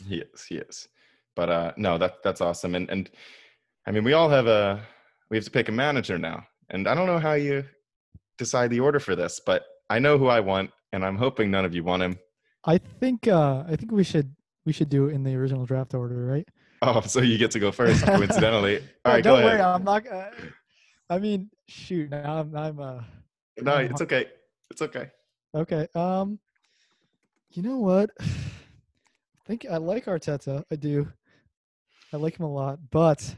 He 0.08 0.18
is, 0.20 0.44
he 0.46 0.56
is. 0.56 0.88
But 1.36 1.50
uh, 1.50 1.72
no, 1.78 1.98
that 1.98 2.24
that's 2.24 2.42
awesome. 2.42 2.76
And 2.76 2.90
and 2.90 3.10
I 3.86 3.92
mean, 3.92 4.04
we 4.04 4.14
all 4.14 4.30
have 4.30 4.48
a 4.48 4.82
we 5.30 5.38
have 5.38 5.46
to 5.46 5.52
pick 5.52 5.70
a 5.70 5.72
manager 5.72 6.18
now, 6.18 6.46
and 6.70 6.88
I 6.88 6.96
don't 6.96 7.08
know 7.08 7.20
how 7.20 7.34
you 7.34 7.64
decide 8.38 8.72
the 8.72 8.80
order 8.80 9.00
for 9.00 9.16
this, 9.16 9.40
but 9.46 9.64
I 9.90 10.00
know 10.00 10.18
who 10.18 10.28
I 10.28 10.40
want, 10.40 10.72
and 10.94 11.06
I'm 11.06 11.18
hoping 11.18 11.52
none 11.52 11.66
of 11.66 11.74
you 11.76 11.84
want 11.84 12.02
him. 12.04 12.18
I 12.66 12.78
think, 12.78 13.28
uh, 13.28 13.64
I 13.68 13.76
think 13.76 13.92
we 13.92 14.04
should 14.04 14.36
we 14.66 14.74
should 14.74 14.90
do 14.90 15.08
it 15.08 15.14
in 15.14 15.24
the 15.24 15.36
original 15.36 15.66
draft 15.66 15.94
order, 15.94 16.26
right? 16.26 16.48
Oh, 16.82 17.02
so 17.02 17.22
you 17.22 17.38
get 17.38 17.52
to 17.52 17.60
go 17.60 17.72
first, 17.72 18.04
coincidentally. 18.06 18.78
All 19.06 19.12
No, 19.12 19.12
right, 19.14 19.24
don't 19.24 19.40
ahead. 19.40 19.52
worry. 19.52 19.62
I'm 19.62 19.84
not. 19.84 20.08
Uh, 20.08 20.30
I 21.10 21.20
mean, 21.20 21.50
shoot. 21.68 22.10
Now 22.10 22.40
I'm. 22.40 22.56
I'm. 22.56 22.80
Uh, 22.80 23.02
No, 23.62 23.78
it's 23.78 24.02
okay. 24.02 24.28
It's 24.72 24.82
okay. 24.82 25.10
okay. 25.56 25.88
Um, 25.96 26.40
you 27.52 27.64
know 27.64 27.78
what? 27.78 28.10
I 28.20 28.26
think 29.48 29.66
I 29.70 29.78
like 29.78 30.06
Arteta. 30.06 30.64
I 30.72 30.76
do. 30.76 31.08
I 32.14 32.18
like 32.18 32.40
him 32.40 32.46
a 32.46 32.52
lot, 32.52 32.80
but 32.92 33.36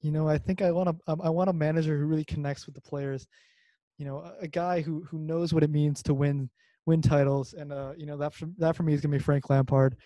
you 0.00 0.12
know, 0.12 0.28
I 0.28 0.38
think 0.38 0.62
I 0.62 0.70
want 0.70 0.88
a 0.88 1.12
um, 1.12 1.20
want 1.34 1.50
a 1.50 1.52
manager 1.52 1.98
who 1.98 2.06
really 2.06 2.24
connects 2.24 2.66
with 2.66 2.74
the 2.74 2.80
players. 2.80 3.26
You 3.98 4.06
know, 4.06 4.18
a, 4.18 4.42
a 4.42 4.48
guy 4.48 4.80
who 4.80 5.04
who 5.10 5.18
knows 5.18 5.52
what 5.52 5.62
it 5.62 5.70
means 5.70 6.02
to 6.04 6.14
win 6.14 6.48
win 6.86 7.02
titles, 7.02 7.54
and 7.54 7.72
uh, 7.72 7.92
you 7.96 8.06
know 8.06 8.16
that 8.16 8.34
for, 8.34 8.48
that 8.58 8.76
for 8.76 8.82
me 8.82 8.94
is 8.94 9.00
gonna 9.00 9.16
be 9.16 9.22
Frank 9.22 9.50
Lampard. 9.50 9.96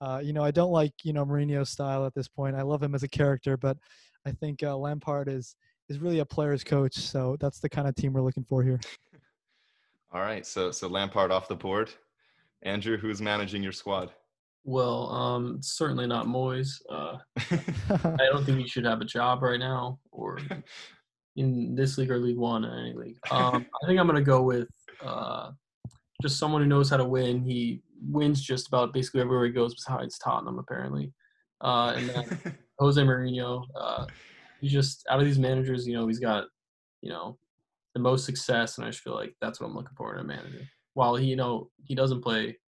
Uh, 0.00 0.20
you 0.22 0.32
know, 0.32 0.42
I 0.42 0.50
don't 0.50 0.72
like 0.72 0.92
you 1.02 1.12
know 1.12 1.26
Mourinho's 1.26 1.70
style 1.70 2.06
at 2.06 2.14
this 2.14 2.28
point. 2.28 2.56
I 2.56 2.62
love 2.62 2.82
him 2.82 2.94
as 2.94 3.02
a 3.02 3.08
character, 3.08 3.56
but 3.56 3.76
I 4.26 4.32
think 4.32 4.62
uh, 4.62 4.76
Lampard 4.76 5.28
is 5.28 5.56
is 5.88 5.98
really 5.98 6.20
a 6.20 6.24
player's 6.24 6.64
coach. 6.64 6.94
So 6.94 7.36
that's 7.40 7.60
the 7.60 7.68
kind 7.68 7.88
of 7.88 7.94
team 7.94 8.12
we're 8.12 8.22
looking 8.22 8.44
for 8.44 8.62
here. 8.62 8.80
All 10.12 10.20
right, 10.20 10.46
so 10.46 10.70
so 10.70 10.88
Lampard 10.88 11.30
off 11.30 11.48
the 11.48 11.56
board. 11.56 11.92
Andrew, 12.62 12.96
who's 12.96 13.22
managing 13.22 13.62
your 13.62 13.72
squad? 13.72 14.12
Well, 14.64 15.10
um, 15.10 15.58
certainly 15.62 16.06
not 16.06 16.26
Moyes. 16.26 16.80
Uh, 16.90 17.16
I 17.38 18.26
don't 18.30 18.44
think 18.44 18.58
he 18.58 18.68
should 18.68 18.84
have 18.84 19.00
a 19.00 19.06
job 19.06 19.42
right 19.42 19.58
now, 19.58 19.98
or 20.12 20.38
in 21.36 21.74
this 21.74 21.96
league 21.96 22.10
or 22.10 22.18
League 22.18 22.36
One 22.36 22.64
or 22.64 22.78
any 22.78 22.92
league. 22.92 23.18
Um, 23.30 23.66
I 23.82 23.86
think 23.86 23.98
I'm 23.98 24.06
gonna 24.06 24.20
go 24.20 24.42
with 24.42 24.68
uh, 25.02 25.52
just 26.20 26.38
someone 26.38 26.60
who 26.60 26.68
knows 26.68 26.90
how 26.90 26.98
to 26.98 27.04
win. 27.04 27.42
He 27.42 27.82
wins 28.02 28.42
just 28.42 28.68
about 28.68 28.92
basically 28.92 29.22
everywhere 29.22 29.46
he 29.46 29.52
goes, 29.52 29.74
besides 29.74 30.18
Tottenham, 30.18 30.58
apparently. 30.58 31.12
Uh, 31.62 31.94
and 31.96 32.08
then 32.10 32.58
Jose 32.78 33.00
Mourinho. 33.00 33.64
Uh, 33.74 34.06
he's 34.60 34.72
just 34.72 35.06
out 35.08 35.20
of 35.20 35.24
these 35.24 35.38
managers, 35.38 35.86
you 35.86 35.94
know, 35.94 36.06
he's 36.06 36.20
got 36.20 36.44
you 37.00 37.10
know 37.10 37.38
the 37.94 38.00
most 38.00 38.26
success, 38.26 38.76
and 38.76 38.86
I 38.86 38.90
just 38.90 39.02
feel 39.02 39.14
like 39.14 39.34
that's 39.40 39.60
what 39.60 39.68
I'm 39.68 39.74
looking 39.74 39.96
for 39.96 40.14
in 40.14 40.20
a 40.20 40.24
manager. 40.24 40.68
While 40.94 41.16
he, 41.16 41.26
you 41.26 41.36
know, 41.36 41.70
he 41.84 41.94
doesn't 41.94 42.22
play. 42.22 42.58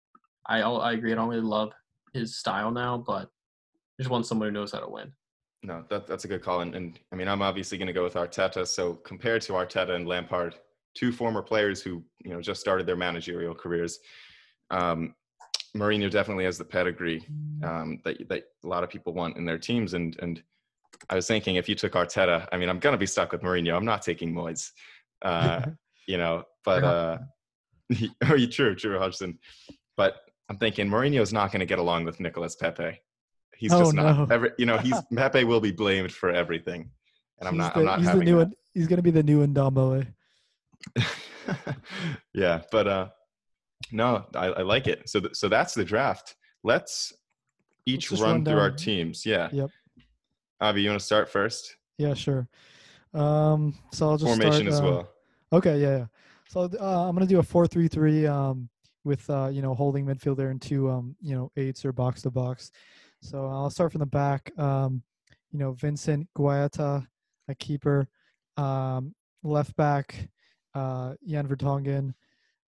I 0.46 0.60
I 0.60 0.92
agree. 0.92 1.12
I 1.12 1.14
don't 1.14 1.28
really 1.28 1.42
love 1.42 1.72
his 2.12 2.36
style 2.36 2.70
now, 2.70 2.98
but 2.98 3.24
I 3.24 4.02
just 4.02 4.10
want 4.10 4.26
someone 4.26 4.48
who 4.48 4.52
knows 4.52 4.72
how 4.72 4.80
to 4.80 4.88
win. 4.88 5.12
No, 5.64 5.84
that, 5.90 6.06
that's 6.06 6.24
a 6.24 6.28
good 6.28 6.42
call. 6.42 6.60
And, 6.60 6.74
and 6.74 6.98
I 7.12 7.16
mean, 7.16 7.28
I'm 7.28 7.42
obviously 7.42 7.78
going 7.78 7.86
to 7.86 7.92
go 7.92 8.02
with 8.02 8.14
Arteta. 8.14 8.66
So 8.66 8.94
compared 8.94 9.42
to 9.42 9.52
Arteta 9.52 9.90
and 9.90 10.08
Lampard, 10.08 10.56
two 10.94 11.12
former 11.12 11.40
players 11.40 11.80
who 11.80 12.02
you 12.24 12.32
know 12.32 12.40
just 12.40 12.60
started 12.60 12.86
their 12.86 12.96
managerial 12.96 13.54
careers, 13.54 14.00
um, 14.70 15.14
Mourinho 15.76 16.10
definitely 16.10 16.44
has 16.44 16.58
the 16.58 16.64
pedigree 16.64 17.26
um, 17.62 18.00
that 18.04 18.28
that 18.28 18.44
a 18.64 18.66
lot 18.66 18.84
of 18.84 18.90
people 18.90 19.12
want 19.12 19.36
in 19.36 19.44
their 19.44 19.58
teams. 19.58 19.94
And 19.94 20.16
and 20.20 20.42
I 21.08 21.14
was 21.14 21.26
thinking, 21.26 21.56
if 21.56 21.68
you 21.68 21.74
took 21.74 21.92
Arteta, 21.92 22.48
I 22.52 22.56
mean, 22.58 22.68
I'm 22.68 22.78
going 22.78 22.94
to 22.94 22.98
be 22.98 23.06
stuck 23.06 23.32
with 23.32 23.42
Mourinho. 23.42 23.76
I'm 23.76 23.84
not 23.84 24.02
taking 24.02 24.34
Moyes, 24.34 24.70
uh, 25.22 25.66
you 26.06 26.18
know. 26.18 26.44
But 26.64 26.84
uh, 26.84 27.18
oh, 28.28 28.34
you 28.34 28.46
true, 28.46 28.74
true, 28.74 28.98
Hodgson. 28.98 29.38
But 29.96 30.16
I'm 30.48 30.58
thinking 30.58 30.88
Mourinho 30.88 31.20
is 31.20 31.32
not 31.32 31.52
going 31.52 31.60
to 31.60 31.66
get 31.66 31.78
along 31.78 32.04
with 32.04 32.20
Nicolas 32.20 32.56
Pepe. 32.56 33.00
he's 33.56 33.72
Oh, 33.72 33.80
just 33.80 33.94
not. 33.94 34.28
no. 34.28 34.34
Every, 34.34 34.50
you 34.58 34.66
know, 34.66 34.78
he's 34.78 34.96
Pepe 35.16 35.44
will 35.44 35.60
be 35.60 35.72
blamed 35.72 36.12
for 36.12 36.30
everything, 36.30 36.90
and 37.38 37.48
I'm 37.48 37.54
He's 37.54 37.58
not. 37.62 37.74
the, 37.74 37.80
I'm 37.80 37.86
not 37.86 37.98
he's 37.98 38.08
having 38.08 38.20
the 38.20 38.24
new 38.26 38.38
that. 38.38 38.48
one. 38.48 38.54
He's 38.74 38.86
gonna 38.86 39.02
be 39.02 39.10
the 39.10 39.22
new 39.22 39.46
Ndombele. 39.46 40.06
yeah, 42.34 42.62
but 42.70 42.86
uh, 42.86 43.08
no, 43.90 44.24
I, 44.34 44.46
I 44.46 44.62
like 44.62 44.86
it. 44.86 45.08
So 45.08 45.20
th- 45.20 45.34
so 45.34 45.48
that's 45.48 45.74
the 45.74 45.84
draft. 45.84 46.36
Let's 46.64 47.12
each 47.86 48.10
just 48.10 48.22
run, 48.22 48.32
run 48.36 48.44
through 48.44 48.58
our 48.60 48.70
teams. 48.70 49.26
Yeah. 49.26 49.48
Yep. 49.52 49.70
Avi, 50.60 50.82
you 50.82 50.90
want 50.90 51.00
to 51.00 51.04
start 51.06 51.28
first? 51.28 51.76
Yeah, 51.98 52.14
sure. 52.14 52.48
Um, 53.12 53.74
so 53.92 54.10
I'll 54.10 54.16
just 54.16 54.28
Formation 54.30 54.66
start, 54.66 54.68
as 54.68 54.80
uh, 54.80 54.84
well. 54.84 55.08
Okay, 55.52 55.80
yeah, 55.80 55.98
yeah. 55.98 56.06
So 56.52 56.68
uh, 56.78 57.08
I'm 57.08 57.14
gonna 57.16 57.24
do 57.24 57.38
a 57.38 57.42
four-three-three 57.42 58.26
um, 58.26 58.68
with 59.04 59.28
uh, 59.30 59.48
you 59.50 59.62
know 59.62 59.74
holding 59.74 60.04
midfielder 60.04 60.50
and 60.50 60.60
two 60.60 60.90
um, 60.90 61.16
you 61.18 61.34
know 61.34 61.50
eights 61.56 61.82
or 61.82 61.94
box 61.94 62.20
to 62.22 62.30
box. 62.30 62.70
So 63.22 63.46
I'll 63.46 63.70
start 63.70 63.90
from 63.90 64.00
the 64.00 64.06
back. 64.06 64.52
Um, 64.58 65.02
you 65.50 65.58
know 65.58 65.72
Vincent 65.72 66.28
Guaita, 66.36 67.06
a 67.48 67.54
keeper. 67.54 68.06
Um, 68.58 69.14
left 69.42 69.74
back, 69.76 70.28
uh, 70.74 71.14
Jan 71.26 71.48
Vertonghen. 71.48 72.12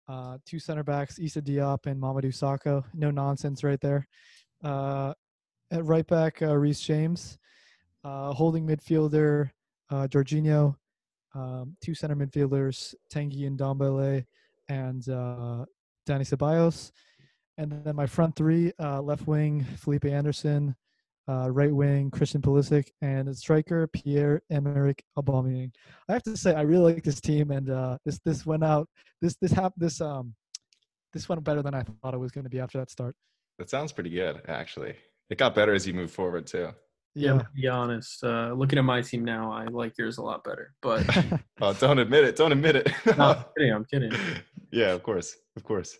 Uh, 0.08 0.38
two 0.46 0.58
center 0.58 0.82
backs, 0.82 1.18
Issa 1.18 1.42
Diop 1.42 1.84
and 1.84 2.00
Mamadou 2.00 2.32
Sakho. 2.32 2.84
No 2.94 3.10
nonsense 3.10 3.62
right 3.62 3.80
there. 3.82 4.08
Uh, 4.62 5.12
at 5.70 5.84
right 5.84 6.06
back, 6.06 6.40
uh, 6.40 6.56
Reece 6.56 6.80
James. 6.80 7.36
Uh, 8.02 8.32
holding 8.32 8.66
midfielder, 8.66 9.50
uh, 9.90 10.06
Jorginho 10.06 10.74
um, 11.34 11.76
two 11.80 11.94
center 11.94 12.16
midfielders, 12.16 12.94
Tanguy 13.12 13.50
Ndombele, 13.56 14.24
and 14.68 15.08
uh, 15.08 15.64
Danny 16.06 16.24
Ceballos. 16.24 16.92
And 17.58 17.84
then 17.84 17.94
my 17.94 18.06
front 18.06 18.34
three, 18.34 18.72
uh, 18.80 19.00
left 19.00 19.26
wing, 19.26 19.64
Felipe 19.76 20.06
Anderson, 20.06 20.74
uh, 21.28 21.50
right 21.50 21.74
wing, 21.74 22.10
Christian 22.10 22.42
Pulisic, 22.42 22.90
and 23.00 23.34
striker, 23.36 23.86
Pierre 23.86 24.42
Emerick 24.50 25.02
Aubameyang. 25.16 25.70
I 26.08 26.12
have 26.12 26.22
to 26.24 26.36
say, 26.36 26.54
I 26.54 26.62
really 26.62 26.94
like 26.94 27.04
this 27.04 27.20
team, 27.20 27.50
and 27.50 27.70
uh, 27.70 27.98
this 28.04 28.18
this 28.24 28.44
went 28.44 28.64
out. 28.64 28.88
This 29.22 29.36
this 29.40 29.52
hap- 29.52 29.74
this 29.76 30.00
um 30.00 30.34
this 31.12 31.28
went 31.28 31.42
better 31.44 31.62
than 31.62 31.74
I 31.74 31.82
thought 32.02 32.14
it 32.14 32.18
was 32.18 32.32
going 32.32 32.44
to 32.44 32.50
be 32.50 32.60
after 32.60 32.78
that 32.78 32.90
start. 32.90 33.14
That 33.58 33.70
sounds 33.70 33.92
pretty 33.92 34.10
good, 34.10 34.42
actually. 34.48 34.96
It 35.30 35.38
got 35.38 35.54
better 35.54 35.72
as 35.72 35.86
you 35.86 35.94
move 35.94 36.10
forward 36.10 36.46
too. 36.46 36.70
Yeah, 37.16 37.38
to 37.38 37.46
be 37.54 37.68
honest, 37.68 38.24
uh, 38.24 38.52
looking 38.54 38.78
at 38.78 38.84
my 38.84 39.00
team 39.00 39.24
now, 39.24 39.52
I 39.52 39.66
like 39.66 39.96
yours 39.96 40.18
a 40.18 40.22
lot 40.22 40.42
better. 40.42 40.74
But 40.82 41.04
Oh, 41.60 41.72
don't 41.74 41.98
admit 42.00 42.24
it. 42.24 42.34
Don't 42.36 42.50
admit 42.52 42.76
it. 42.76 42.90
no, 43.16 43.24
I'm 43.24 43.44
kidding. 43.56 43.72
I'm 43.72 43.84
kidding. 43.84 44.12
yeah, 44.72 44.90
of 44.92 45.02
course, 45.02 45.36
of 45.56 45.62
course. 45.62 45.96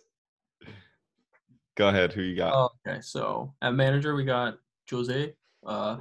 Go 1.77 1.87
ahead. 1.87 2.11
Who 2.13 2.21
you 2.21 2.35
got? 2.35 2.53
Oh, 2.53 2.69
okay, 2.87 2.99
so 3.01 3.53
at 3.61 3.73
manager 3.73 4.15
we 4.15 4.23
got 4.25 4.57
Jose, 4.89 5.33
uh, 5.65 5.97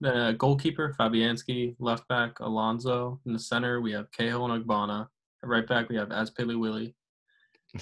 then 0.00 0.16
uh, 0.16 0.32
goalkeeper 0.32 0.94
Fabianski, 0.98 1.74
left 1.78 2.06
back 2.08 2.40
Alonso. 2.40 3.20
In 3.26 3.32
the 3.32 3.38
center 3.38 3.80
we 3.80 3.92
have 3.92 4.10
Cahill 4.12 4.50
and 4.50 4.64
Ogbonna. 4.64 5.08
At 5.42 5.48
right 5.48 5.66
back 5.66 5.88
we 5.88 5.96
have 5.96 6.08
Azpili 6.08 6.58
Willie. 6.58 6.94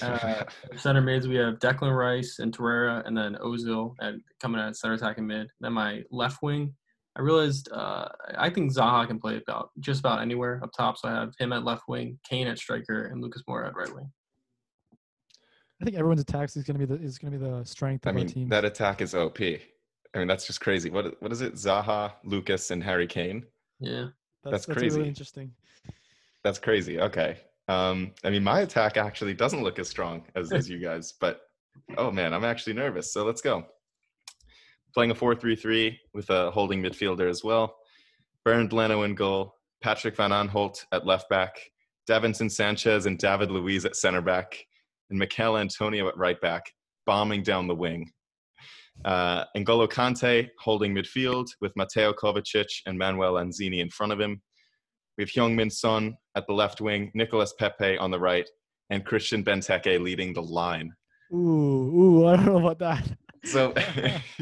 Uh, 0.03 0.45
center 0.77 1.01
mids 1.01 1.29
we 1.29 1.37
have 1.37 1.59
Declan 1.59 1.97
Rice 1.97 2.39
and 2.39 2.57
Torreira, 2.57 3.07
and 3.07 3.17
then 3.17 3.37
Ozil 3.37 3.95
and 4.01 4.21
coming 4.41 4.61
at 4.61 4.77
center 4.77 4.95
attack 4.95 5.13
attacking 5.13 5.27
mid. 5.27 5.49
Then 5.61 5.73
my 5.73 6.03
left 6.11 6.43
wing, 6.43 6.75
I 7.17 7.23
realized 7.23 7.71
uh, 7.73 8.09
I 8.37 8.51
think 8.51 8.73
Zaha 8.73 9.07
can 9.07 9.19
play 9.19 9.37
about 9.37 9.71
just 9.81 10.01
about 10.01 10.21
anywhere 10.21 10.61
up 10.63 10.71
top. 10.77 10.99
So 10.99 11.09
I 11.09 11.13
have 11.13 11.33
him 11.39 11.53
at 11.53 11.65
left 11.65 11.85
wing, 11.89 12.19
Kane 12.29 12.47
at 12.47 12.59
striker, 12.59 13.07
and 13.07 13.23
Lucas 13.23 13.43
Moura 13.49 13.69
at 13.69 13.77
right 13.77 13.95
wing. 13.95 14.11
I 15.81 15.85
think 15.85 15.97
everyone's 15.97 16.21
attacks 16.21 16.57
is 16.57 16.65
going 16.65 16.79
to 16.79 16.87
be 16.87 16.95
the 16.95 17.03
is 17.03 17.19
going 17.19 17.33
to 17.33 17.39
be 17.39 17.45
the 17.45 17.65
strength 17.65 18.07
I 18.07 18.11
of 18.11 18.17
our 18.17 18.25
team. 18.25 18.49
that 18.49 18.65
attack 18.65 19.01
is 19.01 19.15
OP. 19.15 19.41
I 19.41 20.19
mean, 20.19 20.29
that's 20.29 20.47
just 20.47 20.61
crazy. 20.61 20.91
What 20.91 21.21
what 21.23 21.33
is 21.33 21.41
it? 21.41 21.55
Zaha, 21.55 22.13
Lucas, 22.25 22.71
and 22.71 22.83
Harry 22.83 23.07
Kane. 23.07 23.45
Yeah. 23.81 24.07
that's 24.43 24.67
that's 24.67 24.79
crazy. 24.79 24.97
really 24.97 25.09
interesting. 25.09 25.53
That's 26.43 26.59
crazy. 26.59 27.01
Okay. 27.01 27.39
Um, 27.69 28.13
I 28.25 28.31
mean, 28.31 28.45
my 28.45 28.61
attack 28.61 28.97
actually 28.97 29.35
doesn't 29.35 29.63
look 29.63 29.79
as 29.79 29.89
strong 29.89 30.25
as, 30.37 30.53
as 30.53 30.69
you 30.69 30.79
guys, 30.79 31.15
but 31.21 31.41
oh 31.97 32.11
man, 32.11 32.33
I'm 32.33 32.45
actually 32.45 32.75
nervous. 32.75 33.13
So 33.13 33.25
let's 33.25 33.41
go. 33.41 33.65
Playing 34.95 35.11
a 35.11 35.15
4 35.15 35.35
3 35.35 35.57
3 35.57 36.01
with 36.15 36.31
a 36.31 36.51
holding 36.51 36.83
midfielder 36.83 37.29
as 37.29 37.43
well. 37.43 37.77
Bernd 38.45 38.73
Leno 38.73 39.03
in 39.03 39.15
goal. 39.15 39.55
Patrick 39.83 40.17
Van 40.17 40.31
Aanholt 40.31 40.85
at 40.93 41.07
left 41.07 41.29
back. 41.29 41.59
Davinson 42.09 42.51
Sanchez 42.51 43.07
and 43.07 43.19
David 43.19 43.51
Luiz 43.51 43.85
at 43.85 43.97
center 43.97 44.23
back. 44.23 44.57
And 45.11 45.19
Michail 45.19 45.59
Antonio 45.59 46.09
at 46.09 46.17
right 46.17 46.41
back, 46.41 46.63
bombing 47.05 47.43
down 47.43 47.69
the 47.69 47.75
wing. 47.75 48.11
Uh, 49.05 49.45
N'Golo 49.57 49.89
Kante 49.89 50.49
holding 50.59 50.95
midfield 50.95 51.47
with 51.61 51.77
Mateo 51.77 52.13
Kovacic 52.13 52.67
and 52.87 52.99
Manuel 52.99 53.35
Lanzini 53.35 53.81
in 53.81 53.91
front 53.91 54.13
of 54.13 54.21
him. 54.21 54.41
We 55.17 55.23
have 55.23 55.31
Heung-min 55.31 55.71
Son 55.71 56.17
at 56.37 56.47
the 56.47 56.53
left 56.53 56.81
wing, 56.81 57.11
Nicolas 57.15 57.55
Pepe 57.59 57.99
on 57.99 58.11
the 58.11 58.21
right, 58.21 58.49
and 58.91 59.05
Christian 59.05 59.43
Benteke 59.43 60.01
leading 60.01 60.33
the 60.35 60.43
line. 60.43 60.93
Ooh, 61.33 61.37
ooh, 61.37 62.27
I 62.27 62.37
don't 62.37 62.47
know 62.47 62.59
about 62.59 62.79
that. 62.79 63.17
So 63.45 63.71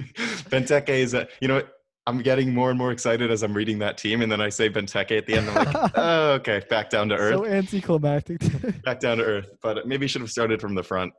Benteke 0.49 0.89
is 0.89 1.13
a, 1.13 1.29
you 1.43 1.47
know, 1.47 1.63
I'm 2.07 2.23
getting 2.23 2.55
more 2.55 2.71
and 2.71 2.79
more 2.79 2.91
excited 2.91 3.31
as 3.31 3.43
I'm 3.43 3.53
reading 3.53 3.79
that 3.81 3.99
team, 3.99 4.23
and 4.23 4.33
then 4.33 4.41
I 4.41 4.49
say 4.49 4.71
Benteke 4.71 5.19
at 5.19 5.27
the 5.27 5.35
end. 5.35 5.51
I'm 5.51 5.55
like, 5.67 5.93
oh, 5.95 6.31
okay, 6.33 6.63
back 6.71 6.89
down 6.89 7.11
to 7.11 7.15
earth, 7.15 7.35
so 7.35 7.45
anticlimactic. 7.45 8.41
back 8.83 9.01
down 9.01 9.19
to 9.19 9.25
earth. 9.25 9.51
But 9.63 9.87
maybe 9.87 10.07
should 10.07 10.23
have 10.23 10.31
started 10.31 10.59
from 10.59 10.75
the 10.75 10.83
front. 10.83 11.13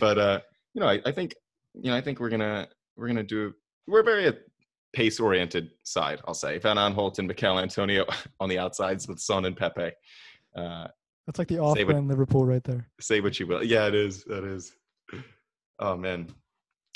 but 0.00 0.18
uh, 0.18 0.40
you 0.72 0.80
know, 0.80 0.88
I, 0.88 1.00
I 1.04 1.12
think, 1.12 1.34
you 1.74 1.90
know, 1.90 1.96
I 1.98 2.00
think 2.00 2.18
we're 2.18 2.30
gonna 2.30 2.66
we're 2.96 3.08
gonna 3.08 3.22
do. 3.22 3.52
We're 3.86 4.02
very 4.02 4.32
a 4.92 4.96
pace-oriented 4.96 5.70
side, 5.84 6.20
I'll 6.26 6.34
say. 6.34 6.58
Van 6.58 6.76
Aanholt 6.76 7.18
and 7.18 7.28
Michail 7.28 7.58
Antonio 7.58 8.04
on 8.40 8.48
the 8.48 8.58
outsides 8.58 9.08
with 9.08 9.18
Son 9.20 9.44
and 9.44 9.56
Pepe. 9.56 9.90
Uh, 10.56 10.88
That's 11.26 11.38
like 11.38 11.48
the 11.48 11.54
Say 11.56 11.60
what- 11.60 11.78
off-brand 11.80 12.08
Liverpool 12.08 12.44
right 12.46 12.64
there. 12.64 12.88
say 13.00 13.20
what 13.20 13.38
you 13.38 13.46
will. 13.46 13.62
Yeah, 13.64 13.86
it 13.86 13.94
is. 13.94 14.24
That 14.24 14.44
is. 14.44 14.72
Oh 15.80 15.96
man, 15.96 16.26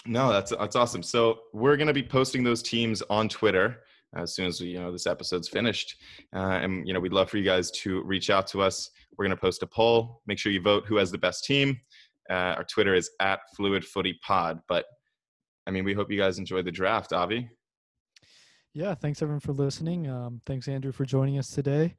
no, 0.06 0.32
that's 0.32 0.50
that's 0.50 0.74
awesome. 0.74 1.02
So 1.04 1.38
we're 1.52 1.76
gonna 1.76 1.92
be 1.92 2.02
posting 2.02 2.42
those 2.42 2.62
teams 2.64 3.00
on 3.10 3.28
Twitter 3.28 3.78
as 4.16 4.34
soon 4.34 4.46
as 4.46 4.60
we, 4.60 4.66
you 4.68 4.80
know 4.80 4.90
this 4.90 5.06
episode's 5.06 5.48
finished, 5.48 5.96
uh, 6.34 6.58
and 6.62 6.84
you 6.86 6.92
know 6.92 6.98
we'd 6.98 7.12
love 7.12 7.30
for 7.30 7.36
you 7.38 7.44
guys 7.44 7.70
to 7.82 8.02
reach 8.02 8.28
out 8.28 8.48
to 8.48 8.60
us. 8.60 8.90
We're 9.16 9.24
gonna 9.24 9.36
post 9.36 9.62
a 9.62 9.68
poll. 9.68 10.20
Make 10.26 10.38
sure 10.38 10.50
you 10.50 10.60
vote 10.60 10.84
who 10.86 10.96
has 10.96 11.12
the 11.12 11.18
best 11.18 11.44
team. 11.44 11.80
Uh, 12.28 12.54
our 12.58 12.64
Twitter 12.64 12.94
is 12.94 13.08
at 13.20 13.38
Fluid 13.56 13.84
Footy 13.84 14.18
Pod. 14.26 14.60
But 14.66 14.86
I 15.68 15.70
mean, 15.70 15.84
we 15.84 15.94
hope 15.94 16.10
you 16.10 16.18
guys 16.18 16.38
enjoyed 16.38 16.64
the 16.64 16.72
draft, 16.72 17.12
Avi. 17.12 17.48
Yeah, 18.74 18.94
thanks 18.94 19.20
everyone 19.20 19.40
for 19.40 19.52
listening. 19.52 20.08
Um, 20.08 20.40
thanks 20.46 20.66
Andrew 20.66 20.92
for 20.92 21.04
joining 21.04 21.38
us 21.38 21.50
today. 21.50 21.94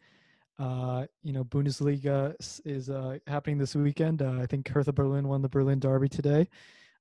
Uh, 0.58 1.06
you 1.22 1.32
know, 1.32 1.44
Bundesliga 1.44 2.34
is 2.66 2.90
uh, 2.90 3.20
happening 3.28 3.60
this 3.60 3.76
weekend. 3.76 4.24
Uh, 4.24 4.40
I 4.42 4.48
think 4.48 4.68
Hertha 4.68 4.92
Berlin 4.92 5.28
won 5.28 5.44
the 5.44 5.50
Berlin 5.50 5.80
Derby 5.80 6.10
today. 6.10 6.48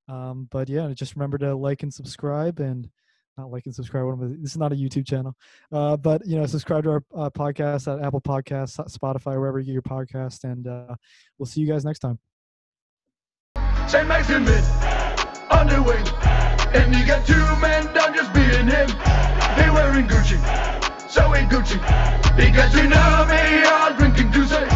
Um, 0.09 0.49
but 0.51 0.69
yeah, 0.69 0.93
just 0.93 1.17
remember 1.17 1.39
to 1.39 1.55
like 1.55 1.83
and 1.83 1.93
subscribe 1.93 2.61
and 2.61 2.91
not 3.39 3.51
like 3.51 3.65
and 3.65 3.75
subscribe. 3.75 4.21
This 4.43 4.51
is 4.51 4.59
not 4.59 4.73
a 4.73 4.77
YouTube 4.77 5.07
channel, 5.07 5.35
uh, 5.71 5.97
but 5.97 6.27
you 6.27 6.37
know, 6.37 6.45
subscribe 6.45 6.85
to 6.85 6.91
our 6.91 7.05
uh, 7.17 7.31
podcast 7.31 7.91
at 7.91 8.05
Apple 8.05 8.21
Podcasts, 8.21 8.79
Spotify, 8.95 9.39
wherever 9.39 9.59
you 9.59 9.67
get 9.67 9.73
your 9.73 9.83
podcast, 9.83 10.45
and 10.45 10.67
uh, 10.67 10.95
we'll 11.39 11.47
see 11.47 11.63
you 11.63 11.67
guys 11.67 11.83
next 11.83 12.01
time. 12.01 12.19
Maximin 13.57 14.63
on 15.51 15.67
the 15.67 15.83
wing. 15.83 16.07
And 16.75 16.95
he 16.95 17.05
got 17.07 17.27
two 17.27 17.35
men 17.61 17.93
down 17.95 18.15
just 18.15 18.33
being 18.35 18.67
him. 18.67 19.42
Wearing 19.71 20.07
Gucci, 20.07 20.39
so 21.09 21.35
ain't 21.35 21.51
Gucci. 21.51 21.79
He 22.39 22.51
got 22.51 22.71
tsunami 22.73 23.67
all 23.67 23.95
drinking 23.95 24.33
Tuesday. 24.33 24.72